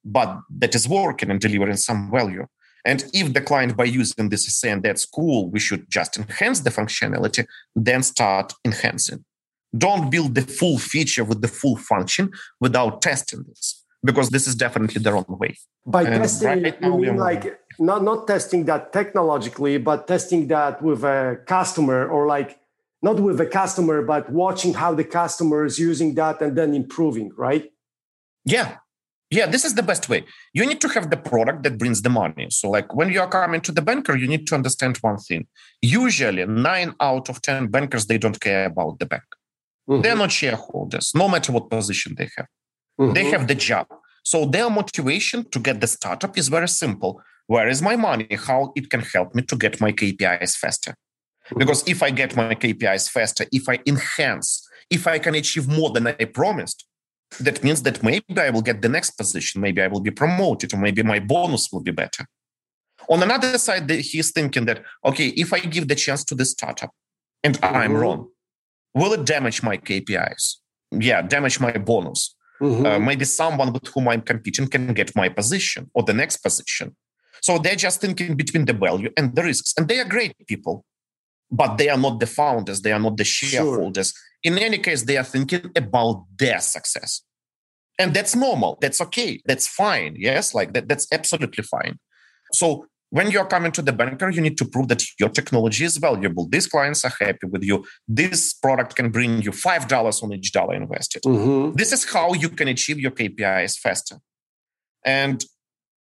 but 0.05 0.41
that 0.59 0.75
is 0.75 0.87
working 0.87 1.31
and 1.31 1.39
delivering 1.39 1.77
some 1.77 2.11
value. 2.11 2.45
And 2.85 3.05
if 3.13 3.33
the 3.33 3.41
client 3.41 3.77
by 3.77 3.85
using 3.85 4.29
this 4.29 4.47
is 4.47 4.59
saying 4.59 4.81
that's 4.81 5.05
cool, 5.05 5.49
we 5.49 5.59
should 5.59 5.89
just 5.89 6.17
enhance 6.17 6.59
the 6.59 6.69
functionality, 6.69 7.45
then 7.75 8.03
start 8.03 8.53
enhancing. 8.65 9.23
Don't 9.75 10.11
build 10.11 10.35
the 10.35 10.41
full 10.41 10.77
feature 10.77 11.23
with 11.23 11.41
the 11.41 11.47
full 11.47 11.77
function 11.77 12.31
without 12.59 13.01
testing 13.01 13.43
this, 13.47 13.82
because 14.03 14.29
this 14.29 14.47
is 14.47 14.55
definitely 14.55 15.01
the 15.01 15.11
wrong 15.13 15.25
way. 15.27 15.55
By 15.85 16.03
and 16.03 16.21
testing, 16.21 16.63
right 16.63 16.81
you 16.81 16.97
mean 16.97 17.17
like 17.17 17.59
not, 17.79 18.03
not 18.03 18.27
testing 18.27 18.65
that 18.65 18.91
technologically, 18.91 19.77
but 19.77 20.07
testing 20.07 20.47
that 20.47 20.81
with 20.81 21.03
a 21.03 21.39
customer 21.47 22.07
or 22.07 22.27
like 22.27 22.59
not 23.01 23.19
with 23.19 23.39
a 23.41 23.45
customer, 23.45 24.01
but 24.01 24.29
watching 24.29 24.73
how 24.73 24.93
the 24.93 25.03
customer 25.03 25.65
is 25.65 25.79
using 25.79 26.15
that 26.15 26.41
and 26.41 26.57
then 26.57 26.73
improving, 26.73 27.31
right? 27.37 27.71
Yeah. 28.45 28.77
Yeah, 29.29 29.47
this 29.47 29.65
is 29.65 29.73
the 29.73 29.81
best 29.81 30.09
way. 30.09 30.25
You 30.53 30.63
need 30.65 30.79
to 30.81 30.87
have 30.89 31.09
the 31.09 31.17
product 31.17 31.63
that 31.63 31.79
brings 31.79 32.03
the 32.03 32.09
money. 32.09 32.47
So, 32.51 32.69
like 32.69 32.93
when 32.93 33.11
you 33.11 33.19
are 33.19 33.27
coming 33.27 33.61
to 33.61 33.71
the 33.71 33.81
banker, 33.81 34.15
you 34.15 34.27
need 34.27 34.45
to 34.47 34.55
understand 34.55 34.97
one 34.97 35.17
thing. 35.17 35.47
Usually, 35.81 36.45
nine 36.45 36.93
out 36.99 37.29
of 37.29 37.41
10 37.41 37.67
bankers, 37.67 38.05
they 38.05 38.19
don't 38.19 38.39
care 38.39 38.65
about 38.65 38.99
the 38.99 39.07
bank. 39.07 39.23
Mm-hmm. 39.89 40.01
They're 40.03 40.15
not 40.15 40.31
shareholders, 40.31 41.13
no 41.15 41.27
matter 41.27 41.51
what 41.51 41.71
position 41.71 42.13
they 42.15 42.29
have. 42.37 42.45
Mm-hmm. 42.99 43.13
They 43.13 43.25
have 43.25 43.47
the 43.47 43.55
job. 43.55 43.87
So, 44.25 44.45
their 44.45 44.69
motivation 44.69 45.49
to 45.49 45.59
get 45.59 45.81
the 45.81 45.87
startup 45.87 46.37
is 46.37 46.47
very 46.47 46.67
simple. 46.67 47.21
Where 47.47 47.67
is 47.67 47.81
my 47.81 47.95
money? 47.95 48.27
How 48.31 48.71
it 48.75 48.89
can 48.89 49.01
help 49.01 49.35
me 49.35 49.41
to 49.43 49.55
get 49.55 49.81
my 49.81 49.91
KPIs 49.91 50.55
faster? 50.55 50.95
Because 51.57 51.85
if 51.87 52.01
I 52.01 52.09
get 52.09 52.35
my 52.35 52.55
KPIs 52.55 53.09
faster, 53.09 53.45
if 53.51 53.67
I 53.67 53.79
enhance, 53.85 54.65
if 54.89 55.07
I 55.07 55.19
can 55.19 55.35
achieve 55.35 55.67
more 55.67 55.89
than 55.89 56.07
I 56.07 56.13
promised, 56.13 56.85
that 57.39 57.63
means 57.63 57.81
that 57.83 58.01
maybe 58.03 58.23
I 58.37 58.49
will 58.49 58.61
get 58.61 58.81
the 58.81 58.89
next 58.89 59.11
position, 59.11 59.61
maybe 59.61 59.81
I 59.81 59.87
will 59.87 59.99
be 59.99 60.11
promoted, 60.11 60.73
or 60.73 60.77
maybe 60.77 61.03
my 61.03 61.19
bonus 61.19 61.69
will 61.71 61.81
be 61.81 61.91
better. 61.91 62.25
On 63.09 63.21
another 63.21 63.57
side, 63.57 63.89
he's 63.89 64.31
thinking 64.31 64.65
that, 64.65 64.83
okay, 65.03 65.27
if 65.29 65.51
I 65.51 65.59
give 65.59 65.87
the 65.87 65.95
chance 65.95 66.23
to 66.25 66.35
the 66.35 66.45
startup 66.45 66.91
and 67.43 67.59
mm-hmm. 67.59 67.75
I'm 67.75 67.93
wrong, 67.93 68.29
will 68.93 69.13
it 69.13 69.25
damage 69.25 69.63
my 69.63 69.77
KPIs? 69.77 70.55
Yeah, 70.91 71.21
damage 71.21 71.59
my 71.59 71.71
bonus. 71.73 72.35
Mm-hmm. 72.63 72.85
Uh, 72.85 72.99
maybe 72.99 73.25
someone 73.25 73.73
with 73.73 73.87
whom 73.87 74.07
I'm 74.07 74.21
competing 74.21 74.67
can 74.67 74.93
get 74.93 75.15
my 75.15 75.29
position 75.29 75.91
or 75.93 76.03
the 76.03 76.13
next 76.13 76.37
position. 76.37 76.95
So 77.41 77.57
they're 77.57 77.75
just 77.75 77.99
thinking 77.99 78.35
between 78.35 78.65
the 78.65 78.73
value 78.73 79.11
and 79.17 79.35
the 79.35 79.43
risks. 79.43 79.73
And 79.77 79.87
they 79.87 79.99
are 79.99 80.05
great 80.05 80.33
people 80.47 80.85
but 81.53 81.77
they 81.77 81.87
are 81.87 81.97
not 81.97 82.19
the 82.19 82.25
founders, 82.25 82.81
they 82.81 82.91
are 82.91 82.99
not 82.99 83.15
the 83.15 83.23
shareholders. 83.23 84.11
Sure. 84.11 84.51
In 84.51 84.57
any 84.57 84.79
case, 84.79 85.03
they 85.03 85.17
are 85.17 85.23
thinking 85.23 85.71
about 85.75 86.25
their 86.35 86.59
success. 86.59 87.21
And 87.99 88.13
that's 88.13 88.35
normal. 88.35 88.79
That's 88.81 88.99
okay. 89.01 89.39
That's 89.45 89.67
fine. 89.67 90.15
Yes, 90.17 90.55
like 90.55 90.73
that, 90.73 90.87
that's 90.87 91.07
absolutely 91.13 91.63
fine. 91.63 91.99
So 92.51 92.87
when 93.13 93.29
you're 93.29 93.45
coming 93.45 93.71
to 93.71 93.83
the 93.83 93.93
banker, 93.93 94.27
you 94.31 94.41
need 94.41 94.57
to 94.57 94.65
prove 94.65 94.87
that 94.87 95.03
your 95.19 95.29
technology 95.29 95.85
is 95.85 95.97
valuable. 95.97 96.47
These 96.49 96.65
clients 96.65 97.05
are 97.05 97.13
happy 97.19 97.45
with 97.45 97.63
you. 97.63 97.85
This 98.07 98.53
product 98.53 98.95
can 98.95 99.11
bring 99.11 99.43
you 99.43 99.51
$5 99.51 100.23
on 100.23 100.33
each 100.33 100.51
dollar 100.51 100.73
invested. 100.73 101.21
Mm-hmm. 101.21 101.75
This 101.75 101.91
is 101.93 102.05
how 102.05 102.33
you 102.33 102.49
can 102.49 102.69
achieve 102.69 102.99
your 102.99 103.11
KPIs 103.11 103.77
faster. 103.77 104.15
And 105.05 105.45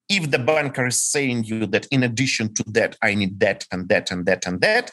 if 0.09 0.29
the 0.29 0.41
banker 0.41 0.87
is 0.87 1.01
saying 1.05 1.45
you 1.45 1.67
that 1.67 1.87
in 1.93 2.03
addition 2.03 2.53
to 2.55 2.65
that, 2.67 2.97
I 3.01 3.15
need 3.15 3.39
that 3.39 3.65
and 3.71 3.89
that 3.91 4.11
and 4.11 4.27
that 4.27 4.45
and 4.49 4.61
that, 4.63 4.91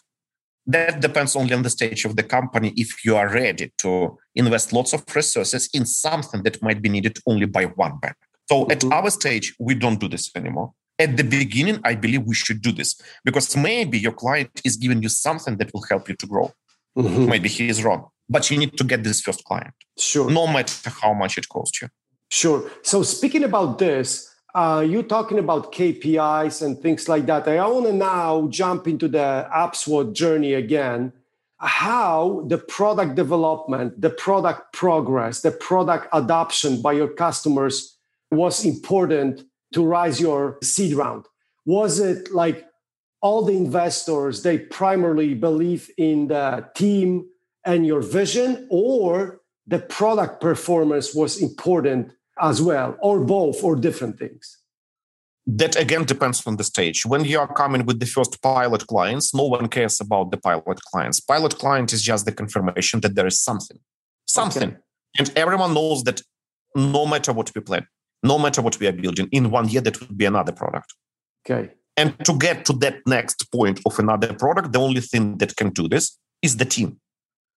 that 0.68 1.02
depends 1.02 1.36
only 1.36 1.56
on 1.56 1.64
the 1.64 1.72
stage 1.72 2.06
of 2.06 2.16
the 2.16 2.24
company 2.38 2.72
if 2.76 3.04
you 3.04 3.16
are 3.16 3.30
ready 3.34 3.74
to 3.80 4.16
invest 4.36 4.74
lots 4.74 4.94
of 4.94 5.04
resources 5.16 5.70
in 5.74 5.88
something 5.88 6.44
that 6.44 6.62
might 6.62 6.84
be 6.84 6.90
needed 6.90 7.18
only 7.26 7.48
by 7.48 7.64
one 7.66 7.98
bank. 8.00 8.18
So 8.48 8.66
mm-hmm. 8.66 8.72
at 8.74 8.84
our 8.94 9.10
stage, 9.10 9.56
we 9.60 9.74
don't 9.74 10.00
do 10.00 10.08
this 10.08 10.30
anymore. 10.36 10.72
At 10.98 11.18
the 11.18 11.24
beginning, 11.24 11.80
I 11.84 11.96
believe 11.96 12.24
we 12.24 12.36
should 12.36 12.62
do 12.62 12.72
this 12.72 13.00
because 13.26 13.56
maybe 13.58 14.00
your 14.00 14.14
client 14.14 14.62
is 14.64 14.78
giving 14.78 15.04
you 15.04 15.10
something 15.10 15.58
that 15.58 15.74
will 15.74 15.84
help 15.90 16.08
you 16.08 16.16
to 16.16 16.28
grow. 16.28 16.52
Mm-hmm. 16.98 17.26
Maybe 17.26 17.50
he 17.50 17.68
is 17.68 17.84
wrong, 17.84 18.08
but 18.30 18.50
you 18.50 18.58
need 18.58 18.78
to 18.78 18.84
get 18.86 19.04
this 19.04 19.20
first 19.20 19.44
client. 19.44 19.74
Sure. 19.98 20.30
No 20.30 20.48
matter 20.48 20.90
how 20.90 21.14
much 21.14 21.38
it 21.38 21.50
costs 21.50 21.82
you. 21.82 21.90
Sure. 22.32 22.70
So 22.82 23.04
speaking 23.04 23.44
about 23.44 23.78
this, 23.78 24.34
uh, 24.56 24.86
you 24.88 25.04
talking 25.04 25.38
about 25.38 25.74
KPIs 25.74 26.62
and 26.62 26.80
things 26.80 27.10
like 27.10 27.26
that. 27.26 27.46
I 27.46 27.68
want 27.68 27.88
to 27.88 27.94
now 27.94 28.48
jump 28.48 28.88
into 28.88 29.10
the 29.10 29.50
upSWOT 29.54 30.14
journey 30.14 30.54
again. 30.54 31.12
How 31.58 32.46
the 32.48 32.58
product 32.58 33.16
development, 33.16 34.00
the 34.00 34.10
product 34.10 34.72
progress, 34.72 35.42
the 35.42 35.52
product 35.52 36.08
adoption 36.14 36.82
by 36.82 36.94
your 36.94 37.10
customers 37.10 37.98
was 38.32 38.64
important 38.64 39.44
to 39.76 39.86
rise 39.86 40.20
your 40.20 40.58
seed 40.64 40.94
round. 40.94 41.26
Was 41.66 42.00
it 42.00 42.34
like 42.34 42.66
all 43.22 43.44
the 43.44 43.58
investors 43.58 44.42
they 44.42 44.58
primarily 44.58 45.34
believe 45.34 45.92
in 45.98 46.28
the 46.28 46.68
team 46.76 47.28
and 47.66 47.86
your 47.86 48.02
vision, 48.02 48.68
or 48.70 49.42
the 49.68 49.80
product 49.80 50.40
performance 50.40 51.14
was 51.14 51.42
important 51.42 52.14
as 52.40 52.62
well, 52.62 52.96
or 53.02 53.20
both, 53.20 53.64
or 53.64 53.76
different 53.76 54.18
things? 54.18 54.60
That 55.48 55.76
again 55.76 56.06
depends 56.06 56.46
on 56.48 56.56
the 56.58 56.64
stage. 56.64 57.06
When 57.06 57.26
you 57.26 57.40
are 57.40 57.54
coming 57.54 57.86
with 57.86 58.00
the 58.00 58.06
first 58.06 58.42
pilot 58.42 58.88
clients, 58.88 59.34
no 59.34 59.46
one 59.46 59.68
cares 59.68 60.00
about 60.00 60.32
the 60.32 60.38
pilot 60.38 60.80
clients. 60.90 61.20
Pilot 61.20 61.58
client 61.58 61.92
is 61.92 62.02
just 62.02 62.26
the 62.26 62.32
confirmation 62.32 63.02
that 63.02 63.16
there 63.16 63.28
is 63.28 63.40
something, 63.42 63.80
something. 64.26 64.70
Okay. 64.70 64.80
And 65.20 65.32
everyone 65.36 65.74
knows 65.74 66.04
that 66.04 66.22
no 66.76 67.06
matter 67.06 67.34
what 67.34 67.52
we 67.56 67.62
plan, 67.62 67.88
no 68.26 68.38
matter 68.38 68.62
what 68.62 68.80
we 68.80 68.88
are 68.88 68.92
building, 68.92 69.30
in 69.32 69.52
one 69.52 69.70
year, 69.70 69.82
that 69.82 70.00
would 70.00 70.18
be 70.18 70.26
another 70.26 70.52
product. 70.52 70.94
Okay. 71.44 71.72
And 71.98 72.14
to 72.26 72.38
get 72.38 72.66
to 72.66 72.74
that 72.74 72.98
next 73.08 73.52
point 73.52 73.80
of 73.86 73.98
another 74.00 74.34
product, 74.34 74.74
the 74.74 74.80
only 74.80 75.02
thing 75.02 75.38
that 75.38 75.56
can 75.56 75.70
do 75.70 75.88
this 75.88 76.18
is 76.42 76.58
the 76.58 76.66
team. 76.66 77.00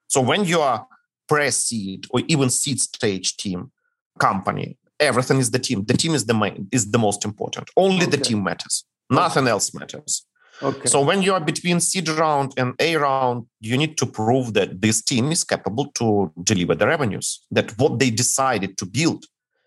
So 0.07 0.21
when 0.21 0.45
you 0.45 0.61
are 0.61 0.87
pre-seed 1.29 2.07
or 2.11 2.23
even 2.29 2.51
seed 2.51 2.81
stage 2.81 3.37
team, 3.37 3.71
company. 4.19 4.77
Everything 5.01 5.39
is 5.39 5.51
the 5.51 5.59
team. 5.59 5.85
The 5.85 5.97
team 5.97 6.15
is 6.15 6.27
the 6.27 6.35
main, 6.35 6.69
is 6.73 6.91
the 6.91 6.99
most 6.99 7.25
important. 7.25 7.71
Only 7.77 8.03
okay. 8.03 8.11
the 8.11 8.17
team 8.19 8.43
matters. 8.43 8.85
Nothing 9.11 9.45
okay. 9.45 9.51
else 9.51 9.73
matters. 9.73 10.27
Okay. 10.61 10.89
So 10.89 11.01
when 11.01 11.23
you 11.23 11.33
are 11.35 11.41
between 11.41 11.79
seed 11.79 12.09
round 12.09 12.53
and 12.57 12.75
A 12.81 12.97
round, 12.97 13.47
you 13.61 13.79
need 13.79 13.97
to 13.99 14.07
prove 14.07 14.55
that 14.55 14.83
this 14.83 15.01
team 15.03 15.31
is 15.31 15.45
capable 15.45 15.87
to 15.95 16.33
deliver 16.43 16.75
the 16.75 16.87
revenues. 16.87 17.45
That 17.53 17.79
what 17.79 18.01
they 18.01 18.11
decided 18.11 18.77
to 18.79 18.87
build 18.87 19.25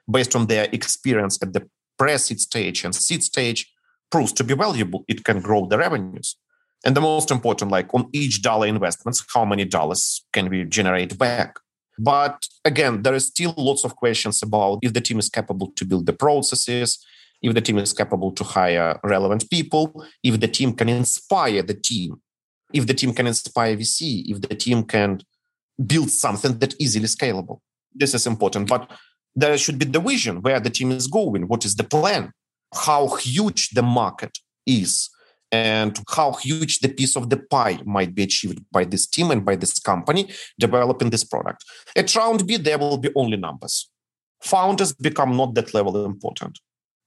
based 0.10 0.36
on 0.36 0.48
their 0.48 0.68
experience 0.72 1.38
at 1.42 1.54
the 1.54 1.68
pre-seed 1.98 2.40
stage 2.40 2.84
and 2.84 2.96
seed 2.96 3.24
stage 3.24 3.72
proves 4.10 4.34
to 4.34 4.44
be 4.44 4.54
valuable. 4.54 5.06
It 5.08 5.24
can 5.24 5.42
grow 5.42 5.66
the 5.68 5.78
revenues. 5.78 6.36
And 6.84 6.96
the 6.96 7.02
most 7.02 7.30
important, 7.30 7.72
like 7.72 7.94
on 7.94 8.10
each 8.12 8.42
dollar 8.42 8.68
investments, 8.68 9.24
how 9.34 9.46
many 9.46 9.66
dollars 9.66 10.26
can 10.34 10.50
we 10.50 10.64
generate 10.66 11.18
back? 11.18 11.60
But 12.00 12.48
again, 12.66 13.04
there 13.04 13.14
is 13.14 13.28
still 13.28 13.54
lots 13.58 13.84
of 13.84 13.96
questions 13.96 14.42
about 14.42 14.80
if 14.82 14.94
the 14.94 15.02
team 15.02 15.20
is 15.20 15.30
capable 15.30 15.72
to 15.76 15.86
build 15.86 16.08
the 16.08 16.14
processes, 16.14 17.04
if 17.42 17.54
the 17.54 17.62
team 17.62 17.78
is 17.78 17.94
capable 17.94 18.32
to 18.32 18.44
hire 18.44 19.00
relevant 19.04 19.50
people, 19.50 20.04
if 20.24 20.40
the 20.40 20.48
team 20.48 20.74
can 20.74 20.90
inspire 20.90 21.62
the 21.62 21.74
team, 21.74 22.22
if 22.74 22.88
the 22.88 22.94
team 22.94 23.14
can 23.14 23.28
inspire 23.28 23.78
VC, 23.78 24.24
if 24.28 24.42
the 24.42 24.56
team 24.56 24.84
can 24.84 25.22
build 25.86 26.10
something 26.10 26.58
that 26.60 26.76
easily 26.80 27.08
scalable. 27.08 27.60
This 27.94 28.14
is 28.14 28.26
important. 28.26 28.70
But 28.70 28.90
there 29.36 29.58
should 29.58 29.80
be 29.80 29.86
the 29.86 30.00
vision 30.00 30.42
where 30.42 30.60
the 30.60 30.70
team 30.70 30.92
is 30.92 31.08
going, 31.08 31.48
what 31.48 31.66
is 31.66 31.76
the 31.76 31.84
plan, 31.84 32.32
how 32.74 33.16
huge 33.16 33.70
the 33.70 33.82
market 33.82 34.38
is, 34.66 35.10
and 35.52 36.00
how 36.16 36.34
huge 36.34 36.80
the 36.80 36.88
piece 36.90 37.16
of 37.18 37.30
the 37.30 37.38
pie 37.38 37.80
might 37.86 38.16
be 38.16 38.24
achieved 38.24 38.60
by 38.72 38.86
this 38.86 39.06
team 39.08 39.32
and 39.32 39.44
by 39.44 39.56
this 39.56 39.80
company 39.80 40.30
developing 40.60 41.10
this 41.10 41.24
product. 41.26 41.64
At 41.96 42.14
round 42.16 42.48
B, 42.48 42.58
there 42.58 42.78
will 42.78 42.98
be 42.98 43.10
only 43.16 43.38
numbers. 43.38 43.90
founders 44.44 44.92
become 44.94 45.38
not 45.38 45.54
that 45.54 45.72
level 45.76 46.04
important. 46.04 46.60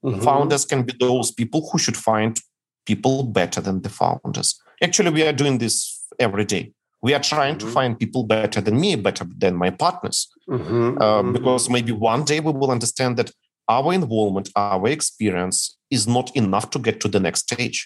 Mhm. 0.05 0.23
Founders 0.23 0.63
can 0.65 0.83
be 0.83 0.93
those 0.99 1.31
people 1.31 1.67
who 1.69 1.77
should 1.77 1.97
find 1.97 2.39
people 2.85 3.23
better 3.23 3.59
than 3.59 3.81
the 3.81 3.89
founders. 3.89 4.55
Actually, 4.81 5.09
we 5.09 5.23
are 5.23 5.33
doing 5.33 5.57
this 5.57 6.01
every 6.17 6.45
day. 6.45 6.71
We 7.05 7.13
are 7.13 7.23
trying 7.33 7.57
to 7.61 7.65
Mhm. 7.67 7.73
find 7.77 7.91
people 8.03 8.23
better 8.23 8.61
than 8.65 8.75
me, 8.83 8.91
better 9.07 9.25
than 9.43 9.53
my 9.63 9.69
partners, 9.83 10.17
Mhm. 10.49 10.97
uh, 11.05 11.21
Mhm. 11.21 11.33
because 11.37 11.63
maybe 11.75 11.91
one 12.13 12.23
day 12.31 12.39
we 12.45 12.51
will 12.59 12.71
understand 12.77 13.11
that 13.19 13.29
our 13.77 13.89
involvement, 13.99 14.47
our 14.55 14.87
experience 14.97 15.57
is 15.97 16.03
not 16.15 16.27
enough 16.41 16.67
to 16.73 16.79
get 16.87 16.95
to 17.03 17.07
the 17.15 17.19
next 17.27 17.41
stage. 17.47 17.77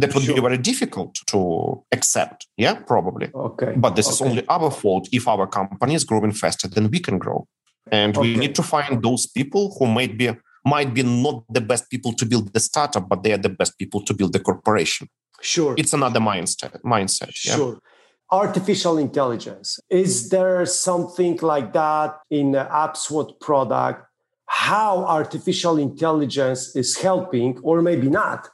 That 0.00 0.14
would 0.14 0.24
Sure. 0.24 0.36
be 0.36 0.40
very 0.48 0.60
difficult 0.70 1.12
to 1.32 1.40
accept. 1.96 2.38
Yeah, 2.64 2.74
probably. 2.92 3.28
Okay. 3.48 3.72
But 3.84 3.92
this 3.98 4.08
is 4.14 4.18
only 4.26 4.42
our 4.56 4.70
fault 4.70 5.04
if 5.18 5.24
our 5.32 5.46
company 5.58 5.94
is 5.98 6.04
growing 6.10 6.34
faster 6.42 6.68
than 6.74 6.84
we 6.94 7.00
can 7.06 7.16
grow. 7.24 7.38
And 8.00 8.12
we 8.16 8.30
need 8.42 8.54
to 8.60 8.64
find 8.74 8.92
those 9.06 9.22
people 9.38 9.64
who 9.76 9.86
might 9.98 10.14
be 10.22 10.28
might 10.74 10.90
be 10.98 11.02
not 11.02 11.36
the 11.56 11.64
best 11.72 11.84
people 11.92 12.12
to 12.20 12.24
build 12.32 12.46
the 12.56 12.60
startup, 12.70 13.04
but 13.10 13.18
they 13.22 13.32
are 13.32 13.42
the 13.48 13.54
best 13.60 13.72
people 13.80 14.00
to 14.08 14.12
build 14.18 14.32
the 14.36 14.42
corporation. 14.48 15.04
Sure. 15.52 15.72
It's 15.80 15.94
another 15.94 16.20
mindset. 16.32 16.72
Mindset. 16.94 17.34
Yeah? 17.46 17.56
Sure. 17.56 17.76
Artificial 18.30 18.98
intelligence. 18.98 19.80
Is 19.88 20.24
mm-hmm. 20.24 20.36
there 20.36 20.66
something 20.66 21.38
like 21.40 21.72
that 21.72 22.20
in 22.30 22.52
the 22.52 22.68
upSWOT 22.70 23.40
product? 23.40 24.04
How 24.46 25.04
artificial 25.04 25.78
intelligence 25.78 26.74
is 26.76 26.96
helping, 26.98 27.58
or 27.62 27.82
maybe 27.82 28.08
not, 28.08 28.48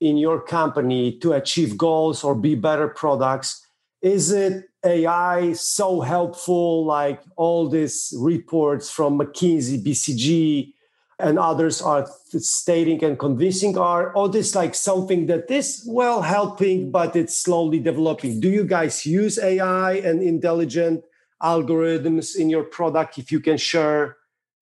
in 0.00 0.16
your 0.16 0.40
company 0.40 1.18
to 1.18 1.32
achieve 1.32 1.76
goals 1.76 2.24
or 2.24 2.34
be 2.34 2.54
better 2.54 2.88
products? 2.88 3.66
Is 4.02 4.32
it 4.32 4.64
AI 4.84 5.52
so 5.52 6.00
helpful, 6.00 6.84
like 6.86 7.22
all 7.36 7.68
these 7.68 8.14
reports 8.16 8.90
from 8.90 9.18
McKinsey, 9.18 9.84
BCG, 9.84 10.72
and 11.20 11.38
others 11.38 11.82
are 11.82 12.06
stating 12.38 13.02
and 13.04 13.18
convincing 13.18 13.76
are 13.78 14.12
all 14.14 14.28
this 14.28 14.54
like 14.54 14.74
something 14.74 15.26
that 15.26 15.50
is 15.50 15.84
well 15.86 16.22
helping 16.22 16.90
but 16.90 17.14
it's 17.16 17.36
slowly 17.36 17.78
developing 17.78 18.40
do 18.40 18.48
you 18.48 18.64
guys 18.64 19.06
use 19.06 19.38
ai 19.38 19.92
and 19.94 20.22
intelligent 20.22 21.04
algorithms 21.42 22.36
in 22.36 22.50
your 22.50 22.64
product 22.64 23.18
if 23.18 23.30
you 23.32 23.40
can 23.40 23.56
share 23.56 24.16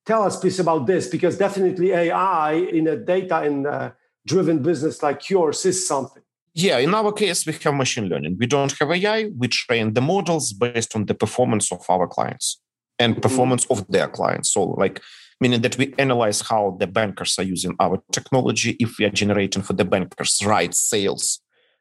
tell 0.07 0.23
us 0.23 0.39
please 0.39 0.59
about 0.59 0.87
this 0.87 1.09
because 1.09 1.39
definitely 1.39 1.93
ai 1.93 2.53
in 2.53 2.87
a 2.87 2.97
data 2.97 3.39
and 3.39 3.67
uh, 3.67 3.91
driven 4.27 4.63
business 4.63 5.03
like 5.03 5.31
yours 5.31 5.65
is 5.65 5.87
something 5.87 6.23
Yeah, 6.55 6.79
in 6.79 6.93
our 6.93 7.13
case, 7.13 7.47
we 7.47 7.53
have 7.53 7.75
machine 7.75 8.09
learning. 8.09 8.37
We 8.41 8.47
don't 8.47 8.73
have 8.81 8.91
AI. 8.91 9.31
We 9.37 9.47
train 9.47 9.95
the 9.95 10.01
models 10.01 10.53
based 10.53 10.97
on 10.97 11.07
the 11.07 11.15
performance 11.15 11.71
of 11.71 11.85
our 11.89 12.09
clients 12.09 12.61
and 12.99 13.23
performance 13.23 13.65
of 13.67 13.87
their 13.89 14.09
clients. 14.09 14.51
So, 14.51 14.63
like, 14.65 15.01
meaning 15.41 15.61
that 15.63 15.79
we 15.79 15.95
analyze 15.99 16.41
how 16.41 16.77
the 16.81 16.87
bankers 16.87 17.39
are 17.39 17.45
using 17.45 17.75
our 17.81 18.03
technology, 18.13 18.77
if 18.81 18.99
we 18.99 19.05
are 19.05 19.11
generating 19.11 19.63
for 19.63 19.73
the 19.75 19.85
bankers 19.85 20.43
right 20.45 20.75
sales 20.75 21.41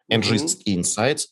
and 0.09 0.23
Mhm. 0.23 0.31
risk 0.31 0.57
insights, 0.65 1.27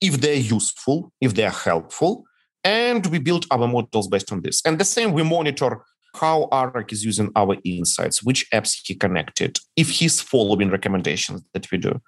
if 0.00 0.20
they're 0.20 0.34
useful, 0.34 1.12
if 1.20 1.34
they're 1.34 1.50
helpful, 1.50 2.24
and 2.64 3.06
we 3.06 3.18
build 3.18 3.46
our 3.50 3.66
models 3.68 4.08
based 4.08 4.32
on 4.32 4.42
this. 4.42 4.60
And 4.64 4.78
the 4.78 4.84
same, 4.84 5.12
we 5.12 5.22
monitor 5.22 5.84
how 6.14 6.48
Arek 6.52 6.92
is 6.92 7.04
using 7.04 7.30
our 7.36 7.56
insights, 7.64 8.22
which 8.22 8.50
apps 8.50 8.80
he 8.84 8.94
connected, 8.94 9.58
if 9.76 9.90
he's 9.90 10.20
following 10.20 10.70
recommendations 10.70 11.42
that 11.52 11.70
we 11.70 11.78
do. 11.78 12.00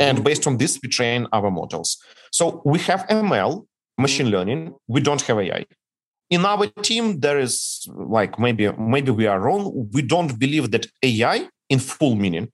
And 0.00 0.22
based 0.24 0.46
on 0.46 0.58
this, 0.58 0.78
we 0.82 0.88
train 0.88 1.26
our 1.32 1.50
models. 1.50 1.98
So 2.32 2.60
we 2.64 2.78
have 2.80 3.06
ML, 3.08 3.66
machine 3.98 4.30
learning. 4.30 4.74
We 4.88 5.00
don't 5.00 5.22
have 5.22 5.38
AI. 5.38 5.64
In 6.28 6.44
our 6.44 6.66
team, 6.82 7.20
there 7.20 7.38
is 7.38 7.88
like 7.94 8.38
maybe 8.38 8.70
maybe 8.72 9.10
we 9.12 9.26
are 9.26 9.40
wrong. 9.40 9.88
We 9.92 10.02
don't 10.02 10.38
believe 10.38 10.70
that 10.72 10.86
AI 11.02 11.48
in 11.68 11.78
full 11.78 12.16
meaning 12.16 12.48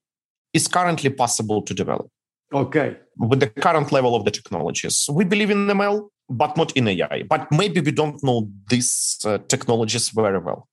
is 0.53 0.68
currently 0.68 1.11
possible 1.11 1.62
to 1.62 1.75
develop 1.75 2.09
okay 2.53 2.97
with 3.16 3.41
the 3.41 3.49
current 3.49 3.93
level 3.93 4.14
of 4.14 4.25
the 4.25 4.31
technologies. 4.31 5.09
We 5.11 5.25
believe 5.25 5.51
in 5.51 5.66
ML, 5.66 6.09
but 6.29 6.57
not 6.57 6.73
in 6.73 6.89
AI. 6.89 7.25
But 7.29 7.51
maybe 7.51 7.81
we 7.81 7.93
don't 7.93 8.23
know 8.23 8.49
these 8.68 9.18
uh, 9.25 9.39
technologies 9.49 10.11
very 10.11 10.39
well. 10.39 10.68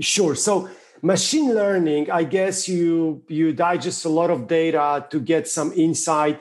Sure. 0.00 0.34
So 0.34 0.68
machine 1.02 1.54
learning, 1.54 2.10
I 2.10 2.24
guess 2.24 2.68
you 2.68 3.22
you 3.28 3.52
digest 3.52 4.04
a 4.04 4.08
lot 4.08 4.30
of 4.30 4.46
data 4.46 5.06
to 5.10 5.20
get 5.20 5.48
some 5.48 5.72
insight, 5.74 6.40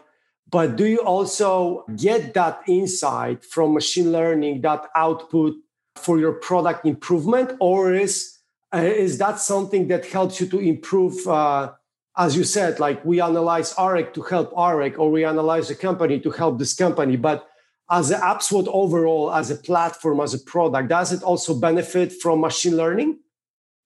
but 0.50 0.76
do 0.76 0.86
you 0.86 1.00
also 1.00 1.86
get 1.96 2.34
that 2.34 2.62
insight 2.68 3.44
from 3.44 3.74
machine 3.74 4.12
learning, 4.12 4.62
that 4.62 4.90
output 4.96 5.56
for 6.00 6.20
your 6.20 6.34
product 6.34 6.86
improvement, 6.86 7.52
or 7.60 7.94
is 7.94 8.38
uh, 8.74 8.80
is 8.80 9.18
that 9.18 9.40
something 9.40 9.88
that 9.88 10.06
helps 10.06 10.40
you 10.40 10.48
to 10.48 10.60
improve? 10.60 11.28
Uh, 11.28 11.72
as 12.18 12.36
you 12.36 12.44
said, 12.44 12.80
like 12.80 13.04
we 13.06 13.22
analyze 13.22 13.74
Arek 13.76 14.14
to 14.14 14.22
help 14.22 14.52
Arek, 14.54 14.98
or 15.00 15.10
we 15.12 15.24
analyze 15.24 15.70
a 15.70 15.76
company 15.76 16.20
to 16.20 16.32
help 16.32 16.60
this 16.60 16.74
company, 16.74 17.16
but 17.16 17.48
as 17.90 18.12
an 18.12 18.22
upSWOT 18.22 18.68
overall, 18.68 19.34
as 19.34 19.50
a 19.50 19.56
platform, 19.56 20.20
as 20.20 20.34
a 20.34 20.40
product, 20.40 20.90
does 20.90 21.12
it 21.12 21.24
also 21.24 21.60
benefit 21.60 22.14
from 22.22 22.42
machine 22.42 22.78
learning? 22.78 23.18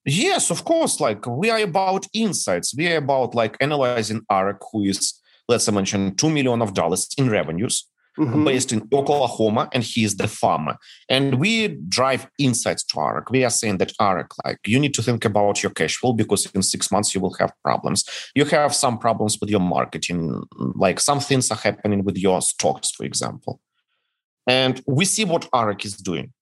Yes, 0.05 0.51
of 0.51 0.65
course. 0.65 0.99
Like 0.99 1.25
we 1.25 1.49
are 1.49 1.59
about 1.59 2.07
insights. 2.13 2.75
We 2.75 2.91
are 2.91 2.97
about 2.97 3.33
like 3.33 3.55
analyzing 3.61 4.21
Arek, 4.29 4.59
who 4.71 4.83
is, 4.83 5.13
let's 5.47 5.71
mention, 5.71 6.15
two 6.15 6.29
million 6.29 6.61
of 6.61 6.73
dollars 6.73 7.07
in 7.17 7.29
revenues, 7.29 7.87
Mhm. 8.17 8.45
based 8.45 8.71
in 8.71 8.87
Oklahoma, 8.93 9.69
and 9.73 9.83
he 9.83 10.03
is 10.03 10.17
the 10.17 10.27
farmer. 10.27 10.77
And 11.09 11.39
we 11.39 11.69
drive 11.89 12.27
insights 12.37 12.83
to 12.85 12.97
Arek. 12.97 13.31
We 13.31 13.43
are 13.43 13.49
saying 13.49 13.77
that 13.79 13.93
Arek, 13.99 14.31
like 14.45 14.59
you 14.65 14.79
need 14.79 14.93
to 14.93 15.01
think 15.01 15.25
about 15.25 15.63
your 15.63 15.71
cash 15.71 15.95
flow 15.97 16.13
because 16.13 16.45
in 16.53 16.61
six 16.61 16.91
months 16.91 17.15
you 17.15 17.21
will 17.21 17.35
have 17.39 17.51
problems. 17.63 18.03
You 18.35 18.45
have 18.45 18.75
some 18.75 18.97
problems 18.99 19.39
with 19.39 19.49
your 19.49 19.61
marketing, 19.61 20.43
like 20.75 20.99
some 20.99 21.19
things 21.19 21.51
are 21.51 21.57
happening 21.57 22.03
with 22.03 22.17
your 22.17 22.41
stocks, 22.41 22.91
for 22.91 23.03
example. 23.03 23.59
And 24.47 24.81
we 24.85 25.05
see 25.05 25.25
what 25.25 25.49
Arek 25.51 25.85
is 25.85 25.95
doing 25.97 26.33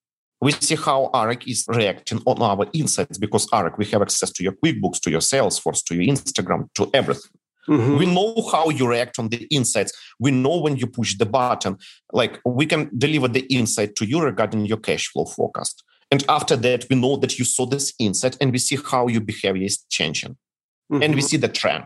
we 0.42 0.50
see 0.50 0.74
how 0.74 1.08
Arek 1.14 1.46
is 1.46 1.64
reacting 1.68 2.20
on 2.26 2.42
our 2.42 2.66
insights 2.72 3.16
because 3.16 3.46
Arek, 3.50 3.78
we 3.78 3.84
have 3.86 4.02
access 4.02 4.32
to 4.32 4.42
your 4.42 4.54
QuickBooks, 4.54 5.00
to 5.02 5.10
your 5.10 5.20
Salesforce, 5.20 5.84
to 5.84 5.94
your 5.94 6.12
Instagram, 6.12 6.68
to 6.74 6.90
everything. 6.92 7.30
Mhm. 7.68 7.98
We 7.98 8.06
know 8.06 8.34
how 8.50 8.70
you 8.70 8.88
react 8.88 9.18
on 9.18 9.28
the 9.28 9.46
insights. 9.50 9.92
We 10.18 10.30
know 10.30 10.58
when 10.58 10.76
you 10.76 10.86
push 10.86 11.16
the 11.16 11.26
button. 11.26 11.78
Like 12.12 12.40
we 12.44 12.66
can 12.66 12.90
deliver 12.96 13.28
the 13.28 13.46
insight 13.58 13.94
to 13.96 14.04
you 14.04 14.20
regarding 14.20 14.66
your 14.66 14.78
cash 14.78 15.08
flow 15.08 15.26
forecast. 15.26 15.82
And 16.10 16.24
after 16.28 16.56
that, 16.56 16.86
we 16.90 16.96
know 16.96 17.16
that 17.16 17.38
you 17.38 17.44
saw 17.44 17.64
this 17.66 17.94
insight 17.98 18.36
and 18.40 18.52
we 18.52 18.58
see 18.58 18.78
how 18.90 19.06
your 19.06 19.22
behavior 19.22 19.64
is 19.64 19.84
changing 19.88 20.36
and 20.90 21.14
we 21.14 21.22
Mhm. 21.22 21.28
see 21.30 21.36
the 21.38 21.48
trend. 21.48 21.84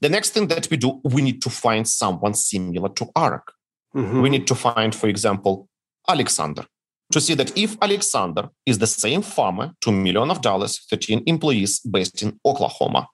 The 0.00 0.08
next 0.08 0.30
thing 0.30 0.46
that 0.48 0.70
we 0.70 0.76
do, 0.76 1.00
we 1.02 1.22
need 1.22 1.40
to 1.42 1.50
find 1.50 1.88
someone 1.88 2.34
similar 2.34 2.90
to 2.90 3.06
Arek. 3.16 3.48
Mhm. 3.94 4.22
We 4.22 4.28
need 4.30 4.46
to 4.46 4.54
find, 4.54 4.94
for 4.94 5.08
example, 5.08 5.68
Alexander 6.08 6.66
to 7.12 7.20
see 7.20 7.34
that 7.34 7.56
if 7.56 7.76
Alexander 7.80 8.50
is 8.66 8.78
the 8.78 8.86
same 8.86 9.22
farmer, 9.22 9.72
2 9.80 9.92
million 9.92 10.30
of 10.30 10.40
dollars, 10.42 10.80
13 10.90 11.22
employees 11.26 11.80
based 11.80 12.22
in 12.22 12.38
Oklahoma, 12.44 13.08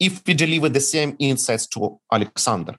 if 0.00 0.22
we 0.26 0.34
deliver 0.34 0.68
the 0.68 0.80
same 0.80 1.16
insights 1.18 1.66
to 1.68 1.98
Alexander 2.12 2.74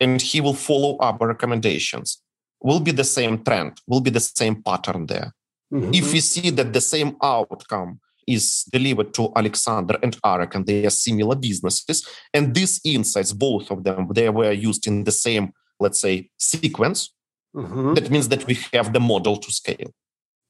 and 0.00 0.20
he 0.20 0.40
will 0.40 0.54
follow 0.54 0.96
up 0.98 1.20
our 1.20 1.28
recommendations, 1.28 2.20
will 2.60 2.80
be 2.80 2.90
the 2.90 3.04
same 3.04 3.42
trend, 3.44 3.80
will 3.86 4.00
be 4.00 4.10
the 4.10 4.20
same 4.20 4.62
pattern 4.62 5.06
there. 5.06 5.32
Mhm. 5.72 5.94
If 5.94 6.12
we 6.12 6.20
see 6.20 6.50
that 6.50 6.72
the 6.72 6.80
same 6.80 7.16
outcome 7.22 8.00
is 8.26 8.64
delivered 8.72 9.12
to 9.14 9.30
Alexander 9.36 9.98
and 10.02 10.16
Arek 10.22 10.54
and 10.54 10.66
they 10.66 10.86
are 10.86 10.90
similar 10.90 11.36
businesses, 11.36 12.06
and 12.32 12.54
these 12.54 12.80
insights, 12.84 13.32
both 13.32 13.70
of 13.70 13.84
them, 13.84 14.08
they 14.14 14.28
were 14.30 14.52
used 14.52 14.86
in 14.86 15.04
the 15.04 15.12
same, 15.12 15.52
let's 15.78 16.00
say, 16.00 16.30
sequence, 16.38 17.10
Mhm. 17.54 17.94
that 17.94 18.10
means 18.10 18.28
that 18.28 18.46
we 18.46 18.58
have 18.72 18.92
the 18.92 19.00
model 19.00 19.36
to 19.36 19.52
scale. 19.52 19.90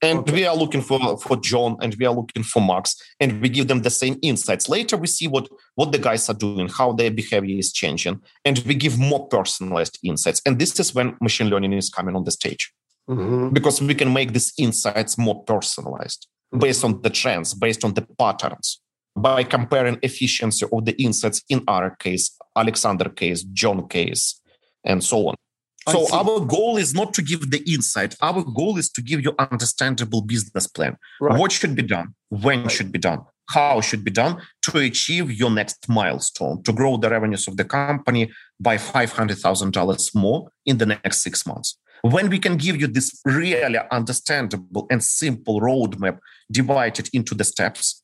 And 0.05 0.19
Okay. 0.19 0.33
we 0.33 0.47
are 0.47 0.57
looking 0.57 0.83
for, 0.83 1.17
for 1.19 1.37
John 1.39 1.77
and 1.83 1.95
we 1.99 2.05
are 2.07 2.15
looking 2.15 2.43
for 2.43 2.61
Max, 2.61 2.97
and 3.21 3.41
we 3.41 3.49
give 3.49 3.69
them 3.69 3.83
the 3.83 3.91
same 3.91 4.19
insights. 4.23 4.69
Later, 4.69 4.97
we 4.97 5.07
see 5.07 5.29
what, 5.29 5.49
what 5.77 5.93
the 5.93 5.99
guys 5.99 6.29
are 6.29 6.35
doing, 6.47 6.69
how 6.69 6.93
their 6.93 7.11
behavior 7.11 7.59
is 7.59 7.73
changing, 7.73 8.21
and 8.45 8.59
we 8.67 8.75
give 8.75 8.99
more 8.99 9.27
personalized 9.29 9.99
insights. 10.03 10.41
And 10.47 10.59
this 10.59 10.79
is 10.79 10.95
when 10.95 11.17
machine 11.21 11.49
learning 11.49 11.73
is 11.73 11.89
coming 11.91 12.15
on 12.17 12.25
the 12.25 12.31
stage 12.31 12.73
Mhm. 13.11 13.53
because 13.53 13.81
we 13.83 13.95
can 13.95 14.13
make 14.13 14.33
these 14.33 14.53
insights 14.59 15.17
more 15.19 15.43
personalized 15.45 16.27
based 16.65 16.85
on 16.85 17.03
the 17.03 17.11
trends, 17.11 17.55
based 17.55 17.85
on 17.85 17.95
the 17.95 18.03
patterns. 18.19 18.81
By 19.17 19.45
comparing 19.45 19.99
efficiency 20.03 20.67
of 20.73 20.85
the 20.87 20.95
insights 21.01 21.41
in 21.49 21.63
our 21.69 21.95
case, 22.05 22.25
Alexander 22.57 23.09
case, 23.11 23.43
John 23.61 23.87
case, 23.89 24.41
and 24.85 25.03
so 25.05 25.29
on. 25.29 25.35
So 25.89 26.07
our 26.13 26.41
goal 26.41 26.77
is 26.77 26.95
not 26.95 27.13
to 27.15 27.23
give 27.23 27.51
the 27.51 27.63
insight. 27.71 28.17
Our 28.23 28.43
goal 28.43 28.79
is 28.79 28.91
to 28.93 29.03
give 29.03 29.21
you 29.23 29.35
understandable 29.39 30.23
business 30.23 30.67
plan. 30.67 30.97
Right. 31.21 31.39
What 31.39 31.53
should 31.53 31.75
be 31.77 31.83
done? 31.83 32.15
When 32.31 32.69
should 32.69 32.91
be 32.91 32.99
done? 32.99 33.21
How 33.51 33.83
should 33.83 34.05
be 34.05 34.11
done 34.11 34.41
to 34.63 34.79
achieve 34.79 35.31
your 35.31 35.51
next 35.51 35.87
milestone, 35.89 36.63
to 36.63 36.73
grow 36.73 36.97
the 36.97 37.11
revenues 37.11 37.47
of 37.47 37.59
the 37.59 37.65
company 37.65 38.33
by 38.59 38.79
$500,000 38.79 40.15
more 40.15 40.51
in 40.65 40.79
the 40.79 40.87
next 40.87 41.23
six 41.23 41.47
months. 41.47 41.79
When 42.01 42.31
we 42.31 42.39
can 42.39 42.57
give 42.57 42.81
you 42.81 42.87
this 42.87 43.21
really 43.25 43.79
understandable 43.91 44.87
and 44.91 45.03
simple 45.03 45.61
roadmap 45.61 46.19
divided 46.51 47.11
into 47.13 47.35
the 47.35 47.45
steps, 47.45 48.03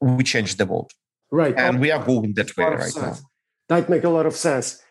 we 0.00 0.24
change 0.24 0.56
the 0.56 0.66
world. 0.66 0.90
Right. 1.30 1.54
And 1.56 1.80
we 1.80 1.90
are 1.90 2.04
going 2.04 2.34
that 2.34 2.56
way 2.56 2.66
right 2.66 2.96
now. 2.96 3.16
That 3.68 3.88
make 3.88 4.04
a 4.04 4.10
lot 4.10 4.26
of 4.26 4.34
sense. 4.36 4.82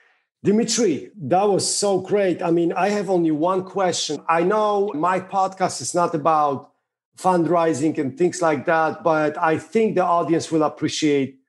Dimitri, 0.45 1.09
that 1.23 1.43
was 1.49 1.65
so 1.65 1.99
great. 1.99 2.43
I 2.43 2.51
mean, 2.51 2.71
I 2.73 2.89
have 2.89 3.09
only 3.09 3.31
one 3.31 3.63
question. 3.63 4.21
I 4.29 4.43
know 4.43 4.91
my 4.93 5.19
podcast 5.19 5.81
is 5.81 5.95
not 5.95 6.13
about 6.13 6.71
fundraising 7.17 7.97
and 7.97 8.15
things 8.15 8.43
like 8.43 8.65
that, 8.65 9.03
but 9.03 9.41
I 9.41 9.57
think 9.57 9.95
the 9.95 10.05
audience 10.05 10.51
will 10.51 10.61
appreciate. 10.61 11.39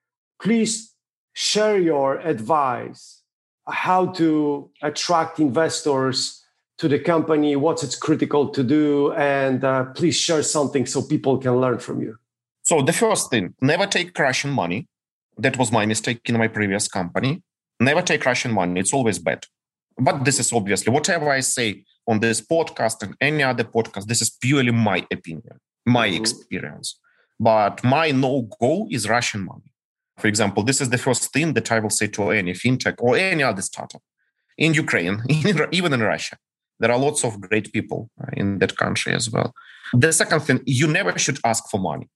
Please 0.41 0.95
share 1.35 1.79
your 1.79 2.21
advice 2.21 3.21
how 3.69 4.07
to 4.13 4.71
attract 4.81 5.41
investors 5.41 6.43
to 6.79 6.89
the 6.89 6.99
company, 6.99 7.55
what 7.55 7.83
it's 7.83 7.97
critical 7.97 8.49
to 8.49 8.65
do, 8.65 9.13
and 9.13 9.63
uh, 9.63 9.85
please 9.93 10.17
share 10.17 10.43
something 10.43 10.87
so 10.87 11.03
people 11.03 11.37
can 11.37 11.61
learn 11.61 11.79
from 11.81 12.01
you. 12.01 12.17
So 12.63 12.81
the 12.81 12.95
first 12.95 13.29
thing, 13.29 13.55
never 13.61 13.87
take 13.87 14.19
Russian 14.19 14.53
money. 14.53 14.89
That 15.37 15.59
was 15.59 15.71
my 15.71 15.85
mistake 15.85 16.21
in 16.25 16.39
my 16.39 16.49
previous 16.49 16.89
company. 16.89 17.43
Never 17.81 18.03
take 18.03 18.25
Russian 18.25 18.53
money. 18.53 18.81
It's 18.81 18.93
always 18.93 19.19
bad. 19.19 19.45
But 19.99 20.25
this 20.25 20.39
is 20.39 20.53
obviously 20.53 20.93
whatever 20.93 21.31
I 21.31 21.41
say 21.41 21.85
on 22.07 22.21
this 22.21 22.41
podcast 22.41 23.03
and 23.03 23.15
any 23.21 23.43
other 23.43 23.65
podcast, 23.65 24.07
this 24.07 24.23
is 24.23 24.31
purely 24.31 24.73
my 24.73 25.07
opinion, 25.13 25.61
my 25.85 26.09
mm-hmm. 26.09 26.21
experience. 26.21 26.99
But 27.39 27.83
my 27.85 28.11
no 28.11 28.49
go 28.61 28.87
is 28.91 29.09
Russian 29.09 29.45
money. 29.45 29.73
For 30.19 30.29
example, 30.29 30.63
this 30.63 30.81
is 30.81 30.89
the 30.91 30.99
first 30.99 31.33
thing 31.33 31.53
that 31.55 31.71
I 31.71 31.79
will 31.79 31.91
say 31.91 32.07
to 32.09 32.31
any 32.31 32.53
fintech 32.53 32.95
or 32.99 33.17
any 33.17 33.43
other 33.43 33.63
startup 33.63 34.03
in 34.57 34.73
Ukraine, 34.73 35.23
even 35.29 35.93
in 35.93 36.01
Russia. 36.01 36.37
There 36.79 36.91
are 36.91 36.99
lots 36.99 37.25
of 37.25 37.41
great 37.41 37.73
people 37.73 38.11
uh, 38.21 38.27
in 38.35 38.59
that 38.59 38.77
country 38.77 39.13
as 39.15 39.31
well. 39.31 39.55
The 39.93 40.13
second 40.13 40.41
thing, 40.41 40.61
you 40.67 40.87
never 40.87 41.19
should 41.19 41.39
ask 41.45 41.69
for 41.71 41.81
money. 41.81 42.09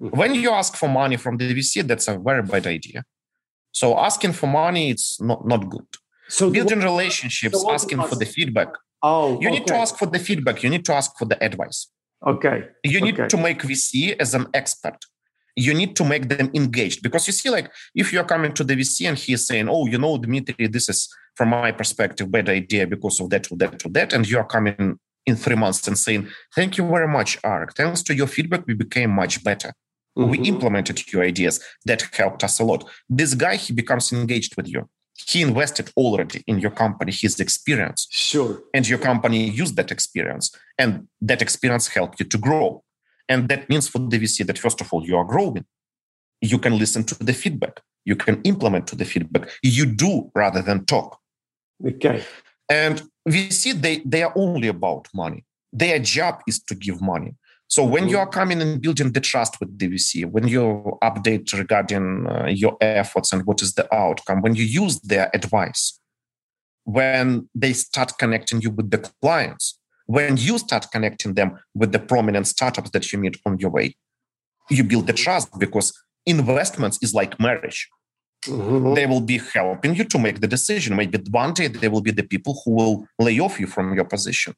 Mm-hmm. 0.00 0.16
When 0.16 0.34
you 0.34 0.50
ask 0.50 0.76
for 0.76 0.88
money 0.88 1.16
from 1.16 1.36
the 1.36 1.52
VC, 1.54 1.86
that's 1.86 2.08
a 2.08 2.18
very 2.18 2.42
bad 2.42 2.66
idea. 2.66 3.04
So 3.74 3.98
asking 3.98 4.32
for 4.32 4.46
money, 4.46 4.90
it's 4.90 5.20
not, 5.20 5.46
not 5.46 5.68
good. 5.68 5.86
So 6.28 6.48
building 6.48 6.78
what, 6.78 6.86
relationships, 6.86 7.60
so 7.60 7.70
asking 7.72 8.00
for 8.02 8.14
the 8.14 8.24
feedback. 8.24 8.68
Oh, 9.02 9.32
you 9.40 9.48
okay. 9.48 9.58
need 9.58 9.66
to 9.66 9.74
ask 9.74 9.98
for 9.98 10.06
the 10.06 10.18
feedback. 10.18 10.62
You 10.62 10.70
need 10.70 10.84
to 10.86 10.94
ask 10.94 11.18
for 11.18 11.26
the 11.26 11.42
advice. 11.44 11.88
Okay. 12.24 12.68
You 12.84 13.00
need 13.00 13.18
okay. 13.18 13.28
to 13.28 13.36
make 13.36 13.60
VC 13.62 14.16
as 14.18 14.32
an 14.32 14.46
expert. 14.54 14.96
You 15.56 15.74
need 15.74 15.94
to 15.96 16.04
make 16.04 16.28
them 16.28 16.50
engaged 16.54 17.02
because 17.02 17.26
you 17.26 17.32
see, 17.32 17.50
like, 17.50 17.70
if 17.94 18.12
you're 18.12 18.24
coming 18.24 18.52
to 18.54 18.64
the 18.64 18.74
VC 18.76 19.08
and 19.08 19.18
he's 19.18 19.46
saying, 19.46 19.68
"Oh, 19.68 19.86
you 19.86 19.98
know, 19.98 20.18
Dmitry, 20.18 20.66
this 20.68 20.88
is 20.88 21.08
from 21.34 21.50
my 21.50 21.70
perspective 21.70 22.30
bad 22.30 22.48
idea 22.48 22.86
because 22.86 23.20
of 23.20 23.30
that, 23.30 23.50
or 23.52 23.56
that, 23.58 23.84
or 23.84 23.90
that," 23.90 24.12
and 24.12 24.28
you 24.28 24.38
are 24.38 24.46
coming 24.46 24.98
in 25.26 25.36
three 25.36 25.54
months 25.54 25.86
and 25.86 25.96
saying, 25.98 26.28
"Thank 26.56 26.78
you 26.78 26.86
very 26.88 27.06
much, 27.06 27.40
Arek. 27.42 27.74
Thanks 27.74 28.02
to 28.04 28.14
your 28.14 28.26
feedback, 28.26 28.66
we 28.66 28.74
became 28.74 29.10
much 29.10 29.44
better." 29.44 29.74
Mm-hmm. 30.18 30.30
We 30.30 30.38
implemented 30.38 31.12
your 31.12 31.22
ideas. 31.22 31.60
That 31.84 32.02
helped 32.12 32.44
us 32.44 32.60
a 32.60 32.64
lot. 32.64 32.88
This 33.08 33.34
guy, 33.34 33.56
he 33.56 33.72
becomes 33.72 34.12
engaged 34.12 34.56
with 34.56 34.68
you. 34.68 34.88
He 35.14 35.42
invested 35.42 35.90
already 35.96 36.42
in 36.46 36.58
your 36.58 36.70
company, 36.70 37.12
his 37.12 37.38
experience. 37.38 38.08
Sure. 38.10 38.62
And 38.72 38.86
your 38.88 38.98
company 38.98 39.48
used 39.48 39.76
that 39.76 39.90
experience. 39.90 40.50
And 40.78 41.08
that 41.20 41.40
experience 41.40 41.88
helped 41.88 42.20
you 42.20 42.26
to 42.26 42.38
grow. 42.38 42.82
And 43.28 43.48
that 43.48 43.68
means 43.68 43.88
for 43.88 44.00
the 44.00 44.18
VC 44.18 44.46
that, 44.46 44.58
first 44.58 44.80
of 44.80 44.92
all, 44.92 45.04
you 45.04 45.16
are 45.16 45.24
growing. 45.24 45.64
You 46.40 46.58
can 46.58 46.78
listen 46.78 47.04
to 47.04 47.14
the 47.24 47.32
feedback. 47.32 47.80
You 48.04 48.16
can 48.16 48.42
implement 48.42 48.86
to 48.88 48.96
the 48.96 49.04
feedback. 49.04 49.50
You 49.62 49.86
do 49.86 50.30
rather 50.34 50.62
than 50.62 50.84
talk. 50.84 51.18
Okay. 51.84 52.22
And 52.68 53.02
VC, 53.28 53.72
they, 53.80 54.02
they 54.04 54.22
are 54.22 54.32
only 54.36 54.68
about 54.68 55.08
money. 55.14 55.44
Their 55.72 55.98
job 55.98 56.40
is 56.46 56.62
to 56.64 56.74
give 56.74 57.00
money. 57.00 57.34
So 57.74 57.82
when 57.82 58.08
you 58.08 58.18
are 58.18 58.28
coming 58.28 58.62
and 58.62 58.80
building 58.80 59.10
the 59.10 59.20
trust 59.20 59.58
with 59.58 59.76
DVC, 59.76 60.30
when 60.30 60.46
you 60.46 60.96
update 61.02 61.52
regarding 61.58 62.24
uh, 62.24 62.46
your 62.46 62.76
efforts 62.80 63.32
and 63.32 63.44
what 63.44 63.62
is 63.62 63.74
the 63.74 63.92
outcome, 63.92 64.42
when 64.42 64.54
you 64.54 64.62
use 64.62 65.00
their 65.00 65.28
advice, 65.34 65.98
when 66.84 67.48
they 67.52 67.72
start 67.72 68.12
connecting 68.16 68.60
you 68.60 68.70
with 68.70 68.92
the 68.92 68.98
clients, 69.20 69.80
when 70.06 70.36
you 70.36 70.56
start 70.58 70.86
connecting 70.92 71.34
them 71.34 71.58
with 71.74 71.90
the 71.90 71.98
prominent 71.98 72.46
startups 72.46 72.90
that 72.90 73.12
you 73.12 73.18
meet 73.18 73.36
on 73.44 73.58
your 73.58 73.70
way, 73.70 73.96
you 74.70 74.84
build 74.84 75.08
the 75.08 75.12
trust 75.12 75.48
because 75.58 75.92
investments 76.26 77.00
is 77.02 77.12
like 77.12 77.40
marriage. 77.40 77.88
Mm-hmm. 78.44 78.94
They 78.94 79.06
will 79.06 79.26
be 79.34 79.38
helping 79.52 79.96
you 79.96 80.04
to 80.04 80.18
make 80.20 80.40
the 80.40 80.46
decision. 80.46 80.94
Maybe 80.94 81.18
one 81.28 81.54
day 81.54 81.66
they 81.66 81.88
will 81.88 82.02
be 82.02 82.12
the 82.12 82.22
people 82.22 82.62
who 82.64 82.70
will 82.70 83.08
lay 83.18 83.40
off 83.40 83.58
you 83.58 83.66
from 83.66 83.94
your 83.94 84.04
position 84.04 84.54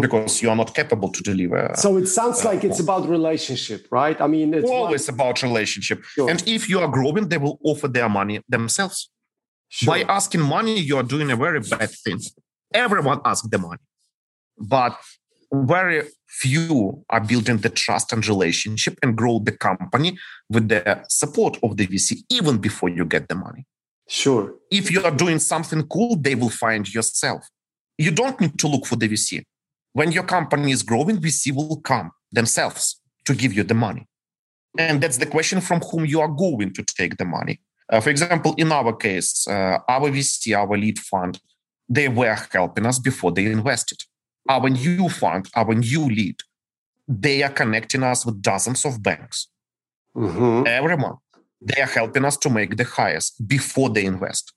because 0.00 0.40
you 0.40 0.48
are 0.48 0.56
not 0.56 0.74
capable 0.74 1.10
to 1.10 1.22
deliver. 1.22 1.70
So 1.76 1.98
it 1.98 2.06
sounds 2.06 2.44
uh, 2.44 2.48
like 2.48 2.64
it's 2.64 2.80
about 2.80 3.08
relationship, 3.08 3.86
right? 3.90 4.18
I 4.20 4.26
mean, 4.26 4.54
it's 4.54 4.70
always 4.70 5.08
like... 5.08 5.14
about 5.14 5.42
relationship. 5.42 6.02
Sure. 6.04 6.30
And 6.30 6.42
if 6.48 6.68
you 6.68 6.80
are 6.80 6.88
growing, 6.88 7.28
they 7.28 7.38
will 7.38 7.58
offer 7.62 7.88
their 7.88 8.08
money 8.08 8.40
themselves. 8.48 9.10
Sure. 9.68 9.94
By 9.94 10.02
asking 10.02 10.40
money, 10.40 10.78
you 10.78 10.96
are 10.96 11.02
doing 11.02 11.30
a 11.30 11.36
very 11.36 11.60
bad 11.60 11.90
thing. 11.90 12.20
Everyone 12.72 13.20
asks 13.24 13.48
the 13.48 13.58
money, 13.58 13.80
but 14.58 14.96
very 15.52 16.04
few 16.26 17.04
are 17.10 17.20
building 17.20 17.58
the 17.58 17.68
trust 17.68 18.12
and 18.14 18.26
relationship 18.26 18.98
and 19.02 19.14
grow 19.14 19.38
the 19.38 19.52
company 19.52 20.18
with 20.48 20.68
the 20.68 21.04
support 21.08 21.58
of 21.62 21.76
the 21.76 21.86
VC 21.86 22.22
even 22.30 22.56
before 22.56 22.88
you 22.88 23.04
get 23.04 23.28
the 23.28 23.34
money. 23.34 23.66
Sure. 24.08 24.54
If 24.70 24.90
you 24.90 25.04
are 25.04 25.10
doing 25.10 25.38
something 25.38 25.86
cool, 25.88 26.16
they 26.16 26.34
will 26.34 26.50
find 26.50 26.92
yourself. 26.92 27.46
You 27.98 28.10
don't 28.10 28.40
need 28.40 28.58
to 28.58 28.68
look 28.68 28.86
for 28.86 28.96
the 28.96 29.08
VC 29.08 29.44
when 29.92 30.12
your 30.12 30.24
company 30.24 30.72
is 30.72 30.82
growing, 30.82 31.18
VC 31.18 31.54
will 31.54 31.80
come 31.80 32.10
themselves 32.30 33.00
to 33.24 33.34
give 33.34 33.52
you 33.52 33.62
the 33.62 33.74
money. 33.74 34.06
And 34.78 35.02
that's 35.02 35.18
the 35.18 35.26
question 35.26 35.60
from 35.60 35.80
whom 35.80 36.06
you 36.06 36.20
are 36.20 36.28
going 36.28 36.72
to 36.74 36.82
take 36.82 37.18
the 37.18 37.24
money. 37.24 37.60
Uh, 37.90 38.00
for 38.00 38.10
example, 38.10 38.54
in 38.56 38.72
our 38.72 38.94
case, 38.96 39.46
uh, 39.46 39.78
our 39.88 40.08
VC, 40.10 40.56
our 40.56 40.78
lead 40.78 40.98
fund, 40.98 41.38
they 41.88 42.08
were 42.08 42.36
helping 42.50 42.86
us 42.86 42.98
before 42.98 43.32
they 43.32 43.44
invested. 43.44 43.98
Our 44.48 44.70
new 44.70 45.08
fund, 45.10 45.48
our 45.54 45.74
new 45.74 46.06
lead, 46.06 46.36
they 47.06 47.42
are 47.42 47.50
connecting 47.50 48.02
us 48.02 48.24
with 48.24 48.40
dozens 48.40 48.84
of 48.86 49.02
banks 49.02 49.48
mm-hmm. 50.16 50.66
every 50.66 50.96
month. 50.96 51.18
They 51.60 51.82
are 51.82 51.86
helping 51.86 52.24
us 52.24 52.36
to 52.38 52.50
make 52.50 52.76
the 52.76 52.84
highest 52.84 53.46
before 53.46 53.90
they 53.90 54.06
invest. 54.06 54.52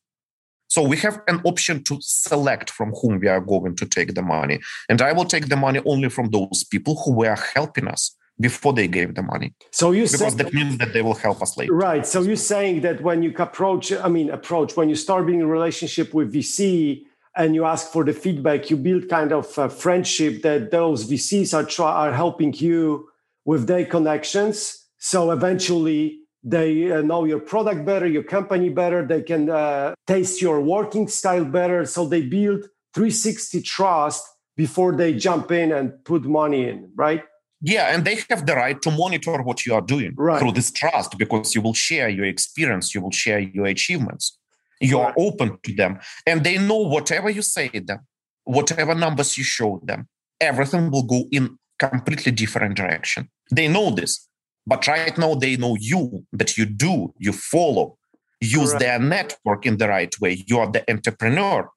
So 0.68 0.82
we 0.82 0.97
have 0.97 1.22
an 1.28 1.41
option 1.45 1.84
to 1.84 1.97
select 2.01 2.70
from 2.70 2.91
whom 3.01 3.20
we 3.20 3.28
are 3.28 3.39
going 3.39 3.76
to 3.78 3.86
take 3.86 4.13
the 4.13 4.22
money. 4.22 4.59
And 4.89 5.01
I 5.01 5.13
will 5.13 5.26
take 5.26 5.47
the 5.47 5.55
money 5.55 5.82
only 5.86 6.09
from 6.09 6.30
those 6.30 6.63
people 6.63 6.95
who 7.03 7.13
were 7.13 7.36
helping 7.36 7.88
us 7.88 8.16
before 8.39 8.74
they 8.74 8.88
gave 8.88 9.16
the 9.16 9.22
money. 9.22 9.53
So 9.72 9.91
you 9.91 10.03
because 10.03 10.36
that 10.36 10.53
means 10.53 10.78
that 10.80 10.93
they 10.93 11.01
will 11.01 11.13
help 11.13 11.41
us 11.41 11.55
later. 11.57 11.74
Right. 11.74 12.05
So 12.05 12.22
you're 12.22 12.36
saying 12.36 12.82
that 12.82 13.01
when 13.01 13.24
you 13.24 13.34
approach, 13.38 13.93
I 13.93 14.09
mean, 14.09 14.30
approach 14.30 14.76
when 14.76 14.89
you 14.89 14.95
start 14.95 15.26
being 15.26 15.41
a 15.41 15.47
relationship 15.47 16.13
with 16.13 16.34
VC 16.34 17.03
and 17.38 17.55
you 17.55 17.66
ask 17.66 17.91
for 17.91 18.03
the 18.03 18.13
feedback, 18.13 18.70
you 18.70 18.78
build 18.78 19.07
kind 19.09 19.32
of 19.32 19.57
a 19.57 19.70
friendship 19.70 20.41
that 20.41 20.72
those 20.72 21.09
VCs 21.09 21.53
are 21.53 21.63
try, 21.63 21.91
are 21.91 22.13
helping 22.13 22.53
you 22.53 23.09
with 23.45 23.68
their 23.68 23.86
connections. 23.86 24.86
So 24.97 25.32
eventually 25.32 26.20
they 26.46 26.91
uh, 26.91 27.02
know 27.02 27.26
your 27.26 27.39
product 27.39 27.86
better 27.86 28.06
your 28.08 28.24
company 28.24 28.70
better. 28.70 29.06
They 29.06 29.24
can 29.24 29.50
uh, 29.50 29.96
taste 30.06 30.41
your 30.41 30.62
working 30.62 31.08
style 31.08 31.43
better. 31.43 31.86
So 31.86 32.06
they 32.06 32.22
build 32.22 32.66
360 32.93 33.62
trust 33.64 34.24
before 34.56 34.96
they 34.96 35.14
jump 35.14 35.52
in 35.52 35.72
and 35.72 35.91
put 36.06 36.24
money 36.24 36.70
in 36.70 36.91
right? 36.96 37.24
Yeah 37.62 37.93
and 37.93 38.06
they 38.06 38.20
have 38.30 38.46
the 38.46 38.56
right 38.56 38.80
to 38.84 38.91
monitor 38.91 39.41
what 39.41 39.66
you 39.66 39.74
are 39.74 39.82
doing 39.82 40.14
right. 40.18 40.39
through 40.39 40.52
this 40.52 40.72
trust 40.72 41.18
because 41.18 41.56
you 41.56 41.62
will 41.62 41.74
share 41.74 42.10
your 42.10 42.26
experience 42.26 42.93
you 42.93 43.02
will 43.02 43.12
share 43.12 43.39
your 43.39 43.66
achievements. 43.66 44.38
You 44.80 45.00
right. 45.00 45.08
are 45.08 45.14
open 45.18 45.58
to 45.64 45.74
them 45.74 46.00
and 46.28 46.43
they 46.43 46.58
know 46.58 46.78
whatever 46.78 47.30
you 47.30 47.41
say 47.41 47.70
to 47.70 47.82
them 47.82 48.00
whatever 48.43 48.93
numbers 48.93 49.38
you 49.38 49.43
show 49.43 49.82
them 49.84 50.08
everything 50.39 50.91
will 50.91 51.04
go 51.04 51.24
in 51.32 51.58
completely 51.80 52.32
different 52.32 52.76
direction. 52.78 53.30
They 53.52 53.68
know 53.68 53.89
this 53.89 54.28
but 54.68 54.88
right 54.88 55.18
now 55.18 55.36
they 55.36 55.57
know 55.57 55.76
you, 55.80 56.26
that 56.34 56.57
you 56.57 56.66
do, 56.66 57.13
you 57.18 57.32
follow, 57.32 57.97
use 58.41 58.70
Correct. 58.70 58.80
their 58.80 58.99
network 58.99 59.66
in 59.66 59.78
the 59.78 59.88
right 59.88 60.13
way. 60.20 60.43
You 60.47 60.59
are 60.59 60.72
the 60.72 60.89
entrepreneur. 60.89 61.70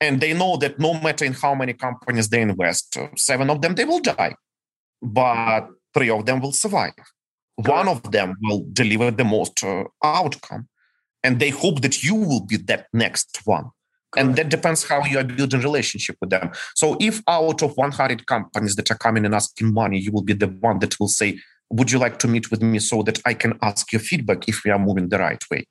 And 0.00 0.20
they 0.20 0.34
know 0.34 0.56
that 0.58 0.78
no 0.78 0.94
matter 0.94 1.24
in 1.24 1.32
how 1.32 1.54
many 1.54 1.72
companies 1.72 2.28
they 2.28 2.42
invest, 2.42 2.96
seven 3.16 3.50
of 3.50 3.62
them, 3.62 3.74
they 3.74 3.84
will 3.84 4.00
die. 4.00 4.34
But 5.02 5.68
three 5.94 6.10
of 6.10 6.26
them 6.26 6.40
will 6.40 6.52
survive. 6.52 6.92
Correct. 6.96 7.70
One 7.70 7.88
of 7.88 8.10
them 8.10 8.34
will 8.42 8.66
deliver 8.72 9.10
the 9.10 9.24
most 9.24 9.64
uh, 9.64 9.84
outcome. 10.04 10.68
And 11.24 11.40
they 11.40 11.50
hope 11.50 11.80
that 11.80 12.02
you 12.04 12.14
will 12.14 12.44
be 12.44 12.56
that 12.58 12.86
next 12.92 13.40
one. 13.44 13.70
And 14.16 14.36
that 14.36 14.48
depends 14.48 14.84
how 14.84 15.04
you 15.04 15.18
are 15.18 15.24
building 15.24 15.60
relationship 15.60 16.16
with 16.20 16.30
them. 16.30 16.50
So 16.74 16.96
if 17.00 17.22
out 17.28 17.62
of 17.62 17.76
100 17.76 18.26
companies 18.26 18.76
that 18.76 18.90
are 18.90 18.96
coming 18.98 19.24
and 19.24 19.34
asking 19.34 19.74
money, 19.74 19.98
you 19.98 20.12
will 20.12 20.22
be 20.22 20.34
the 20.34 20.46
one 20.46 20.78
that 20.78 20.98
will 21.00 21.08
say, 21.08 21.38
would 21.70 21.90
you 21.90 21.98
like 21.98 22.18
to 22.20 22.28
meet 22.28 22.50
with 22.50 22.62
me 22.62 22.78
so 22.78 23.02
that 23.02 23.20
I 23.24 23.34
can 23.34 23.58
ask 23.62 23.92
your 23.92 24.00
feedback 24.00 24.48
if 24.48 24.64
we 24.64 24.70
are 24.70 24.78
moving 24.78 25.08
the 25.08 25.18
right 25.18 25.42
way? 25.50 25.64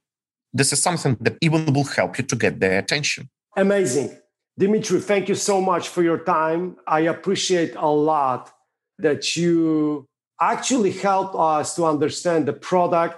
This 0.53 0.71
is 0.73 0.81
something 0.81 1.17
that 1.21 1.37
even 1.41 1.73
will 1.73 1.83
help 1.83 2.17
you 2.17 2.23
to 2.23 2.35
get 2.35 2.59
their 2.59 2.79
attention. 2.79 3.29
Amazing. 3.57 4.17
Dimitri, 4.57 5.01
thank 5.01 5.27
you 5.27 5.35
so 5.35 5.59
much 5.59 5.89
for 5.89 6.01
your 6.01 6.19
time. 6.19 6.77
I 6.87 7.01
appreciate 7.01 7.75
a 7.75 7.87
lot 7.87 8.53
that 8.99 9.35
you 9.35 10.07
actually 10.39 10.91
helped 10.91 11.35
us 11.35 11.75
to 11.75 11.85
understand 11.85 12.45
the 12.45 12.53
product, 12.53 13.17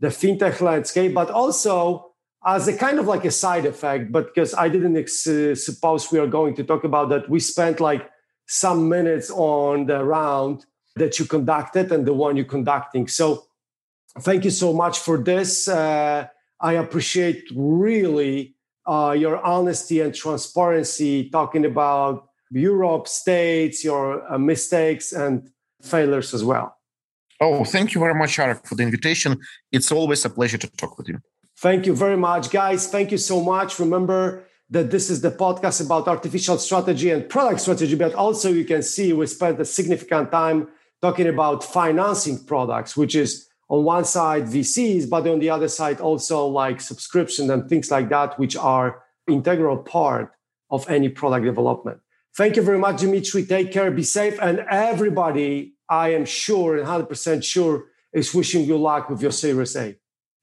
the 0.00 0.08
fintech 0.08 0.60
landscape, 0.60 1.14
but 1.14 1.30
also 1.30 2.12
as 2.44 2.68
a 2.68 2.76
kind 2.76 3.00
of 3.00 3.06
like 3.06 3.24
a 3.24 3.30
side 3.30 3.66
effect. 3.66 4.12
But 4.12 4.32
because 4.32 4.54
I 4.54 4.68
didn't 4.68 4.96
ex- 4.96 5.28
suppose 5.64 6.12
we 6.12 6.20
are 6.20 6.28
going 6.28 6.54
to 6.56 6.64
talk 6.64 6.84
about 6.84 7.08
that, 7.08 7.28
we 7.28 7.40
spent 7.40 7.80
like 7.80 8.08
some 8.46 8.88
minutes 8.88 9.30
on 9.30 9.86
the 9.86 10.04
round 10.04 10.66
that 10.96 11.18
you 11.18 11.26
conducted 11.26 11.92
and 11.92 12.06
the 12.06 12.12
one 12.12 12.36
you're 12.36 12.44
conducting. 12.44 13.06
So 13.06 13.46
thank 14.20 14.44
you 14.44 14.50
so 14.50 14.72
much 14.72 14.98
for 14.98 15.18
this. 15.18 15.68
Uh, 15.68 16.26
I 16.60 16.72
appreciate 16.74 17.44
really 17.54 18.56
uh, 18.86 19.14
your 19.16 19.44
honesty 19.44 20.00
and 20.00 20.14
transparency 20.14 21.28
talking 21.30 21.64
about 21.64 22.28
Europe, 22.50 23.08
states, 23.08 23.84
your 23.84 24.32
uh, 24.32 24.38
mistakes 24.38 25.12
and 25.12 25.50
failures 25.82 26.32
as 26.32 26.42
well. 26.42 26.76
Oh, 27.40 27.64
thank 27.64 27.94
you 27.94 28.00
very 28.00 28.14
much, 28.14 28.38
Arek, 28.38 28.66
for 28.66 28.76
the 28.76 28.82
invitation. 28.82 29.38
It's 29.70 29.92
always 29.92 30.24
a 30.24 30.30
pleasure 30.30 30.56
to 30.56 30.68
talk 30.76 30.96
with 30.96 31.08
you. 31.08 31.18
Thank 31.58 31.86
you 31.86 31.94
very 31.94 32.16
much, 32.16 32.50
guys. 32.50 32.88
Thank 32.88 33.10
you 33.10 33.18
so 33.18 33.42
much. 33.42 33.78
Remember 33.78 34.44
that 34.70 34.90
this 34.90 35.10
is 35.10 35.20
the 35.20 35.30
podcast 35.30 35.84
about 35.84 36.08
artificial 36.08 36.58
strategy 36.58 37.10
and 37.10 37.28
product 37.28 37.60
strategy, 37.60 37.94
but 37.94 38.14
also 38.14 38.50
you 38.50 38.64
can 38.64 38.82
see 38.82 39.12
we 39.12 39.26
spent 39.26 39.60
a 39.60 39.64
significant 39.64 40.32
time 40.32 40.68
talking 41.02 41.26
about 41.26 41.62
financing 41.64 42.44
products, 42.44 42.96
which 42.96 43.14
is 43.14 43.48
on 43.68 43.84
one 43.84 44.04
side 44.04 44.44
VCs, 44.44 45.08
but 45.08 45.26
on 45.26 45.38
the 45.38 45.50
other 45.50 45.68
side 45.68 46.00
also 46.00 46.46
like 46.46 46.80
subscription 46.80 47.50
and 47.50 47.68
things 47.68 47.90
like 47.90 48.08
that, 48.08 48.38
which 48.38 48.56
are 48.56 49.02
integral 49.28 49.78
part 49.78 50.32
of 50.70 50.88
any 50.88 51.08
product 51.08 51.44
development. 51.44 51.98
Thank 52.36 52.56
you 52.56 52.62
very 52.62 52.78
much, 52.78 53.00
Dimitri. 53.00 53.44
Take 53.44 53.72
care, 53.72 53.90
be 53.90 54.02
safe, 54.02 54.38
and 54.40 54.60
everybody, 54.70 55.74
I 55.88 56.10
am 56.10 56.24
sure 56.24 56.76
and 56.76 56.86
100% 56.86 57.42
sure, 57.42 57.86
is 58.12 58.34
wishing 58.34 58.64
you 58.64 58.76
luck 58.76 59.08
with 59.08 59.22
your 59.22 59.32
Series 59.32 59.74
A. 59.76 59.96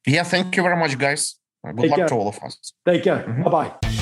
Yeah, 0.06 0.24
thank 0.24 0.58
you 0.58 0.64
very 0.64 0.78
much, 0.78 0.98
guys. 0.98 1.36
Good 1.66 1.78
Take 1.78 1.92
luck 1.92 1.98
care. 1.98 2.08
to 2.10 2.16
all 2.16 2.28
of 2.28 2.40
us. 2.40 2.74
Take 2.86 3.04
care. 3.04 3.20
Mm-hmm. 3.20 3.44
Bye 3.44 3.50
bye. 3.50 3.93